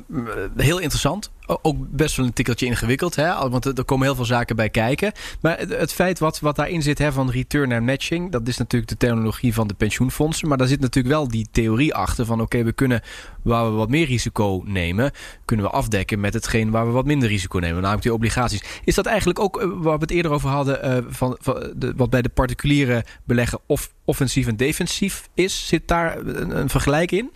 heel 0.56 0.78
interessant. 0.78 1.30
Ook 1.62 1.76
best 1.90 2.16
wel 2.16 2.26
een 2.26 2.32
tikkeltje 2.32 2.66
ingewikkeld, 2.66 3.16
hè? 3.16 3.48
want 3.48 3.78
er 3.78 3.84
komen 3.84 4.06
heel 4.06 4.14
veel 4.14 4.24
zaken 4.24 4.56
bij 4.56 4.68
kijken. 4.68 5.12
Maar 5.40 5.58
het 5.58 5.92
feit 5.92 6.18
wat, 6.18 6.40
wat 6.40 6.56
daarin 6.56 6.82
zit 6.82 6.98
hè, 6.98 7.12
van 7.12 7.30
return 7.30 7.68
naar 7.68 7.82
matching, 7.82 8.32
dat 8.32 8.48
is 8.48 8.56
natuurlijk 8.56 8.90
de 8.90 8.96
technologie 8.96 9.54
van 9.54 9.68
de 9.68 9.74
pensioenfondsen. 9.74 10.48
Maar 10.48 10.58
daar 10.58 10.66
zit 10.66 10.80
natuurlijk 10.80 11.14
wel 11.14 11.28
die 11.28 11.48
theorie 11.50 11.94
achter 11.94 12.24
van 12.24 12.40
oké, 12.40 12.62
we 12.62 12.72
kunnen 12.72 13.00
waar 13.42 13.64
we 13.64 13.76
wat 13.76 13.88
meer 13.88 14.06
risico 14.06 14.62
nemen, 14.64 15.10
kunnen 15.44 15.66
we 15.66 15.72
afdekken 15.72 16.20
met 16.20 16.34
hetgeen 16.34 16.70
waar 16.70 16.86
we 16.86 16.92
wat 16.92 17.06
minder 17.06 17.28
risico 17.28 17.58
nemen, 17.58 17.76
namelijk 17.76 18.02
die 18.02 18.14
obligaties. 18.14 18.62
Is 18.84 18.94
dat 18.94 19.06
eigenlijk 19.06 19.38
ook 19.38 19.62
uh, 19.62 19.68
waar 19.74 19.94
we 19.94 20.02
het 20.02 20.10
eerder 20.10 20.32
over 20.32 20.48
hadden, 20.48 20.86
uh, 20.86 21.04
van, 21.08 21.38
wat 21.96 22.10
bij 22.10 22.22
de 22.22 22.28
particuliere 22.28 23.04
beleggen 23.24 23.60
of 23.66 23.92
offensief 24.04 24.46
en 24.46 24.56
defensief 24.56 25.28
is? 25.34 25.66
Zit 25.66 25.88
daar 25.88 26.26
een 26.26 26.68
vergelijk 26.68 27.12
in? 27.12 27.30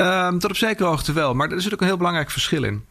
Um, 0.00 0.38
tot 0.38 0.50
op 0.50 0.56
zekere 0.56 0.88
hoogte 0.88 1.12
wel, 1.12 1.34
maar 1.34 1.50
er 1.50 1.62
zit 1.62 1.72
ook 1.74 1.80
een 1.80 1.86
heel 1.86 1.96
belangrijk 1.96 2.30
verschil 2.30 2.62
in. 2.62 2.84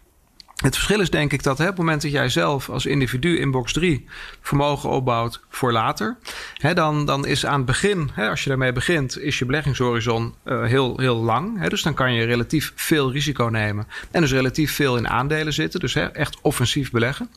Het 0.58 0.76
verschil 0.76 1.00
is 1.00 1.10
denk 1.10 1.34
ik 1.34 1.44
dat 1.44 1.58
hè, 1.58 1.64
op 1.64 1.70
het 1.70 1.78
moment 1.78 2.02
dat 2.02 2.12
jij 2.12 2.30
zelf 2.30 2.70
als 2.70 2.86
individu 2.86 3.38
in 3.40 3.52
box 3.52 3.74
3 3.74 4.06
vermogen 4.42 4.90
opbouwt 4.90 5.42
voor 5.50 5.72
later, 5.72 6.18
hè, 6.54 6.74
dan, 6.74 7.06
dan 7.06 7.26
is 7.26 7.46
aan 7.46 7.58
het 7.58 7.66
begin, 7.66 8.10
hè, 8.14 8.30
als 8.30 8.44
je 8.44 8.50
daarmee 8.50 8.72
begint, 8.72 9.20
is 9.20 9.40
je 9.40 9.46
beleggingshorizon 9.46 10.34
uh, 10.46 10.64
heel, 10.64 11.00
heel 11.00 11.16
lang. 11.16 11.60
Hè, 11.60 11.68
dus 11.68 11.82
dan 11.82 11.94
kan 11.94 12.14
je 12.14 12.26
relatief 12.26 12.74
veel 12.76 13.12
risico 13.12 13.46
nemen 13.46 13.88
en 14.12 14.22
dus 14.22 14.32
relatief 14.32 14.76
veel 14.76 14.98
in 14.98 15.10
aandelen 15.10 15.54
zitten. 15.54 15.80
Dus 15.80 15.96
echt 15.96 16.38
offensief 16.42 16.92
beleggen. 16.92 17.30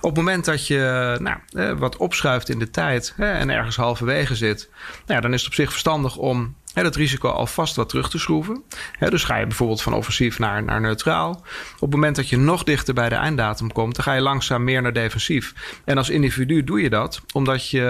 Op 0.00 0.08
het 0.08 0.16
moment 0.16 0.44
dat 0.44 0.66
je 0.66 1.16
nou, 1.20 1.36
eh, 1.50 1.78
wat 1.78 1.96
opschuift 1.96 2.48
in 2.48 2.58
de 2.58 2.70
tijd 2.70 3.14
en 3.16 3.50
ergens 3.50 3.76
halverwege 3.76 4.34
zit, 4.34 4.70
nou, 5.06 5.20
dan 5.20 5.32
is 5.32 5.40
het 5.40 5.48
op 5.48 5.54
zich 5.54 5.70
verstandig 5.70 6.16
om 6.16 6.54
He, 6.74 6.82
dat 6.82 6.96
risico 6.96 7.28
alvast 7.28 7.76
wat 7.76 7.88
terug 7.88 8.10
te 8.10 8.18
schroeven. 8.18 8.62
dus 8.98 9.24
ga 9.24 9.36
je 9.36 9.46
bijvoorbeeld 9.46 9.82
van 9.82 9.94
offensief 9.94 10.38
naar, 10.38 10.64
naar 10.64 10.80
neutraal. 10.80 11.30
Op 11.74 11.80
het 11.80 11.90
moment 11.90 12.16
dat 12.16 12.28
je 12.28 12.36
nog 12.36 12.62
dichter 12.64 12.94
bij 12.94 13.08
de 13.08 13.14
einddatum 13.14 13.72
komt, 13.72 13.94
dan 13.94 14.04
ga 14.04 14.12
je 14.12 14.20
langzaam 14.20 14.64
meer 14.64 14.82
naar 14.82 14.92
defensief. 14.92 15.54
En 15.84 15.96
als 15.96 16.10
individu 16.10 16.64
doe 16.64 16.82
je 16.82 16.90
dat 16.90 17.22
omdat 17.32 17.70
je 17.70 17.82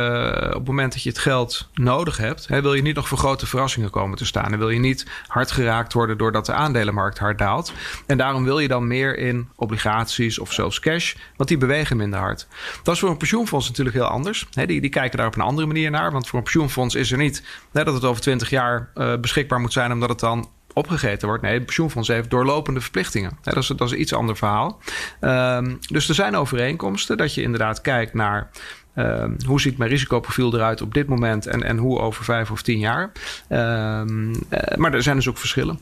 op 0.46 0.54
het 0.54 0.66
moment 0.66 0.92
dat 0.92 1.02
je 1.02 1.08
het 1.08 1.18
geld 1.18 1.68
nodig 1.74 2.16
hebt, 2.16 2.46
wil 2.46 2.74
je 2.74 2.82
niet 2.82 2.94
nog 2.94 3.08
voor 3.08 3.18
grote 3.18 3.46
verrassingen 3.46 3.90
komen 3.90 4.18
te 4.18 4.24
staan. 4.24 4.52
En 4.52 4.58
wil 4.58 4.70
je 4.70 4.78
niet 4.78 5.06
hard 5.26 5.50
geraakt 5.50 5.92
worden 5.92 6.18
doordat 6.18 6.46
de 6.46 6.52
aandelenmarkt 6.52 7.18
hard 7.18 7.38
daalt. 7.38 7.72
En 8.06 8.16
daarom 8.18 8.44
wil 8.44 8.58
je 8.58 8.68
dan 8.68 8.86
meer 8.86 9.18
in 9.18 9.48
obligaties 9.54 10.38
of 10.38 10.52
zelfs 10.52 10.80
cash, 10.80 11.14
want 11.36 11.48
die 11.48 11.58
bewegen 11.58 11.96
minder 11.96 12.18
hard. 12.18 12.46
Dat 12.82 12.94
is 12.94 13.00
voor 13.00 13.10
een 13.10 13.16
pensioenfonds 13.16 13.68
natuurlijk 13.68 13.96
heel 13.96 14.06
anders. 14.06 14.46
die, 14.50 14.80
die 14.80 14.90
kijken 14.90 15.18
daar 15.18 15.26
op 15.26 15.34
een 15.34 15.40
andere 15.40 15.66
manier 15.66 15.90
naar. 15.90 16.12
Want 16.12 16.28
voor 16.28 16.38
een 16.38 16.44
pensioenfonds 16.44 16.94
is 16.94 17.12
er 17.12 17.18
niet 17.18 17.42
dat 17.72 17.86
het 17.86 18.04
over 18.04 18.22
20 18.22 18.50
jaar 18.50 18.73
uh, 18.94 19.16
beschikbaar 19.16 19.60
moet 19.60 19.72
zijn, 19.72 19.92
omdat 19.92 20.08
het 20.08 20.20
dan 20.20 20.48
opgegeten 20.74 21.28
wordt. 21.28 21.42
Nee, 21.42 21.54
het 21.54 21.64
pensioenfonds 21.64 22.08
heeft 22.08 22.30
doorlopende 22.30 22.80
verplichtingen. 22.80 23.38
dat, 23.42 23.56
is, 23.56 23.66
dat 23.66 23.92
is 23.92 23.92
iets 23.92 24.12
ander 24.12 24.36
verhaal. 24.36 24.80
Um, 25.20 25.78
dus 25.80 26.08
er 26.08 26.14
zijn 26.14 26.36
overeenkomsten 26.36 27.16
dat 27.16 27.34
je 27.34 27.42
inderdaad 27.42 27.80
kijkt 27.80 28.14
naar. 28.14 28.50
Uh, 28.94 29.24
hoe 29.46 29.60
ziet 29.60 29.78
mijn 29.78 29.90
risicoprofiel 29.90 30.54
eruit 30.54 30.82
op 30.82 30.94
dit 30.94 31.06
moment 31.06 31.46
en, 31.46 31.62
en 31.62 31.76
hoe 31.76 31.98
over 31.98 32.24
vijf 32.24 32.50
of 32.50 32.62
tien 32.62 32.78
jaar? 32.78 33.12
Um, 33.48 34.30
uh, 34.30 34.34
maar 34.76 34.94
er 34.94 35.02
zijn 35.02 35.16
dus 35.16 35.28
ook 35.28 35.38
verschillen. 35.38 35.78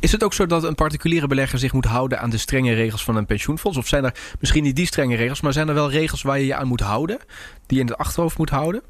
Is 0.00 0.12
het 0.12 0.24
ook 0.24 0.32
zo 0.32 0.46
dat 0.46 0.64
een 0.64 0.74
particuliere 0.74 1.26
belegger 1.26 1.58
zich 1.58 1.72
moet 1.72 1.84
houden 1.84 2.20
aan 2.20 2.30
de 2.30 2.38
strenge 2.38 2.74
regels 2.74 3.04
van 3.04 3.16
een 3.16 3.26
pensioenfonds? 3.26 3.78
Of 3.78 3.86
zijn 3.86 4.04
er 4.04 4.14
misschien 4.40 4.62
niet 4.62 4.76
die 4.76 4.86
strenge 4.86 5.16
regels, 5.16 5.40
maar 5.40 5.52
zijn 5.52 5.68
er 5.68 5.74
wel 5.74 5.90
regels 5.90 6.22
waar 6.22 6.38
je 6.38 6.46
je 6.46 6.54
aan 6.54 6.66
moet 6.66 6.80
houden, 6.80 7.18
die 7.66 7.76
je 7.76 7.84
in 7.84 7.90
het 7.90 7.98
achterhoofd 7.98 8.38
moet 8.38 8.50
houden? 8.50 8.82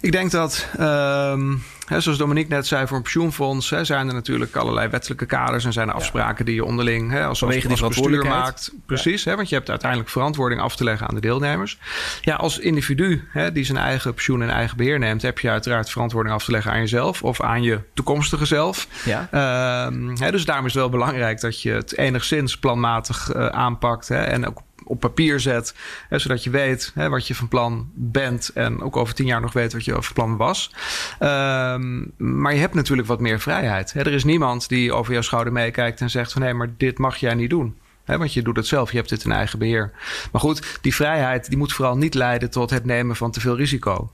Ik 0.00 0.12
denk 0.12 0.30
dat, 0.30 0.66
um, 0.80 1.62
hè, 1.86 2.00
zoals 2.00 2.18
Dominique 2.18 2.54
net 2.54 2.66
zei, 2.66 2.86
voor 2.86 2.96
een 2.96 3.02
pensioenfonds 3.02 3.70
hè, 3.70 3.84
zijn 3.84 4.08
er 4.08 4.14
natuurlijk 4.14 4.56
allerlei 4.56 4.88
wettelijke 4.88 5.26
kaders 5.26 5.64
en 5.64 5.72
zijn 5.72 5.88
er 5.88 5.94
afspraken 5.94 6.44
die 6.44 6.54
je 6.54 6.64
onderling 6.64 7.10
hè, 7.10 7.24
als, 7.24 7.42
als, 7.42 7.70
als 7.70 7.80
bestuur 7.80 8.24
maakt. 8.24 8.72
Precies, 8.86 9.24
hè, 9.24 9.36
want 9.36 9.48
je 9.48 9.54
hebt 9.54 9.70
uiteindelijk 9.70 10.10
verantwoording 10.10 10.60
af 10.60 10.76
te 10.76 10.84
leggen 10.84 11.08
aan 11.08 11.14
de 11.14 11.20
deelnemers. 11.20 11.78
Ja, 12.20 12.34
als 12.34 12.58
individu 12.58 13.28
hè, 13.28 13.52
die 13.52 13.64
zijn 13.64 13.78
eigen 13.78 14.14
pensioen 14.14 14.42
in 14.42 14.50
eigen 14.50 14.76
beheer 14.76 14.98
neemt, 14.98 15.22
heb 15.22 15.38
je 15.38 15.50
uiteraard 15.50 15.90
verantwoording 15.90 16.34
af 16.34 16.44
te 16.44 16.50
leggen 16.50 16.72
aan 16.72 16.80
jezelf 16.80 17.22
of 17.22 17.40
aan 17.40 17.62
je 17.62 17.80
toekomstige 17.94 18.44
zelf. 18.44 18.86
Ja. 19.04 19.86
Um, 19.86 20.12
hè, 20.18 20.30
dus 20.30 20.44
daarom 20.44 20.66
is 20.66 20.72
het 20.72 20.80
wel 20.80 20.90
belangrijk 20.90 21.40
dat 21.40 21.62
je 21.62 21.70
het 21.70 21.96
enigszins 21.96 22.58
planmatig 22.58 23.34
uh, 23.34 23.46
aanpakt 23.46 24.08
hè, 24.08 24.18
en 24.18 24.46
ook 24.46 24.62
op 24.90 25.00
papier 25.00 25.40
zet. 25.40 25.74
Hè, 26.08 26.18
zodat 26.18 26.44
je 26.44 26.50
weet 26.50 26.92
hè, 26.94 27.08
wat 27.08 27.26
je 27.26 27.34
van 27.34 27.48
plan 27.48 27.90
bent. 27.94 28.50
En 28.54 28.82
ook 28.82 28.96
over 28.96 29.14
tien 29.14 29.26
jaar 29.26 29.40
nog 29.40 29.52
weet 29.52 29.72
wat 29.72 29.84
je 29.84 29.92
van 29.92 30.14
plan 30.14 30.36
was. 30.36 30.74
Um, 31.20 32.12
maar 32.16 32.54
je 32.54 32.60
hebt 32.60 32.74
natuurlijk 32.74 33.08
wat 33.08 33.20
meer 33.20 33.40
vrijheid. 33.40 33.92
Hè. 33.92 34.00
Er 34.00 34.12
is 34.12 34.24
niemand 34.24 34.68
die 34.68 34.92
over 34.92 35.12
jouw 35.12 35.22
schouder 35.22 35.52
meekijkt 35.52 36.00
en 36.00 36.10
zegt 36.10 36.32
van 36.32 36.42
nee, 36.42 36.54
maar 36.54 36.70
dit 36.76 36.98
mag 36.98 37.16
jij 37.16 37.34
niet 37.34 37.50
doen. 37.50 37.76
He, 38.04 38.18
want 38.18 38.32
je 38.32 38.42
doet 38.42 38.56
het 38.56 38.66
zelf, 38.66 38.90
je 38.90 38.96
hebt 38.96 39.08
dit 39.08 39.24
in 39.24 39.32
eigen 39.32 39.58
beheer. 39.58 39.92
Maar 40.32 40.40
goed, 40.40 40.78
die 40.80 40.94
vrijheid 40.94 41.48
die 41.48 41.58
moet 41.58 41.72
vooral 41.72 41.96
niet 41.96 42.14
leiden 42.14 42.50
tot 42.50 42.70
het 42.70 42.84
nemen 42.84 43.16
van 43.16 43.30
te 43.30 43.40
veel 43.40 43.56
risico. 43.56 44.10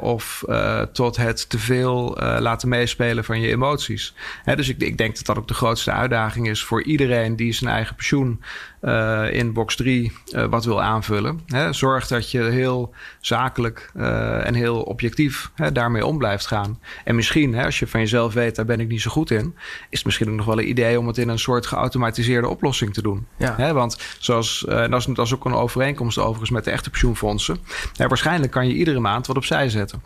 Of 0.00 0.44
uh, 0.48 0.82
tot 0.82 1.16
het 1.16 1.48
te 1.48 1.58
veel 1.58 2.22
uh, 2.22 2.36
laten 2.40 2.68
meespelen 2.68 3.24
van 3.24 3.40
je 3.40 3.48
emoties. 3.48 4.14
Hè, 4.44 4.56
dus 4.56 4.68
ik, 4.68 4.80
ik, 4.80 4.98
denk 4.98 5.16
dat 5.16 5.26
dat 5.26 5.38
ook 5.38 5.48
de 5.48 5.54
grootste 5.54 5.92
uitdaging 5.92 6.48
is 6.48 6.64
voor 6.64 6.82
iedereen 6.82 7.36
die 7.36 7.52
zijn 7.52 7.70
eigen 7.70 7.94
pensioen 7.94 8.42
uh, 8.82 9.32
in 9.32 9.52
box 9.52 9.76
3 9.76 10.12
wat 10.50 10.64
wil 10.64 10.82
aanvullen. 10.82 11.40
Hè, 11.46 11.72
zorg 11.72 12.06
dat 12.06 12.30
je 12.30 12.42
heel 12.42 12.94
zakelijk 13.20 13.90
en 14.44 14.54
heel 14.54 14.82
objectief 14.82 15.50
hè, 15.54 15.72
daarmee 15.72 16.06
om 16.06 16.18
blijft 16.18 16.46
gaan. 16.46 16.78
En 17.04 17.14
misschien, 17.14 17.54
hè, 17.54 17.64
als 17.64 17.78
je 17.78 17.86
van 17.86 18.00
jezelf 18.00 18.34
weet, 18.34 18.56
daar 18.56 18.64
ben 18.64 18.80
ik 18.80 18.88
niet 18.88 19.00
zo 19.00 19.10
goed 19.10 19.30
in, 19.30 19.54
is 19.90 19.98
het 19.98 20.04
misschien 20.04 20.28
ook 20.28 20.36
nog 20.36 20.46
wel 20.46 20.58
een 20.58 20.68
idee 20.68 20.98
om 20.98 21.06
het 21.06 21.18
in 21.18 21.28
een 21.28 21.38
soort 21.38 21.66
geautomatiseerde 21.66 22.48
oplossing 22.48 22.94
te 22.94 23.02
doen. 23.02 23.26
Ja. 23.36 23.54
Hè, 23.56 23.72
want 23.72 23.98
zoals, 24.18 24.64
en 24.66 24.90
dat 24.90 25.00
is, 25.00 25.06
dat 25.06 25.26
is 25.26 25.34
ook 25.34 25.44
een 25.44 25.54
overeenkomst 25.54 26.18
overigens 26.18 26.50
met 26.50 26.64
de 26.64 26.70
echte 26.70 26.90
pensioenfondsen. 26.90 27.58
waarschijnlijk 27.96 28.52
kan 28.52 28.68
je 28.68 28.74
iedere 28.74 29.00
maand 29.00 29.26
wat 29.26 29.36
opzij 29.36 29.68
zetten. 29.68 30.02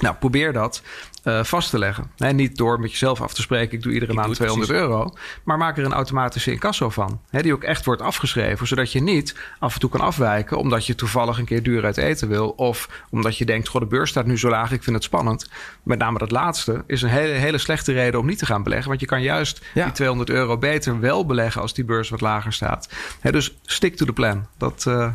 Nou, 0.00 0.14
probeer 0.14 0.52
dat 0.52 0.82
uh, 1.24 1.44
vast 1.44 1.70
te 1.70 1.78
leggen. 1.78 2.10
Nee, 2.16 2.32
niet 2.32 2.56
door 2.56 2.80
met 2.80 2.90
jezelf 2.90 3.20
af 3.20 3.34
te 3.34 3.42
spreken, 3.42 3.76
ik 3.76 3.82
doe 3.82 3.92
iedere 3.92 4.10
ik 4.10 4.16
maand 4.16 4.28
doe 4.28 4.36
200 4.36 4.70
precies. 4.70 4.88
euro. 4.88 5.12
Maar 5.44 5.58
maak 5.58 5.78
er 5.78 5.84
een 5.84 5.92
automatische 5.92 6.50
incasso 6.50 6.90
van. 6.90 7.20
Hè, 7.30 7.42
die 7.42 7.52
ook 7.52 7.62
echt 7.62 7.84
wordt 7.84 8.02
afgeschreven, 8.02 8.66
zodat 8.66 8.92
je 8.92 9.02
niet 9.02 9.36
af 9.58 9.74
en 9.74 9.80
toe 9.80 9.90
kan 9.90 10.00
afwijken... 10.00 10.58
omdat 10.58 10.86
je 10.86 10.94
toevallig 10.94 11.38
een 11.38 11.44
keer 11.44 11.62
duur 11.62 11.84
uit 11.84 11.96
eten 11.96 12.28
wil... 12.28 12.48
of 12.48 12.88
omdat 13.10 13.38
je 13.38 13.44
denkt, 13.44 13.68
goh, 13.68 13.80
de 13.80 13.86
beurs 13.86 14.10
staat 14.10 14.26
nu 14.26 14.38
zo 14.38 14.48
laag, 14.48 14.72
ik 14.72 14.82
vind 14.82 14.96
het 14.96 15.04
spannend. 15.04 15.48
Met 15.82 15.98
name 15.98 16.18
dat 16.18 16.30
laatste 16.30 16.84
is 16.86 17.02
een 17.02 17.08
hele, 17.08 17.32
hele 17.32 17.58
slechte 17.58 17.92
reden 17.92 18.20
om 18.20 18.26
niet 18.26 18.38
te 18.38 18.46
gaan 18.46 18.62
beleggen. 18.62 18.88
Want 18.88 19.00
je 19.00 19.06
kan 19.06 19.22
juist 19.22 19.64
ja. 19.74 19.84
die 19.84 19.92
200 19.92 20.30
euro 20.30 20.58
beter 20.58 21.00
wel 21.00 21.26
beleggen... 21.26 21.60
als 21.60 21.74
die 21.74 21.84
beurs 21.84 22.08
wat 22.08 22.20
lager 22.20 22.52
staat. 22.52 22.88
Hè, 23.20 23.32
dus 23.32 23.56
stick 23.62 23.96
to 23.96 24.06
the 24.06 24.12
plan. 24.12 24.46
Dat... 24.58 24.84
Uh, 24.88 25.08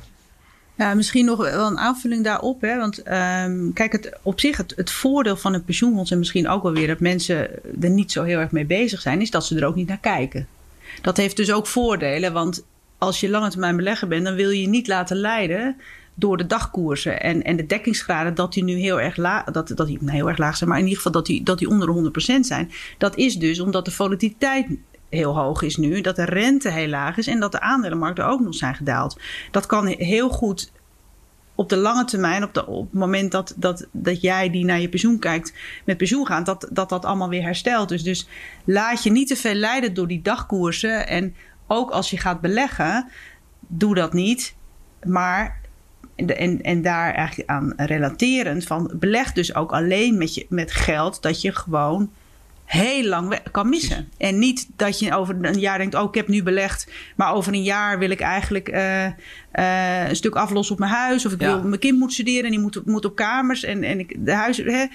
ja, 0.80 0.94
misschien 0.94 1.26
nog 1.26 1.38
wel 1.38 1.68
een 1.68 1.80
aanvulling 1.80 2.24
daarop. 2.24 2.62
Hè? 2.62 2.78
Want 2.78 2.98
um, 2.98 3.74
kijk, 3.74 3.92
het, 3.92 4.18
op 4.22 4.40
zich 4.40 4.58
het, 4.58 4.74
het 4.76 4.92
voordeel 4.92 5.38
van 5.38 5.54
een 5.54 5.64
pensioenfonds... 5.64 6.12
en 6.12 6.18
misschien 6.18 6.48
ook 6.48 6.64
wel 6.64 6.72
weer 6.72 6.88
dat 6.88 7.00
mensen 7.00 7.50
er 7.82 7.90
niet 7.90 8.12
zo 8.12 8.24
heel 8.24 8.40
erg 8.40 8.52
mee 8.52 8.66
bezig 8.66 9.02
zijn... 9.02 9.22
is 9.22 9.32
dat 9.32 9.46
ze 9.46 9.56
er 9.56 9.66
ook 9.66 9.76
niet 9.76 9.88
naar 9.88 10.00
kijken. 10.00 10.48
Dat 11.02 11.18
heeft 11.18 11.36
dus 11.36 11.52
ook 11.52 11.68
voordelen, 11.68 12.34
want 12.34 12.66
als 12.98 13.20
je 13.20 13.30
lange 13.30 13.50
termijn 13.50 13.76
belegger 13.76 14.08
bent... 14.08 14.26
dan 14.26 14.36
wil 14.36 14.50
je 14.50 14.62
je 14.62 14.68
niet 14.68 14.88
laten 14.88 15.18
leiden 15.18 15.76
door 16.14 16.38
de 16.38 16.48
dagkoersen 16.48 17.22
en, 17.22 17.44
en 17.44 17.56
de 17.56 17.66
dekkingsgraden... 17.66 18.36
dat 18.36 18.54
die 18.54 18.64
nu 18.64 18.74
heel 18.74 19.02
erg, 19.02 19.16
laag, 19.16 19.44
dat, 19.44 19.68
dat 19.76 19.88
die 19.88 20.00
heel 20.06 20.28
erg 20.28 20.38
laag 20.38 20.58
zijn... 20.58 20.70
maar 20.70 20.80
in 20.80 20.86
ieder 20.86 20.98
geval 20.98 21.14
dat 21.14 21.26
die, 21.26 21.44
dat 21.44 21.58
die 21.58 21.70
onder 21.70 22.12
de 22.12 22.36
100% 22.36 22.40
zijn. 22.40 22.72
Dat 22.98 23.18
is 23.18 23.36
dus 23.36 23.60
omdat 23.60 23.86
de 23.86 23.92
volatiliteit 23.92 24.68
heel 25.10 25.38
hoog 25.38 25.62
is 25.62 25.78
nu, 25.78 26.02
dat 26.02 26.16
de 26.16 26.26
rente 26.26 26.70
heel 26.70 26.88
laag 26.88 27.18
is 27.18 27.28
en 27.28 27.40
dat 27.40 27.52
de 27.52 27.60
aandelenmarkten 27.60 28.26
ook 28.26 28.40
nog 28.40 28.56
zijn 28.56 28.76
gedaald. 28.76 29.20
Dat 29.52 29.66
kan 29.66 29.88
heel 29.88 30.30
goed 30.30 30.72
op 31.56 31.70
de 31.70 31.78
lange 31.78 32.06
termijn, 32.06 32.44
op, 32.44 32.54
de, 32.54 32.68
op 32.68 32.92
het 32.92 33.00
moment 33.00 33.32
dat, 33.32 33.54
dat, 33.58 33.88
dat 33.92 34.22
jij 34.22 34.50
die 34.50 34.66
naar 34.66 34.80
je 34.80 34.90
pensioen 34.90 35.20
kijkt, 35.20 35.54
met 35.86 35.98
pensioen 35.98 36.26
gaat, 36.26 36.46
dat 36.46 36.68
dat, 36.72 36.90
dat 36.90 37.06
allemaal 37.06 37.30
weer 37.30 37.44
herstelt. 37.44 37.90
Dus, 37.90 38.04
dus 38.04 38.28
laat 38.66 39.04
je 39.04 39.12
niet 39.12 39.28
te 39.28 39.36
veel 39.36 39.54
leiden 39.54 39.94
door 39.94 40.08
die 40.08 40.22
dagkoersen. 40.22 41.08
En 41.08 41.36
ook 41.68 41.90
als 41.92 42.10
je 42.10 42.18
gaat 42.18 42.42
beleggen, 42.42 43.10
doe 43.60 43.96
dat 43.96 44.14
niet. 44.14 44.56
Maar 45.04 45.60
en, 46.16 46.62
en 46.62 46.82
daar 46.82 47.14
eigenlijk 47.14 47.50
aan 47.50 47.74
relaterend 47.78 48.64
van 48.64 48.92
beleg 48.96 49.34
dus 49.34 49.56
ook 49.56 49.72
alleen 49.72 50.18
met, 50.18 50.34
je, 50.36 50.46
met 50.50 50.72
geld 50.72 51.22
dat 51.22 51.42
je 51.42 51.52
gewoon 51.52 52.12
heel 52.70 53.04
lang 53.04 53.40
kan 53.52 53.70
missen. 53.70 54.10
En 54.18 54.40
niet 54.40 54.68
dat 54.76 55.00
je 55.00 55.16
over 55.16 55.36
een 55.42 55.60
jaar 55.60 55.78
denkt: 55.78 55.96
Oh, 55.96 56.04
ik 56.04 56.14
heb 56.14 56.28
nu 56.28 56.44
belegd, 56.44 56.92
maar 57.16 57.34
over 57.34 57.54
een 57.54 57.64
jaar 57.64 58.00
wil 58.00 58.10
ik 58.10 58.20
eigenlijk 58.20 58.70
uh, 58.70 59.06
uh, 59.06 60.08
een 60.10 60.16
stuk 60.16 60.36
aflossen 60.36 60.74
op 60.74 60.80
mijn 60.80 60.92
huis. 60.92 61.26
Of 61.26 61.32
ik 61.32 61.40
wil, 61.40 61.64
mijn 61.64 61.80
kind 61.80 62.00
moet 62.00 62.14
studeren 62.14 62.44
en 62.44 62.52
die 62.52 62.60
moet, 62.60 62.86
moet 62.86 63.06
op 63.06 63.16
kamers. 63.16 63.64
En, 63.64 63.84
en 63.84 64.00
ik, 64.00 64.26
de 64.26 64.34
huis. 64.34 64.58
Hè, 64.58 64.86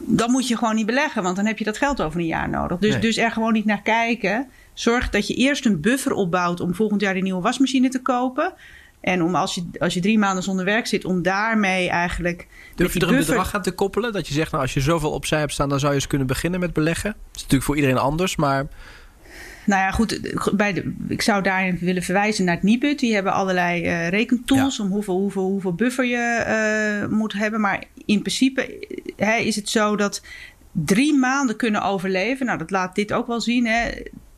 dan 0.00 0.30
moet 0.30 0.48
je 0.48 0.56
gewoon 0.56 0.74
niet 0.74 0.86
beleggen, 0.86 1.22
want 1.22 1.36
dan 1.36 1.46
heb 1.46 1.58
je 1.58 1.64
dat 1.64 1.78
geld 1.78 2.02
over 2.02 2.20
een 2.20 2.26
jaar 2.26 2.48
nodig. 2.48 2.78
Dus, 2.78 2.90
nee. 2.90 3.00
dus 3.00 3.16
er 3.16 3.30
gewoon 3.30 3.52
niet 3.52 3.64
naar 3.64 3.82
kijken. 3.82 4.48
Zorg 4.74 5.10
dat 5.10 5.26
je 5.26 5.34
eerst 5.34 5.66
een 5.66 5.80
buffer 5.80 6.12
opbouwt 6.12 6.60
om 6.60 6.74
volgend 6.74 7.00
jaar 7.00 7.14
die 7.14 7.22
nieuwe 7.22 7.42
wasmachine 7.42 7.88
te 7.88 8.02
kopen. 8.02 8.54
En 9.02 9.22
om 9.22 9.34
als 9.34 9.54
je, 9.54 9.64
als 9.78 9.94
je 9.94 10.00
drie 10.00 10.18
maanden 10.18 10.42
zonder 10.42 10.64
werk 10.64 10.86
zit, 10.86 11.04
om 11.04 11.22
daarmee 11.22 11.88
eigenlijk. 11.88 12.46
Durf 12.74 12.94
je 12.94 13.00
er 13.00 13.08
een 13.08 13.16
bedrag 13.16 13.54
aan 13.54 13.62
te 13.62 13.72
koppelen? 13.72 14.12
Dat 14.12 14.28
je 14.28 14.34
zegt, 14.34 14.50
nou, 14.50 14.62
als 14.62 14.74
je 14.74 14.80
zoveel 14.80 15.10
opzij 15.10 15.38
hebt 15.38 15.52
staan, 15.52 15.68
dan 15.68 15.78
zou 15.78 15.90
je 15.90 15.98
eens 15.98 16.06
kunnen 16.06 16.26
beginnen 16.26 16.60
met 16.60 16.72
beleggen. 16.72 17.10
Dat 17.10 17.34
is 17.34 17.40
natuurlijk 17.40 17.64
voor 17.64 17.76
iedereen 17.76 17.98
anders, 17.98 18.36
maar. 18.36 18.66
Nou 19.66 19.80
ja, 19.80 19.90
goed. 19.90 20.20
Bij 20.56 20.72
de, 20.72 20.94
ik 21.08 21.22
zou 21.22 21.42
daarin 21.42 21.78
willen 21.80 22.02
verwijzen 22.02 22.44
naar 22.44 22.54
het 22.54 22.62
Nibud. 22.62 22.98
Die 22.98 23.14
hebben 23.14 23.32
allerlei 23.32 23.82
uh, 23.82 24.08
rekentools 24.08 24.80
om 24.80 24.88
hoeveel, 24.88 25.18
hoeveel, 25.18 25.42
hoeveel 25.42 25.74
buffer 25.74 26.04
je 26.04 27.02
uh, 27.02 27.08
moet 27.18 27.32
hebben. 27.32 27.60
Maar 27.60 27.84
in 28.04 28.20
principe 28.20 28.86
hè, 29.16 29.36
is 29.36 29.56
het 29.56 29.68
zo 29.68 29.96
dat 29.96 30.22
drie 30.72 31.14
maanden 31.14 31.56
kunnen 31.56 31.82
overleven. 31.82 32.46
Nou, 32.46 32.58
dat 32.58 32.70
laat 32.70 32.94
dit 32.94 33.12
ook 33.12 33.26
wel 33.26 33.40
zien. 33.40 33.66
Hè 33.66 33.90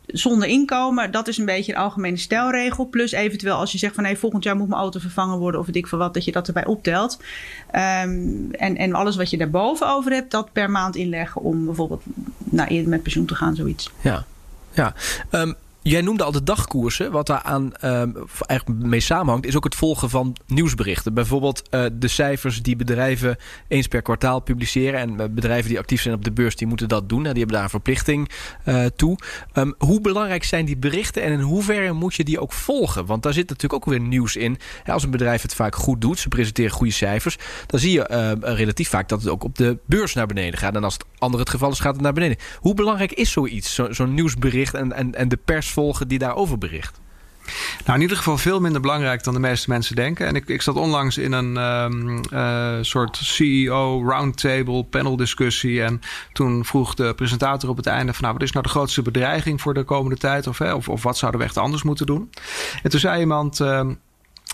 zonder 0.07 0.49
inkomen, 0.49 1.11
dat 1.11 1.29
is 1.29 1.39
een 1.39 1.45
beetje 1.45 1.73
een 1.73 1.79
algemene 1.79 2.17
stelregel. 2.17 2.87
Plus 2.87 3.13
eventueel 3.13 3.55
als 3.55 3.73
je 3.73 3.79
zegt 3.79 3.95
van 3.95 4.05
hey, 4.05 4.17
volgend 4.17 4.45
jaar 4.45 4.57
moet 4.57 4.69
mijn 4.69 4.81
auto 4.81 4.99
vervangen 4.99 5.39
worden 5.39 5.61
of 5.61 5.67
weet 5.67 5.77
ik 5.77 5.87
veel 5.87 5.99
wat, 5.99 6.15
dat 6.15 6.25
je 6.25 6.33
dat 6.33 6.47
erbij 6.47 6.67
optelt. 6.67 7.19
Um, 7.67 8.51
en, 8.51 8.77
en 8.77 8.95
alles 8.95 9.17
wat 9.17 9.31
je 9.31 9.37
daarboven 9.37 9.89
over 9.89 10.13
hebt, 10.13 10.31
dat 10.31 10.53
per 10.53 10.71
maand 10.71 10.97
inleggen 10.97 11.41
om 11.41 11.65
bijvoorbeeld 11.65 12.03
nou, 12.39 12.69
eerder 12.69 12.91
met 12.91 13.03
pensioen 13.03 13.27
te 13.27 13.35
gaan, 13.35 13.55
zoiets. 13.55 13.91
Ja, 14.01 14.25
ja. 14.73 14.95
Um, 15.31 15.55
Jij 15.85 16.01
noemde 16.01 16.25
al 16.25 16.33
de 16.33 16.43
dagkoersen. 16.43 17.11
Wat 17.11 17.27
daar 17.27 17.43
aan 17.43 17.73
uh, 17.85 18.03
eigenlijk 18.47 18.85
mee 18.85 19.01
samenhangt, 19.01 19.47
is 19.47 19.57
ook 19.57 19.65
het 19.65 19.75
volgen 19.75 20.11
van 20.11 20.37
nieuwsberichten. 20.47 21.15
Bijvoorbeeld 21.15 21.63
uh, 21.71 21.85
de 21.93 22.09
cijfers 22.09 22.63
die 22.63 22.77
bedrijven 22.77 23.37
eens 23.69 23.89
per 23.89 24.03
kwartaal 24.03 24.41
publiceren. 24.41 25.01
En 25.01 25.11
uh, 25.11 25.25
bedrijven 25.31 25.69
die 25.69 25.79
actief 25.79 26.03
zijn 26.03 26.15
op 26.15 26.25
de 26.25 26.33
beurs, 26.33 26.57
die 26.57 26.67
moeten 26.67 26.89
dat 26.89 27.09
doen. 27.09 27.23
Die 27.23 27.33
hebben 27.33 27.53
daar 27.53 27.63
een 27.63 27.71
verplichting 27.71 28.31
uh, 28.65 28.85
toe. 28.97 29.19
Um, 29.55 29.75
hoe 29.79 30.01
belangrijk 30.01 30.45
zijn 30.45 30.65
die 30.65 30.77
berichten 30.77 31.23
en 31.23 31.33
in 31.33 31.41
hoeverre 31.41 31.93
moet 31.93 32.15
je 32.15 32.25
die 32.25 32.41
ook 32.41 32.53
volgen? 32.53 33.07
Want 33.07 33.23
daar 33.23 33.33
zit 33.33 33.49
natuurlijk 33.49 33.83
ook 33.85 33.91
weer 33.91 34.01
nieuws 34.01 34.37
in. 34.37 34.59
Als 34.87 35.03
een 35.03 35.11
bedrijf 35.11 35.43
het 35.43 35.55
vaak 35.55 35.75
goed 35.75 36.01
doet, 36.01 36.19
ze 36.19 36.29
presenteren 36.29 36.71
goede 36.71 36.93
cijfers, 36.93 37.37
dan 37.67 37.81
zie 37.81 37.93
je 37.93 38.37
relatief 38.41 38.89
vaak 38.89 39.09
dat 39.09 39.21
het 39.21 39.31
ook 39.31 39.45
op 39.45 39.57
de 39.57 39.79
beurs 39.87 40.15
naar 40.15 40.27
beneden 40.27 40.59
gaat. 40.59 40.75
En 40.75 40.85
als 40.85 40.95
het 40.95 41.05
andere 41.19 41.43
het 41.43 41.53
geval 41.53 41.71
is, 41.71 41.81
gaat 41.81 41.93
het 41.93 42.03
naar 42.03 42.13
beneden. 42.13 42.37
Hoe 42.59 42.75
belangrijk 42.75 43.13
is 43.13 43.31
zoiets, 43.31 43.75
zo'n 43.75 43.95
zo 43.95 44.07
nieuwsbericht 44.07 44.75
en, 44.75 44.93
en, 44.93 45.15
en 45.15 45.29
de 45.29 45.39
pers 45.45 45.73
volgen 45.75 46.09
die 46.09 46.19
daarover 46.19 46.59
bericht? 46.59 47.03
Nou, 47.85 47.97
in 47.97 48.01
ieder 48.01 48.17
geval 48.17 48.39
veel 48.39 48.61
minder 48.61 48.81
belangrijk 48.81 49.25
dan 49.25 49.35
de 49.35 49.41
meeste 49.41 49.71
mensen 49.71 49.97
denken. 49.97 50.27
En 50.27 50.35
ik, 50.35 50.49
ik 50.49 50.63
zat 50.63 50.77
onlangs 50.77 51.19
in 51.19 51.33
een 51.33 51.57
um, 51.57 52.21
uh, 52.33 52.79
soort 52.81 53.17
CEO 53.17 54.03
roundtable 54.09 54.85
panel 54.85 55.17
discussie. 55.17 55.83
En 55.83 56.01
toen 56.33 56.65
vroeg 56.65 56.95
de 56.95 57.15
presentator 57.15 57.69
op 57.69 57.77
het 57.77 57.87
einde 57.87 58.13
van... 58.13 58.23
nou, 58.23 58.33
wat 58.33 58.43
is 58.43 58.53
nou 58.53 58.65
de 58.65 58.71
grootste 58.71 59.03
bedreiging 59.03 59.61
voor 59.61 59.75
de 59.75 59.83
komende 59.83 60.17
tijd? 60.17 60.47
Of, 60.47 60.59
hè, 60.59 60.75
of, 60.75 60.89
of 60.89 61.03
wat 61.03 61.19
zouden 61.19 61.41
we 61.41 61.47
echt 61.47 61.59
anders 61.59 61.83
moeten 61.83 62.07
doen? 62.07 62.31
En 62.83 62.91
toen 62.91 63.01
zei 63.01 63.21
iemand... 63.21 63.61
Uh, 63.61 63.87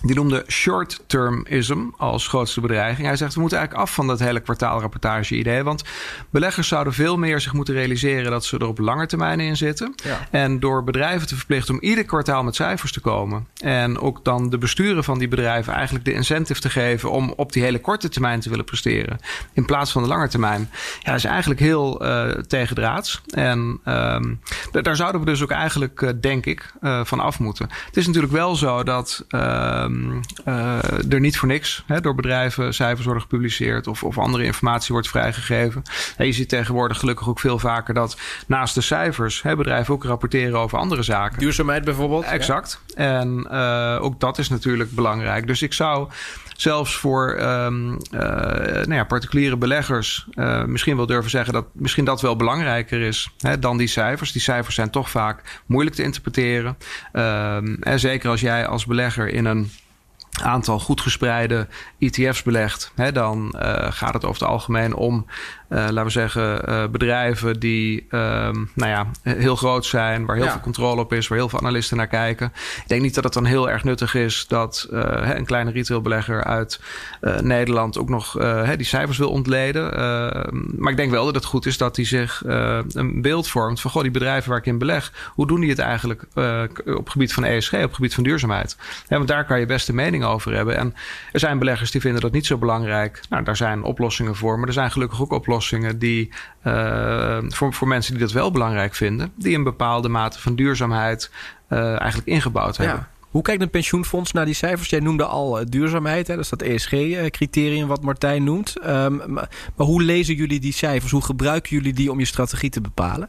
die 0.03 0.14
noemde 0.14 0.44
short-termism 0.48 1.78
als 1.96 2.28
grootste 2.28 2.61
bedreiging. 2.61 3.07
Hij 3.07 3.16
zegt, 3.16 3.34
we 3.34 3.40
moeten 3.40 3.59
eigenlijk 3.59 3.88
af 3.88 3.94
van 3.94 4.07
dat 4.07 4.18
hele 4.18 4.40
kwartaalrapportage-idee. 4.40 5.62
Want 5.62 5.84
beleggers 6.30 6.68
zouden 6.68 6.92
veel 6.92 7.16
meer 7.16 7.40
zich 7.40 7.53
moeten 7.53 7.74
realiseren... 7.74 8.30
dat 8.30 8.44
ze 8.44 8.59
er 8.59 8.66
op 8.66 8.78
lange 8.78 9.07
termijn 9.07 9.40
in 9.40 9.57
zitten. 9.57 9.94
Ja. 10.05 10.28
En 10.30 10.61
door 10.61 10.84
bedrijven 10.84 11.26
te 11.26 11.36
verplichten 11.36 11.74
om 11.74 11.80
ieder 11.80 12.05
kwartaal 12.05 12.42
met 12.42 12.55
cijfers 12.55 12.92
te 12.92 13.01
komen... 13.01 13.46
en 13.61 13.98
ook 13.98 14.24
dan 14.24 14.51
de 14.51 14.59
besturen 14.59 15.05
van 15.05 15.18
die 15.18 15.28
bedrijven 15.28 15.72
eigenlijk 15.72 16.05
de 16.05 16.12
incentive 16.12 16.61
te 16.61 16.70
geven... 16.70 17.11
om 17.11 17.32
op 17.36 17.53
die 17.53 17.62
hele 17.62 17.80
korte 17.80 18.09
termijn 18.09 18.40
te 18.40 18.48
willen 18.51 18.64
presteren... 18.64 19.18
in 19.53 19.64
plaats 19.64 19.92
van 19.92 20.03
de 20.03 20.09
lange 20.09 20.28
termijn. 20.28 20.70
Ja, 21.03 21.14
is 21.14 21.24
eigenlijk 21.24 21.61
heel 21.61 22.05
uh, 22.05 22.28
tegendraads. 22.28 23.20
En 23.30 23.80
um, 23.84 24.40
daar 24.70 24.96
zouden 24.96 25.20
we 25.20 25.26
dus 25.26 25.42
ook 25.42 25.51
eigenlijk, 25.51 26.01
uh, 26.01 26.11
denk 26.20 26.46
ik, 26.46 26.72
uh, 26.80 27.05
van 27.05 27.20
af 27.20 27.38
moeten. 27.38 27.68
Het 27.86 27.96
is 27.96 28.07
natuurlijk 28.07 28.32
wel 28.32 28.57
zo 28.57 28.82
dat... 28.82 29.24
Uh, 29.91 30.18
uh, 30.49 31.12
er 31.12 31.20
niet 31.20 31.38
voor 31.38 31.49
niks 31.49 31.82
hè, 31.86 32.01
door 32.01 32.14
bedrijven 32.14 32.74
cijfers 32.74 33.05
worden 33.05 33.22
gepubliceerd 33.22 33.86
of, 33.86 34.03
of 34.03 34.18
andere 34.18 34.45
informatie 34.45 34.93
wordt 34.93 35.09
vrijgegeven. 35.09 35.82
En 36.16 36.26
je 36.26 36.32
ziet 36.32 36.49
tegenwoordig 36.49 36.99
gelukkig 36.99 37.28
ook 37.28 37.41
veel 37.41 37.59
vaker 37.59 37.95
dat 37.95 38.16
naast 38.47 38.74
de 38.74 38.80
cijfers 38.80 39.43
hè, 39.43 39.57
bedrijven 39.57 39.95
ook 39.95 40.05
rapporteren 40.05 40.59
over 40.59 40.78
andere 40.78 41.03
zaken. 41.03 41.38
Duurzaamheid 41.38 41.84
bijvoorbeeld. 41.84 42.24
Exact. 42.24 42.80
Ja. 42.86 42.95
En 43.20 43.47
uh, 43.51 43.99
ook 44.03 44.20
dat 44.20 44.38
is 44.38 44.49
natuurlijk 44.49 44.91
belangrijk. 44.91 45.47
Dus 45.47 45.62
ik 45.62 45.72
zou 45.72 46.09
zelfs 46.61 46.96
voor 46.96 47.40
um, 47.40 47.90
uh, 47.90 48.20
nou 48.20 48.94
ja, 48.94 49.04
particuliere 49.04 49.56
beleggers 49.56 50.26
uh, 50.34 50.64
misschien 50.64 50.96
wel 50.96 51.06
durven 51.06 51.30
zeggen 51.30 51.52
dat 51.52 51.66
misschien 51.72 52.04
dat 52.04 52.20
wel 52.20 52.36
belangrijker 52.36 53.00
is 53.00 53.30
hè, 53.38 53.58
dan 53.58 53.76
die 53.76 53.86
cijfers. 53.86 54.32
Die 54.32 54.42
cijfers 54.42 54.74
zijn 54.74 54.90
toch 54.90 55.11
vaak 55.11 55.62
moeilijk 55.66 55.96
te 55.96 56.02
interpreteren. 56.02 56.76
En 57.80 58.00
zeker 58.00 58.30
als 58.30 58.40
jij 58.40 58.66
als 58.66 58.86
belegger 58.86 59.28
in 59.28 59.44
een 59.44 59.70
aantal 60.42 60.78
goed 60.78 61.00
gespreide 61.00 61.68
ETF's 61.98 62.42
belegt, 62.42 62.92
hè, 62.94 63.12
dan 63.12 63.54
uh, 63.56 63.86
gaat 63.90 64.14
het 64.14 64.24
over 64.24 64.40
het 64.40 64.50
algemeen 64.50 64.94
om 64.94 65.26
laten 65.70 66.04
we 66.04 66.10
zeggen, 66.10 66.68
uh, 66.68 66.86
bedrijven 66.86 67.60
die 67.60 68.06
um, 68.10 68.70
nou 68.74 68.90
ja, 68.90 69.06
heel 69.22 69.56
groot 69.56 69.86
zijn, 69.86 70.26
waar 70.26 70.36
heel 70.36 70.44
ja. 70.44 70.50
veel 70.50 70.60
controle 70.60 71.00
op 71.00 71.12
is, 71.12 71.28
waar 71.28 71.38
heel 71.38 71.48
veel 71.48 71.58
analisten 71.58 71.96
naar 71.96 72.06
kijken. 72.06 72.52
Ik 72.76 72.84
denk 72.88 73.02
niet 73.02 73.14
dat 73.14 73.24
het 73.24 73.32
dan 73.32 73.44
heel 73.44 73.70
erg 73.70 73.84
nuttig 73.84 74.14
is 74.14 74.46
dat 74.48 74.88
uh, 74.92 75.02
een 75.34 75.44
kleine 75.44 75.70
retailbelegger 75.70 76.44
uit 76.44 76.80
Nederland 77.40 77.98
ook 77.98 78.08
nog 78.08 78.36
die 78.76 78.86
cijfers 78.86 79.18
wil 79.18 79.30
ontleden. 79.30 79.82
maar 80.76 80.90
ik 80.90 80.96
denk 80.96 81.10
wel 81.10 81.24
dat 81.24 81.34
het 81.34 81.44
goed 81.44 81.66
is 81.66 81.78
dat 81.78 81.96
hij 81.96 82.04
zich 82.04 82.42
een 82.44 83.22
beeld 83.22 83.48
vormt 83.48 83.80
van 83.80 83.90
goh, 83.90 84.02
die 84.02 84.10
bedrijven 84.10 84.50
waar 84.50 84.58
ik 84.58 84.66
in 84.66 84.78
beleg, 84.78 85.12
hoe 85.34 85.46
doen 85.46 85.60
die 85.60 85.70
het 85.70 85.78
eigenlijk 85.78 86.24
op 86.84 87.08
gebied 87.08 87.32
van 87.32 87.44
ESG, 87.44 87.72
op 87.72 87.92
gebied 87.92 88.14
van 88.14 88.24
duurzaamheid? 88.24 88.76
Ja, 89.08 89.16
want 89.16 89.28
daar 89.28 89.44
kan 89.44 89.60
je 89.60 89.66
best 89.66 89.88
een 89.88 89.94
mening 89.94 90.24
over 90.24 90.54
hebben. 90.54 90.76
En 90.76 90.94
er 91.32 91.40
zijn 91.40 91.58
beleggers 91.58 91.90
die 91.90 92.00
vinden 92.00 92.20
dat 92.20 92.32
niet 92.32 92.46
zo 92.46 92.56
belangrijk. 92.58 93.20
Nou, 93.28 93.44
daar 93.44 93.56
zijn 93.56 93.82
oplossingen 93.82 94.36
voor, 94.36 94.58
maar 94.58 94.68
er 94.68 94.74
zijn 94.74 94.90
gelukkig 94.90 95.20
ook 95.20 95.32
oplossingen 95.32 95.59
die 95.98 96.32
uh, 96.64 97.38
voor, 97.48 97.72
voor 97.72 97.88
mensen 97.88 98.12
die 98.12 98.22
dat 98.22 98.32
wel 98.32 98.50
belangrijk 98.50 98.94
vinden, 98.94 99.32
die 99.36 99.56
een 99.56 99.64
bepaalde 99.64 100.08
mate 100.08 100.40
van 100.40 100.54
duurzaamheid 100.54 101.30
uh, 101.68 102.00
eigenlijk 102.00 102.28
ingebouwd 102.28 102.76
hebben. 102.76 102.96
Ja. 102.96 103.08
Hoe 103.30 103.42
kijkt 103.42 103.62
een 103.62 103.70
pensioenfonds 103.70 104.32
naar 104.32 104.44
die 104.44 104.54
cijfers? 104.54 104.90
Jij 104.90 105.00
noemde 105.00 105.24
al 105.24 105.61
uh, 105.61 105.66
duurzaamheid, 105.68 106.26
hè? 106.26 106.34
dat 106.34 106.44
is 106.44 106.50
dat 106.50 106.62
ESG-criterium 106.62 107.86
wat 107.86 108.02
Martijn 108.02 108.44
noemt. 108.44 108.86
Um, 108.86 109.16
maar, 109.26 109.48
maar 109.76 109.86
hoe 109.86 110.02
lezen 110.02 110.34
jullie 110.34 110.61
die 110.61 110.72
cijfers? 110.72 111.12
Hoe 111.12 111.24
gebruiken 111.24 111.76
jullie 111.76 111.92
die 111.92 112.11
om 112.11 112.18
je 112.18 112.24
strategie 112.24 112.70
te 112.70 112.80
bepalen? 112.80 113.28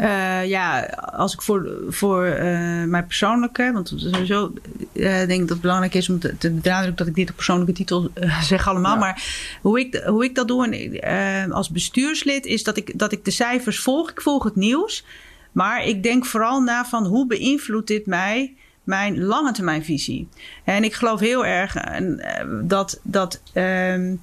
Uh, 0.00 0.46
ja, 0.46 0.84
als 1.12 1.32
ik 1.32 1.42
voor, 1.42 1.70
voor 1.88 2.26
uh, 2.26 2.84
mijn 2.84 3.06
persoonlijke, 3.06 3.70
want 3.72 3.92
sowieso 3.96 4.52
uh, 4.92 5.04
denk 5.04 5.30
ik 5.30 5.38
dat 5.40 5.48
het 5.48 5.60
belangrijk 5.60 5.94
is 5.94 6.08
om 6.08 6.18
te, 6.18 6.36
te 6.36 6.50
benadrukken 6.50 6.96
dat 6.96 7.06
ik 7.06 7.14
dit 7.14 7.30
op 7.30 7.36
persoonlijke 7.36 7.72
titel 7.72 8.10
zeg 8.42 8.68
allemaal. 8.68 8.92
Ja. 8.92 8.98
Maar 8.98 9.22
hoe 9.60 9.80
ik, 9.80 10.02
hoe 10.06 10.24
ik 10.24 10.34
dat 10.34 10.48
doe 10.48 10.98
en, 11.00 11.52
als 11.52 11.70
bestuurslid 11.70 12.46
is 12.46 12.64
dat 12.64 12.76
ik, 12.76 12.98
dat 12.98 13.12
ik 13.12 13.24
de 13.24 13.30
cijfers 13.30 13.80
volg. 13.80 14.10
Ik 14.10 14.20
volg 14.20 14.44
het 14.44 14.56
nieuws. 14.56 15.04
Maar 15.52 15.84
ik 15.84 16.02
denk 16.02 16.26
vooral 16.26 16.60
na 16.60 16.84
van 16.84 17.06
hoe 17.06 17.26
beïnvloedt 17.26 17.86
dit 17.86 18.06
mij 18.06 18.54
mijn 18.84 19.24
lange 19.24 19.52
termijnvisie. 19.52 20.28
En 20.64 20.84
ik 20.84 20.94
geloof 20.94 21.20
heel 21.20 21.46
erg 21.46 21.74
dat, 22.62 23.00
dat 23.02 23.42
um, 23.54 24.20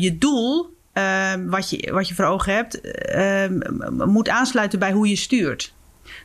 je 0.00 0.16
doel 0.18 0.75
uh, 0.98 1.32
wat, 1.46 1.70
je, 1.70 1.92
wat 1.92 2.08
je 2.08 2.14
voor 2.14 2.24
ogen 2.24 2.54
hebt, 2.54 2.80
uh, 3.16 4.06
moet 4.06 4.28
aansluiten 4.28 4.78
bij 4.78 4.92
hoe 4.92 5.08
je 5.08 5.16
stuurt. 5.16 5.74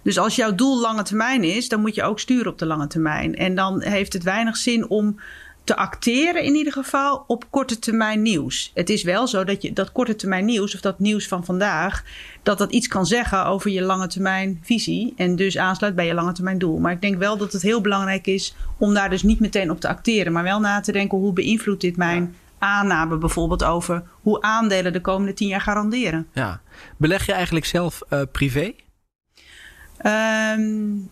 Dus 0.04 0.18
als 0.18 0.36
jouw 0.36 0.56
doel 0.56 0.82
lange 0.82 1.04
termijn 1.04 1.44
is, 1.44 1.70
dan 1.70 1.82
moet 1.82 1.96
je 1.96 2.04
ook 2.04 2.20
sturen 2.20 2.52
op 2.52 2.58
de 2.58 2.66
lange 2.66 2.88
termijn. 2.88 3.36
En 3.36 3.56
dan 3.56 3.82
heeft 3.82 4.14
het 4.14 4.24
weinig 4.24 4.58
zin 4.58 4.90
om 4.90 5.20
te 5.64 5.76
acteren 5.76 6.44
in 6.44 6.56
ieder 6.56 6.74
geval 6.74 7.24
op 7.28 7.46
korte 7.50 7.80
termijn 7.80 8.22
nieuws. 8.22 8.72
Het 8.74 8.90
is 8.90 9.04
wel 9.04 9.28
zo 9.28 9.44
dat 9.44 9.62
je 9.62 9.74
dat 9.74 9.92
korte 9.92 10.16
termijn 10.16 10.46
nieuws 10.46 10.76
of 10.76 10.82
dat 10.82 11.00
nieuws 11.00 11.28
van 11.28 11.46
vandaag, 11.46 12.04
dat 12.44 12.58
dat 12.58 12.72
iets 12.72 12.88
kan 12.88 13.06
zeggen 13.06 13.46
over 13.46 13.72
je 13.72 13.82
lange 13.82 14.08
termijn 14.08 14.60
visie 14.64 15.14
en 15.18 15.36
dus 15.36 15.58
aansluit 15.58 15.96
bij 15.96 16.06
je 16.06 16.14
lange 16.14 16.32
termijn 16.32 16.58
doel. 16.58 16.78
Maar 16.78 16.92
ik 16.92 17.02
denk 17.02 17.18
wel 17.18 17.38
dat 17.38 17.54
het 17.54 17.62
heel 17.62 17.82
belangrijk 17.82 18.28
is 18.28 18.56
om 18.78 18.94
daar 18.94 19.10
dus 19.10 19.24
niet 19.24 19.40
meteen 19.40 19.72
op 19.72 19.80
te 19.80 19.88
acteren, 19.88 20.32
maar 20.32 20.44
wel 20.44 20.60
na 20.60 20.80
te 20.80 20.92
denken 20.92 21.18
hoe 21.18 21.34
beïnvloedt 21.34 21.82
dit 21.82 21.98
mijn 21.98 22.36
aanname 22.62 23.18
bijvoorbeeld 23.18 23.64
over 23.64 24.04
hoe 24.22 24.42
aandelen 24.42 24.94
de 24.94 25.02
komende 25.02 25.34
tien 25.34 25.48
jaar 25.48 25.62
garanderen. 25.62 26.28
Ja. 26.34 26.62
Beleg 26.98 27.26
je 27.26 27.34
eigenlijk 27.34 27.66
zelf 27.66 28.02
uh, 28.10 28.22
privé? 28.32 28.74
Um, 30.06 31.10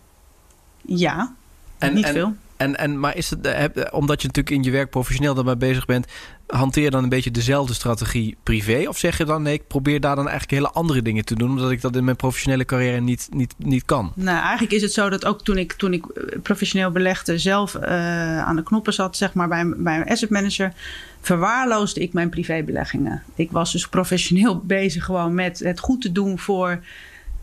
ja, 0.82 1.34
en, 1.78 1.94
niet 1.94 2.04
en, 2.04 2.12
veel. 2.12 2.36
En, 2.60 2.76
en, 2.76 3.00
maar 3.00 3.16
is 3.16 3.30
het, 3.30 3.46
heb, 3.46 3.88
omdat 3.92 4.20
je 4.20 4.26
natuurlijk 4.26 4.56
in 4.56 4.62
je 4.62 4.70
werk 4.70 4.90
professioneel 4.90 5.34
daarmee 5.34 5.56
bezig 5.56 5.86
bent, 5.86 6.06
hanteer 6.46 6.84
je 6.84 6.90
dan 6.90 7.02
een 7.02 7.08
beetje 7.08 7.30
dezelfde 7.30 7.74
strategie 7.74 8.36
privé? 8.42 8.88
Of 8.88 8.98
zeg 8.98 9.18
je 9.18 9.24
dan 9.24 9.42
nee, 9.42 9.54
ik 9.54 9.66
probeer 9.66 10.00
daar 10.00 10.16
dan 10.16 10.28
eigenlijk 10.28 10.58
hele 10.58 10.70
andere 10.70 11.02
dingen 11.02 11.24
te 11.24 11.34
doen, 11.34 11.50
omdat 11.50 11.70
ik 11.70 11.80
dat 11.80 11.96
in 11.96 12.04
mijn 12.04 12.16
professionele 12.16 12.64
carrière 12.64 13.00
niet, 13.00 13.28
niet, 13.30 13.54
niet 13.58 13.84
kan? 13.84 14.12
Nou, 14.14 14.40
eigenlijk 14.40 14.72
is 14.72 14.82
het 14.82 14.92
zo 14.92 15.08
dat 15.08 15.24
ook 15.24 15.42
toen 15.42 15.58
ik, 15.58 15.72
toen 15.72 15.92
ik 15.92 16.04
professioneel 16.42 16.90
belegde, 16.90 17.38
zelf 17.38 17.76
aan 17.76 18.56
de 18.56 18.62
knoppen 18.62 18.92
zat, 18.92 19.16
zeg 19.16 19.32
maar 19.32 19.48
bij, 19.48 19.72
bij 19.76 19.96
een 19.96 20.08
asset 20.08 20.30
manager, 20.30 20.72
verwaarloosde 21.20 22.00
ik 22.00 22.12
mijn 22.12 22.28
privébeleggingen. 22.28 23.22
Ik 23.34 23.50
was 23.50 23.72
dus 23.72 23.88
professioneel 23.88 24.58
bezig 24.76 25.04
gewoon 25.04 25.34
met 25.34 25.58
het 25.58 25.80
goed 25.80 26.00
te 26.00 26.12
doen 26.12 26.38
voor 26.38 26.80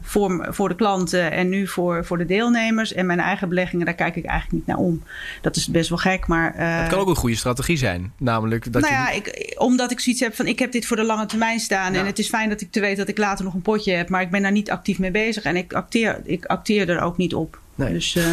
voor, 0.02 0.48
voor 0.50 0.70
de 0.70 0.76
klanten 0.76 1.32
en 1.32 1.50
nu 1.50 1.68
voor, 1.68 2.06
voor 2.06 2.18
de 2.18 2.26
deelnemers. 2.26 2.94
En 2.94 3.06
mijn 3.06 3.20
eigen 3.20 3.50
beleggingen, 3.50 3.86
daar 3.86 3.96
kijk 3.96 4.16
ik 4.16 4.26
eigenlijk 4.26 4.54
niet 4.58 4.68
naar 4.68 4.86
om. 4.86 5.04
Dat 5.42 5.56
is 5.56 5.68
best 5.68 5.90
wel 5.90 5.98
gek, 5.98 6.28
maar... 6.28 6.56
Uh, 6.56 6.80
het 6.80 6.90
kan 6.90 7.00
ook 7.00 7.08
een 7.08 7.16
goede 7.16 7.36
strategie 7.36 7.78
zijn. 7.78 8.14
Namelijk 8.18 8.74
dat 8.74 8.82
nou 8.82 8.94
je... 8.94 9.00
ja, 9.00 9.10
ik, 9.10 9.56
omdat 9.58 9.92
ik 9.92 10.00
zoiets 10.00 10.22
heb 10.22 10.36
van... 10.36 10.48
ik 10.48 10.60
heb 10.60 10.72
dit 10.72 10.86
voor 10.86 10.98
de 10.98 11.04
lange 11.04 11.26
termijn 11.26 11.60
staan. 11.60 11.94
En 11.94 12.06
het 12.06 12.20
is 12.20 12.30
fijn 12.30 12.50
dat 12.50 12.62
ik 12.62 12.72
te 12.72 12.80
weet 12.80 12.98
dat 12.98 13.08
ik 13.08 13.18
later 13.18 13.46
nog 13.46 13.54
een 13.54 13.62
potje 13.62 13.94
heb. 13.94 14.10
Maar 14.10 14.22
ik 14.22 14.32
ben 14.32 14.42
daar 14.42 14.52
niet 14.52 14.72
actief 14.72 15.00
mee 15.00 15.12
bezig. 15.12 15.44
En 15.44 15.56
ik 15.56 15.74
acteer, 15.74 16.22
ik 16.24 16.46
acteer 16.46 16.90
er 16.90 17.02
ook 17.02 17.18
niet 17.18 17.34
op. 17.34 17.60
Nee. 17.76 17.94
Dus... 17.94 18.16
Uh, 18.16 18.24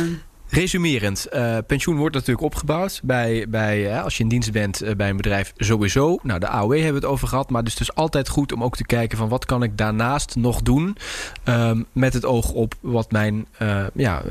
Resumerend, 0.54 1.26
uh, 1.32 1.56
pensioen 1.66 1.96
wordt 1.96 2.14
natuurlijk 2.14 2.44
opgebouwd 2.44 3.00
bij, 3.04 3.46
bij 3.48 4.00
als 4.02 4.16
je 4.16 4.22
in 4.22 4.28
dienst 4.28 4.52
bent 4.52 4.82
uh, 4.82 4.94
bij 4.94 5.08
een 5.08 5.16
bedrijf 5.16 5.52
sowieso. 5.56 6.18
Nou, 6.22 6.40
de 6.40 6.48
AOW 6.48 6.72
hebben 6.72 6.88
we 6.88 6.94
het 6.94 7.04
over 7.04 7.28
gehad, 7.28 7.50
maar 7.50 7.64
dus 7.64 7.72
het 7.72 7.82
is 7.82 7.94
altijd 7.94 8.28
goed 8.28 8.52
om 8.52 8.64
ook 8.64 8.76
te 8.76 8.86
kijken 8.86 9.18
van 9.18 9.28
wat 9.28 9.44
kan 9.44 9.62
ik 9.62 9.78
daarnaast 9.78 10.36
nog 10.36 10.62
doen 10.62 10.96
um, 11.44 11.86
met 11.92 12.12
het 12.14 12.24
oog 12.24 12.52
op 12.52 12.74
wat 12.80 13.12
mijn, 13.12 13.46
uh, 13.62 13.84
ja, 13.94 14.22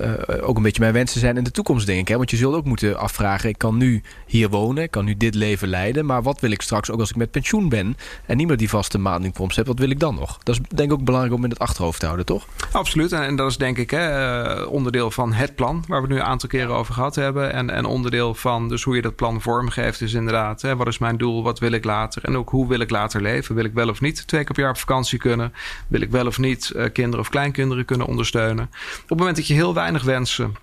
ook 0.41 0.57
een 0.57 0.63
beetje 0.63 0.81
mijn 0.81 0.93
wensen 0.93 1.19
zijn 1.19 1.37
in 1.37 1.43
de 1.43 1.51
toekomst 1.51 1.85
denk 1.85 1.99
ik. 1.99 2.07
Hè? 2.07 2.17
Want 2.17 2.31
je 2.31 2.37
zult 2.37 2.55
ook 2.55 2.65
moeten 2.65 2.97
afvragen, 2.97 3.49
ik 3.49 3.57
kan 3.57 3.77
nu 3.77 4.01
hier 4.25 4.49
wonen, 4.49 4.83
ik 4.83 4.91
kan 4.91 5.05
nu 5.05 5.17
dit 5.17 5.35
leven 5.35 5.67
leiden, 5.67 6.05
maar 6.05 6.23
wat 6.23 6.39
wil 6.39 6.51
ik 6.51 6.61
straks 6.61 6.91
ook 6.91 6.99
als 6.99 7.09
ik 7.09 7.15
met 7.15 7.31
pensioen 7.31 7.69
ben 7.69 7.97
en 8.25 8.37
niet 8.37 8.47
meer 8.47 8.57
die 8.57 8.69
vaste 8.69 8.97
maandinkomst 8.97 9.55
heb, 9.55 9.67
wat 9.67 9.79
wil 9.79 9.89
ik 9.89 9.99
dan 9.99 10.15
nog? 10.15 10.37
Dat 10.43 10.55
is 10.55 10.61
denk 10.75 10.91
ik 10.91 10.99
ook 10.99 11.05
belangrijk 11.05 11.35
om 11.35 11.43
in 11.43 11.49
het 11.49 11.59
achterhoofd 11.59 11.99
te 11.99 12.05
houden, 12.05 12.25
toch? 12.25 12.47
Absoluut, 12.71 13.11
en 13.11 13.35
dat 13.35 13.49
is 13.49 13.57
denk 13.57 13.77
ik 13.77 13.91
hè, 13.91 14.63
onderdeel 14.63 15.11
van 15.11 15.33
het 15.33 15.55
plan 15.55 15.83
waar 15.87 16.01
we 16.01 16.12
nu 16.13 16.19
een 16.19 16.25
aantal 16.25 16.49
keren 16.49 16.75
over 16.75 16.93
gehad 16.93 17.15
hebben. 17.15 17.53
En, 17.53 17.69
en 17.69 17.85
onderdeel 17.85 18.35
van 18.35 18.69
dus 18.69 18.83
hoe 18.83 18.95
je 18.95 19.01
dat 19.01 19.15
plan 19.15 19.41
vormgeeft 19.41 20.01
is 20.01 20.13
inderdaad... 20.13 20.61
Hè, 20.61 20.75
wat 20.75 20.87
is 20.87 20.97
mijn 20.97 21.17
doel, 21.17 21.43
wat 21.43 21.59
wil 21.59 21.71
ik 21.71 21.83
later? 21.83 22.23
En 22.23 22.37
ook 22.37 22.49
hoe 22.49 22.67
wil 22.67 22.79
ik 22.79 22.89
later 22.89 23.21
leven? 23.21 23.55
Wil 23.55 23.63
ik 23.63 23.73
wel 23.73 23.89
of 23.89 24.01
niet 24.01 24.27
twee 24.27 24.43
keer 24.43 24.53
per 24.53 24.63
jaar 24.63 24.71
op 24.71 24.77
vakantie 24.77 25.19
kunnen? 25.19 25.53
Wil 25.87 26.01
ik 26.01 26.11
wel 26.11 26.27
of 26.27 26.37
niet 26.37 26.71
uh, 26.75 26.85
kinderen 26.93 27.19
of 27.19 27.29
kleinkinderen 27.29 27.85
kunnen 27.85 28.07
ondersteunen? 28.07 28.65
Op 29.03 29.09
het 29.09 29.17
moment 29.17 29.35
dat 29.35 29.47
je 29.47 29.53
heel 29.53 29.73
weinig 29.73 30.03
wensen 30.03 30.55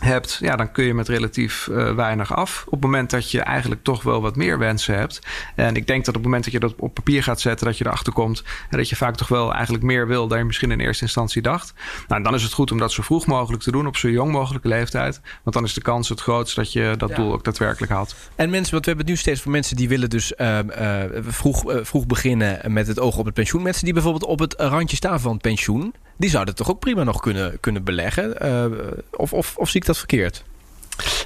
hebt, 0.00 0.38
ja, 0.40 0.56
dan 0.56 0.72
kun 0.72 0.84
je 0.84 0.94
met 0.94 1.08
relatief 1.08 1.66
uh, 1.66 1.94
weinig 1.94 2.34
af. 2.34 2.64
Op 2.66 2.72
het 2.72 2.80
moment 2.80 3.10
dat 3.10 3.30
je 3.30 3.40
eigenlijk 3.40 3.82
toch 3.82 4.02
wel 4.02 4.20
wat 4.20 4.36
meer 4.36 4.58
wensen 4.58 4.94
hebt. 4.94 5.20
En 5.54 5.76
ik 5.76 5.86
denk 5.86 6.04
dat 6.04 6.08
op 6.08 6.14
het 6.14 6.24
moment 6.24 6.44
dat 6.44 6.52
je 6.52 6.60
dat 6.60 6.74
op 6.78 6.94
papier 6.94 7.22
gaat 7.22 7.40
zetten, 7.40 7.66
dat 7.66 7.78
je 7.78 7.86
erachter 7.86 8.12
komt 8.12 8.42
en 8.70 8.76
dat 8.76 8.88
je 8.88 8.96
vaak 8.96 9.16
toch 9.16 9.28
wel 9.28 9.52
eigenlijk 9.54 9.84
meer 9.84 10.06
wil 10.06 10.28
dan 10.28 10.38
je 10.38 10.44
misschien 10.44 10.70
in 10.70 10.80
eerste 10.80 11.04
instantie 11.04 11.42
dacht. 11.42 11.74
Nou, 12.08 12.22
dan 12.22 12.34
is 12.34 12.42
het 12.42 12.52
goed 12.52 12.70
om 12.70 12.78
dat 12.78 12.92
zo 12.92 13.02
vroeg 13.02 13.26
mogelijk 13.26 13.62
te 13.62 13.70
doen, 13.70 13.86
op 13.86 13.96
zo 13.96 14.08
jong 14.08 14.32
mogelijke 14.32 14.68
leeftijd. 14.68 15.20
Want 15.42 15.56
dan 15.56 15.64
is 15.64 15.74
de 15.74 15.82
kans 15.82 16.08
het 16.08 16.20
grootst 16.20 16.56
dat 16.56 16.72
je 16.72 16.94
dat 16.96 17.08
ja. 17.08 17.14
doel 17.14 17.32
ook 17.32 17.44
daadwerkelijk 17.44 17.92
haalt. 17.92 18.14
En 18.34 18.50
mensen, 18.50 18.72
want 18.72 18.84
we 18.84 18.90
hebben 18.90 19.06
het 19.06 19.14
nu 19.14 19.20
steeds 19.20 19.40
voor 19.40 19.52
mensen 19.52 19.76
die 19.76 19.88
willen 19.88 20.10
dus 20.10 20.32
uh, 20.36 20.58
uh, 20.58 21.02
vroeg, 21.26 21.64
vroeg 21.66 22.06
beginnen 22.06 22.72
met 22.72 22.86
het 22.86 23.00
oog 23.00 23.16
op 23.16 23.24
het 23.24 23.34
pensioen. 23.34 23.62
Mensen 23.62 23.84
die 23.84 23.92
bijvoorbeeld 23.92 24.24
op 24.24 24.38
het 24.38 24.54
randje 24.58 24.96
staan 24.96 25.20
van 25.20 25.32
het 25.32 25.42
pensioen 25.42 25.94
die 26.18 26.30
zouden 26.30 26.54
toch 26.54 26.70
ook 26.70 26.80
prima 26.80 27.02
nog 27.02 27.20
kunnen, 27.20 27.60
kunnen 27.60 27.84
beleggen? 27.84 28.36
Of, 29.10 29.32
of, 29.32 29.56
of 29.56 29.68
zie 29.68 29.80
ik 29.80 29.85
dat 29.86 29.98
verkeerd? 29.98 30.42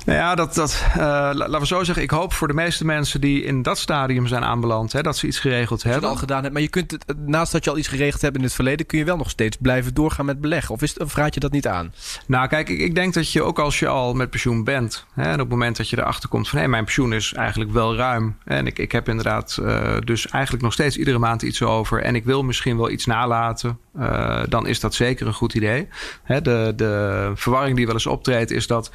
Nou 0.05 0.19
ja, 0.19 0.35
dat, 0.35 0.55
dat, 0.55 0.85
uh, 0.89 1.03
laten 1.33 1.61
we 1.61 1.67
zo 1.67 1.85
zeggen. 1.85 2.05
Ik 2.05 2.11
hoop 2.11 2.33
voor 2.33 2.49
de 2.49 2.55
meeste 2.55 2.85
mensen 2.85 3.21
die 3.21 3.43
in 3.43 3.63
dat 3.63 3.79
stadium 3.79 4.27
zijn 4.27 4.45
aanbeland, 4.45 4.93
hè, 4.93 5.03
dat 5.03 5.17
ze 5.17 5.27
iets 5.27 5.39
geregeld 5.39 5.83
hebben. 5.83 6.03
Dat 6.03 6.11
al 6.11 6.17
gedaan 6.17 6.43
hebt, 6.43 6.53
maar 6.53 6.63
je 6.63 6.69
kunt 6.69 6.91
het, 6.91 7.05
naast 7.27 7.53
dat 7.53 7.65
je 7.65 7.71
al 7.71 7.79
iets 7.79 7.89
geregeld 7.89 8.23
hebt 8.23 8.37
in 8.37 8.43
het 8.43 8.53
verleden, 8.53 8.87
kun 8.87 8.99
je 8.99 9.05
wel 9.05 9.17
nog 9.17 9.31
steeds 9.31 9.57
blijven 9.61 9.95
doorgaan 9.95 10.25
met 10.25 10.41
beleggen. 10.41 10.75
Of, 10.75 10.83
is, 10.83 10.99
of 10.99 11.15
raad 11.15 11.35
je 11.35 11.41
dat 11.41 11.53
niet 11.53 11.67
aan? 11.67 11.95
Nou, 12.27 12.49
kijk, 12.49 12.69
ik, 12.69 12.81
ik 12.81 12.95
denk 12.95 13.15
dat 13.15 13.33
je 13.33 13.43
ook 13.43 13.59
als 13.59 13.79
je 13.79 13.89
al 13.89 14.15
met 14.15 14.31
pensioen 14.31 14.65
bent, 14.65 15.07
hè, 15.15 15.23
en 15.23 15.33
op 15.33 15.39
het 15.39 15.49
moment 15.49 15.77
dat 15.77 15.89
je 15.89 15.99
erachter 15.99 16.29
komt 16.29 16.49
van 16.49 16.59
hé, 16.59 16.69
mijn 16.69 16.85
pensioen 16.85 17.13
is 17.13 17.33
eigenlijk 17.33 17.73
wel 17.73 17.97
ruim. 17.97 18.37
En 18.45 18.67
ik, 18.67 18.79
ik 18.79 18.93
heb 18.93 19.09
inderdaad 19.09 19.59
uh, 19.61 19.97
dus 20.05 20.29
eigenlijk 20.29 20.65
nog 20.65 20.73
steeds 20.73 20.97
iedere 20.97 21.19
maand 21.19 21.43
iets 21.43 21.63
over. 21.63 22.03
En 22.03 22.15
ik 22.15 22.25
wil 22.25 22.43
misschien 22.43 22.77
wel 22.77 22.91
iets 22.91 23.07
nalaten. 23.07 23.79
Uh, 23.99 24.43
dan 24.49 24.67
is 24.67 24.81
dat 24.81 24.95
zeker 24.95 25.27
een 25.27 25.33
goed 25.33 25.55
idee. 25.55 25.89
Hè, 26.23 26.43
de, 26.43 26.73
de 26.77 27.33
verwarring 27.35 27.77
die 27.77 27.87
wel 27.87 27.95
eens 27.95 28.07
optreedt, 28.07 28.51
is 28.51 28.67
dat 28.67 28.91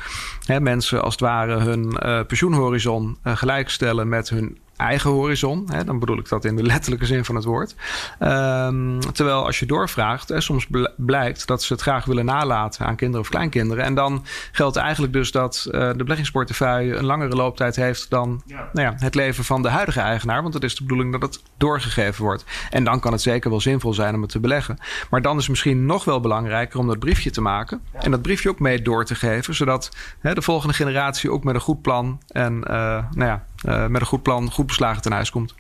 hè, 0.46 0.60
mensen 0.66 1.04
als 1.04 1.14
het 1.14 1.22
ware 1.22 1.60
hun 1.60 1.98
uh, 2.06 2.22
pensioenhorizon 2.28 3.18
uh, 3.24 3.38
gelijkstellen 3.38 4.10
met 4.10 4.30
hun 4.30 4.58
eigen 4.78 5.10
horizon. 5.10 5.68
Hè, 5.72 5.84
dan 5.84 6.00
bedoel 6.00 6.18
ik 6.18 6.30
dat 6.30 6.46
in 6.46 6.56
de 6.56 6.64
letterlijke 6.64 7.06
zin 7.06 7.26
van 7.26 7.36
het 7.36 7.44
woord. 7.44 7.76
Um, 8.20 9.00
terwijl 9.14 9.46
als 9.46 9.60
je 9.60 9.66
doorvraagt, 9.66 10.30
hè, 10.30 10.42
soms 10.42 10.68
blijkt 10.98 11.48
dat 11.48 11.64
ze 11.64 11.74
het 11.74 11.82
graag 11.82 12.06
willen 12.06 12.26
nalaten 12.26 12.86
aan 12.86 12.96
kinderen 12.96 13.22
of 13.22 13.30
kleinkinderen. 13.30 13.84
En 13.84 13.96
dan 13.96 14.26
geldt 14.52 14.76
eigenlijk 14.76 15.14
dus 15.14 15.32
dat 15.32 15.66
uh, 15.68 15.72
de 15.72 15.96
beleggingsportefeuille 15.96 16.96
een 16.96 17.06
langere 17.06 17.36
looptijd 17.36 17.76
heeft 17.76 18.10
dan 18.10 18.42
ja. 18.46 18.70
Nou 18.74 18.88
ja, 18.88 18.96
het 18.98 19.16
leven 19.16 19.44
van 19.44 19.62
de 19.62 19.70
huidige 19.70 20.00
eigenaar. 20.00 20.42
Want 20.42 20.54
het 20.54 20.64
is 20.64 20.76
de 20.76 20.84
bedoeling 20.84 21.12
dat 21.12 21.22
het 21.22 21.42
doorgegeven 21.58 22.24
wordt. 22.24 22.46
En 22.70 22.84
dan 22.84 23.00
kan 23.00 23.12
het 23.12 23.22
zeker 23.22 23.50
wel 23.50 23.62
zinvol 23.62 23.94
zijn 23.94 24.16
om 24.16 24.22
het 24.22 24.32
te 24.32 24.40
beleggen. 24.40 24.78
Maar 25.10 25.22
dan 25.22 25.34
is 25.36 25.42
het 25.42 25.50
misschien 25.50 25.86
nog 25.86 26.06
wel 26.06 26.20
belangrijker 26.20 26.80
om 26.80 26.88
dat 26.88 27.00
briefje 27.00 27.30
te 27.30 27.42
maken. 27.42 27.82
Ja. 27.94 28.00
En 28.00 28.12
dat 28.12 28.22
briefje 28.22 28.50
ook 28.50 28.60
mee 28.60 28.82
door 28.82 29.06
te 29.06 29.16
geven. 29.16 29.56
Zodat 29.56 29.92
hè, 30.20 30.34
de 30.34 30.42
volgende 30.42 30.74
generatie 30.74 31.32
ook 31.32 31.44
met 31.44 31.56
een 31.56 31.62
goed 31.62 31.82
plan 31.82 32.22
en 32.28 32.54
uh, 32.54 32.68
nou 33.12 33.26
ja, 33.26 33.46
met 33.66 34.02
een 34.02 34.08
goed 34.08 34.24
plan, 34.24 34.52
goed 34.52 34.66
beslagen 34.66 35.02
ten 35.02 35.12
huis 35.12 35.30
komt. 35.30 35.56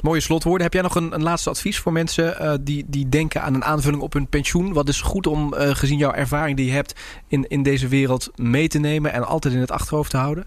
Mooie 0.00 0.20
slotwoorden. 0.20 0.62
Heb 0.62 0.72
jij 0.72 0.82
nog 0.82 0.94
een, 0.94 1.14
een 1.14 1.22
laatste 1.22 1.50
advies 1.50 1.78
voor 1.78 1.92
mensen 1.92 2.36
uh, 2.42 2.54
die, 2.60 2.84
die 2.88 3.08
denken 3.08 3.42
aan 3.42 3.54
een 3.54 3.64
aanvulling 3.64 4.02
op 4.02 4.12
hun 4.12 4.28
pensioen? 4.28 4.72
Wat 4.72 4.88
is 4.88 5.00
goed 5.00 5.26
om, 5.26 5.54
uh, 5.54 5.74
gezien 5.74 5.98
jouw 5.98 6.12
ervaring 6.12 6.56
die 6.56 6.66
je 6.66 6.72
hebt 6.72 6.94
in, 7.28 7.48
in 7.48 7.62
deze 7.62 7.88
wereld, 7.88 8.30
mee 8.34 8.68
te 8.68 8.78
nemen 8.78 9.12
en 9.12 9.26
altijd 9.26 9.54
in 9.54 9.60
het 9.60 9.70
achterhoofd 9.70 10.10
te 10.10 10.16
houden? 10.16 10.46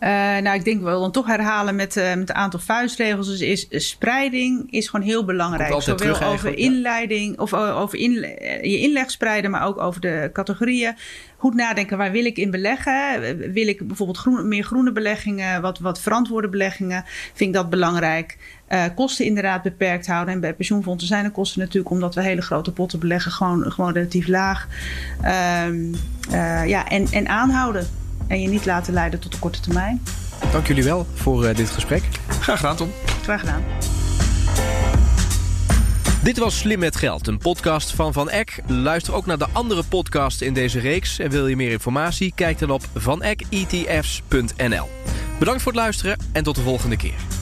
Uh, 0.00 0.08
nou, 0.08 0.56
ik 0.56 0.64
denk 0.64 0.78
we 0.78 0.84
wil 0.84 1.00
dan 1.00 1.10
toch 1.10 1.26
herhalen 1.26 1.76
met, 1.76 1.96
uh, 1.96 2.14
met 2.14 2.28
een 2.28 2.34
aantal 2.34 2.60
vuistregels. 2.60 3.26
Dus 3.26 3.40
is 3.40 3.66
uh, 3.70 3.80
spreiding 3.80 4.72
is 4.72 4.88
gewoon 4.88 5.06
heel 5.06 5.24
belangrijk. 5.24 5.82
Zowel 5.82 6.22
over 6.22 6.58
inleiding 6.58 7.38
of 7.38 7.54
over 7.54 7.98
in, 7.98 8.12
je 8.62 8.78
inleg 8.78 9.10
spreiden, 9.10 9.50
maar 9.50 9.66
ook 9.66 9.78
over 9.78 10.00
de 10.00 10.30
categorieën. 10.32 10.94
Goed 11.36 11.54
nadenken, 11.54 11.98
waar 11.98 12.10
wil 12.10 12.24
ik 12.24 12.36
in 12.36 12.50
beleggen? 12.50 12.92
Wil 13.52 13.66
ik 13.66 13.86
bijvoorbeeld 13.86 14.18
groen, 14.18 14.48
meer 14.48 14.64
groene 14.64 14.92
beleggingen, 14.92 15.62
wat, 15.62 15.78
wat 15.78 16.00
verantwoorde 16.00 16.48
beleggingen? 16.48 17.04
Vind 17.06 17.50
ik 17.50 17.54
dat 17.54 17.70
belangrijk? 17.70 18.36
kosten 18.94 19.24
inderdaad 19.24 19.62
beperkt 19.62 20.06
houden. 20.06 20.34
En 20.34 20.40
bij 20.40 20.54
pensioenfondsen 20.54 21.08
zijn 21.08 21.24
de 21.24 21.30
kosten 21.30 21.60
natuurlijk, 21.60 21.90
omdat 21.90 22.14
we 22.14 22.22
hele 22.22 22.42
grote 22.42 22.72
potten 22.72 22.98
beleggen, 22.98 23.32
gewoon, 23.32 23.72
gewoon 23.72 23.92
relatief 23.92 24.26
laag. 24.26 24.68
Um, 25.66 25.94
ja, 26.66 26.88
en, 26.88 27.06
en 27.10 27.28
aanhouden 27.28 27.86
en 28.30 28.40
je 28.40 28.48
niet 28.48 28.66
laten 28.66 28.92
leiden 28.92 29.20
tot 29.20 29.32
de 29.32 29.38
korte 29.38 29.60
termijn. 29.60 30.02
Dank 30.52 30.66
jullie 30.66 30.84
wel 30.84 31.06
voor 31.14 31.44
uh, 31.44 31.54
dit 31.54 31.70
gesprek. 31.70 32.02
Graag 32.40 32.56
gedaan, 32.56 32.76
Tom. 32.76 32.90
Graag 33.22 33.40
gedaan. 33.40 33.62
Dit 36.22 36.38
was 36.38 36.58
Slim 36.58 36.78
met 36.78 36.96
Geld, 36.96 37.26
een 37.26 37.38
podcast 37.38 37.90
van 37.90 38.12
Van 38.12 38.30
Eck. 38.30 38.60
Luister 38.66 39.14
ook 39.14 39.26
naar 39.26 39.38
de 39.38 39.46
andere 39.52 39.82
podcasts 39.82 40.42
in 40.42 40.54
deze 40.54 40.78
reeks. 40.78 41.18
En 41.18 41.30
wil 41.30 41.46
je 41.46 41.56
meer 41.56 41.70
informatie? 41.70 42.32
Kijk 42.34 42.58
dan 42.58 42.70
op 42.70 42.82
vanecketfs.nl. 42.94 44.88
Bedankt 45.38 45.62
voor 45.62 45.72
het 45.72 45.80
luisteren 45.80 46.18
en 46.32 46.42
tot 46.42 46.54
de 46.54 46.62
volgende 46.62 46.96
keer. 46.96 47.39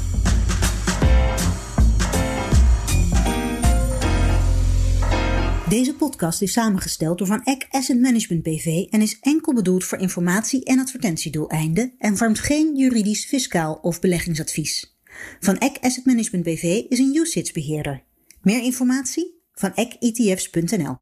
Deze 5.68 5.94
podcast 5.94 6.42
is 6.42 6.52
samengesteld 6.52 7.18
door 7.18 7.26
Van 7.26 7.42
Eck 7.42 7.66
Asset 7.70 8.00
Management 8.00 8.42
BV 8.42 8.86
en 8.90 9.00
is 9.00 9.20
enkel 9.20 9.54
bedoeld 9.54 9.84
voor 9.84 9.98
informatie- 9.98 10.64
en 10.64 10.78
advertentiedoeleinden 10.78 11.94
en 11.98 12.16
vormt 12.16 12.38
geen 12.38 12.76
juridisch, 12.76 13.24
fiscaal 13.24 13.74
of 13.74 14.00
beleggingsadvies. 14.00 14.98
Van 15.40 15.58
Eck 15.58 15.78
Asset 15.80 16.04
Management 16.04 16.44
BV 16.44 16.62
is 16.88 16.98
een 16.98 17.14
UCITS-beheerder. 17.14 18.04
Meer 18.42 18.62
informatie? 18.62 19.42
Van 19.52 19.74
ecketfs.nl 19.74 20.96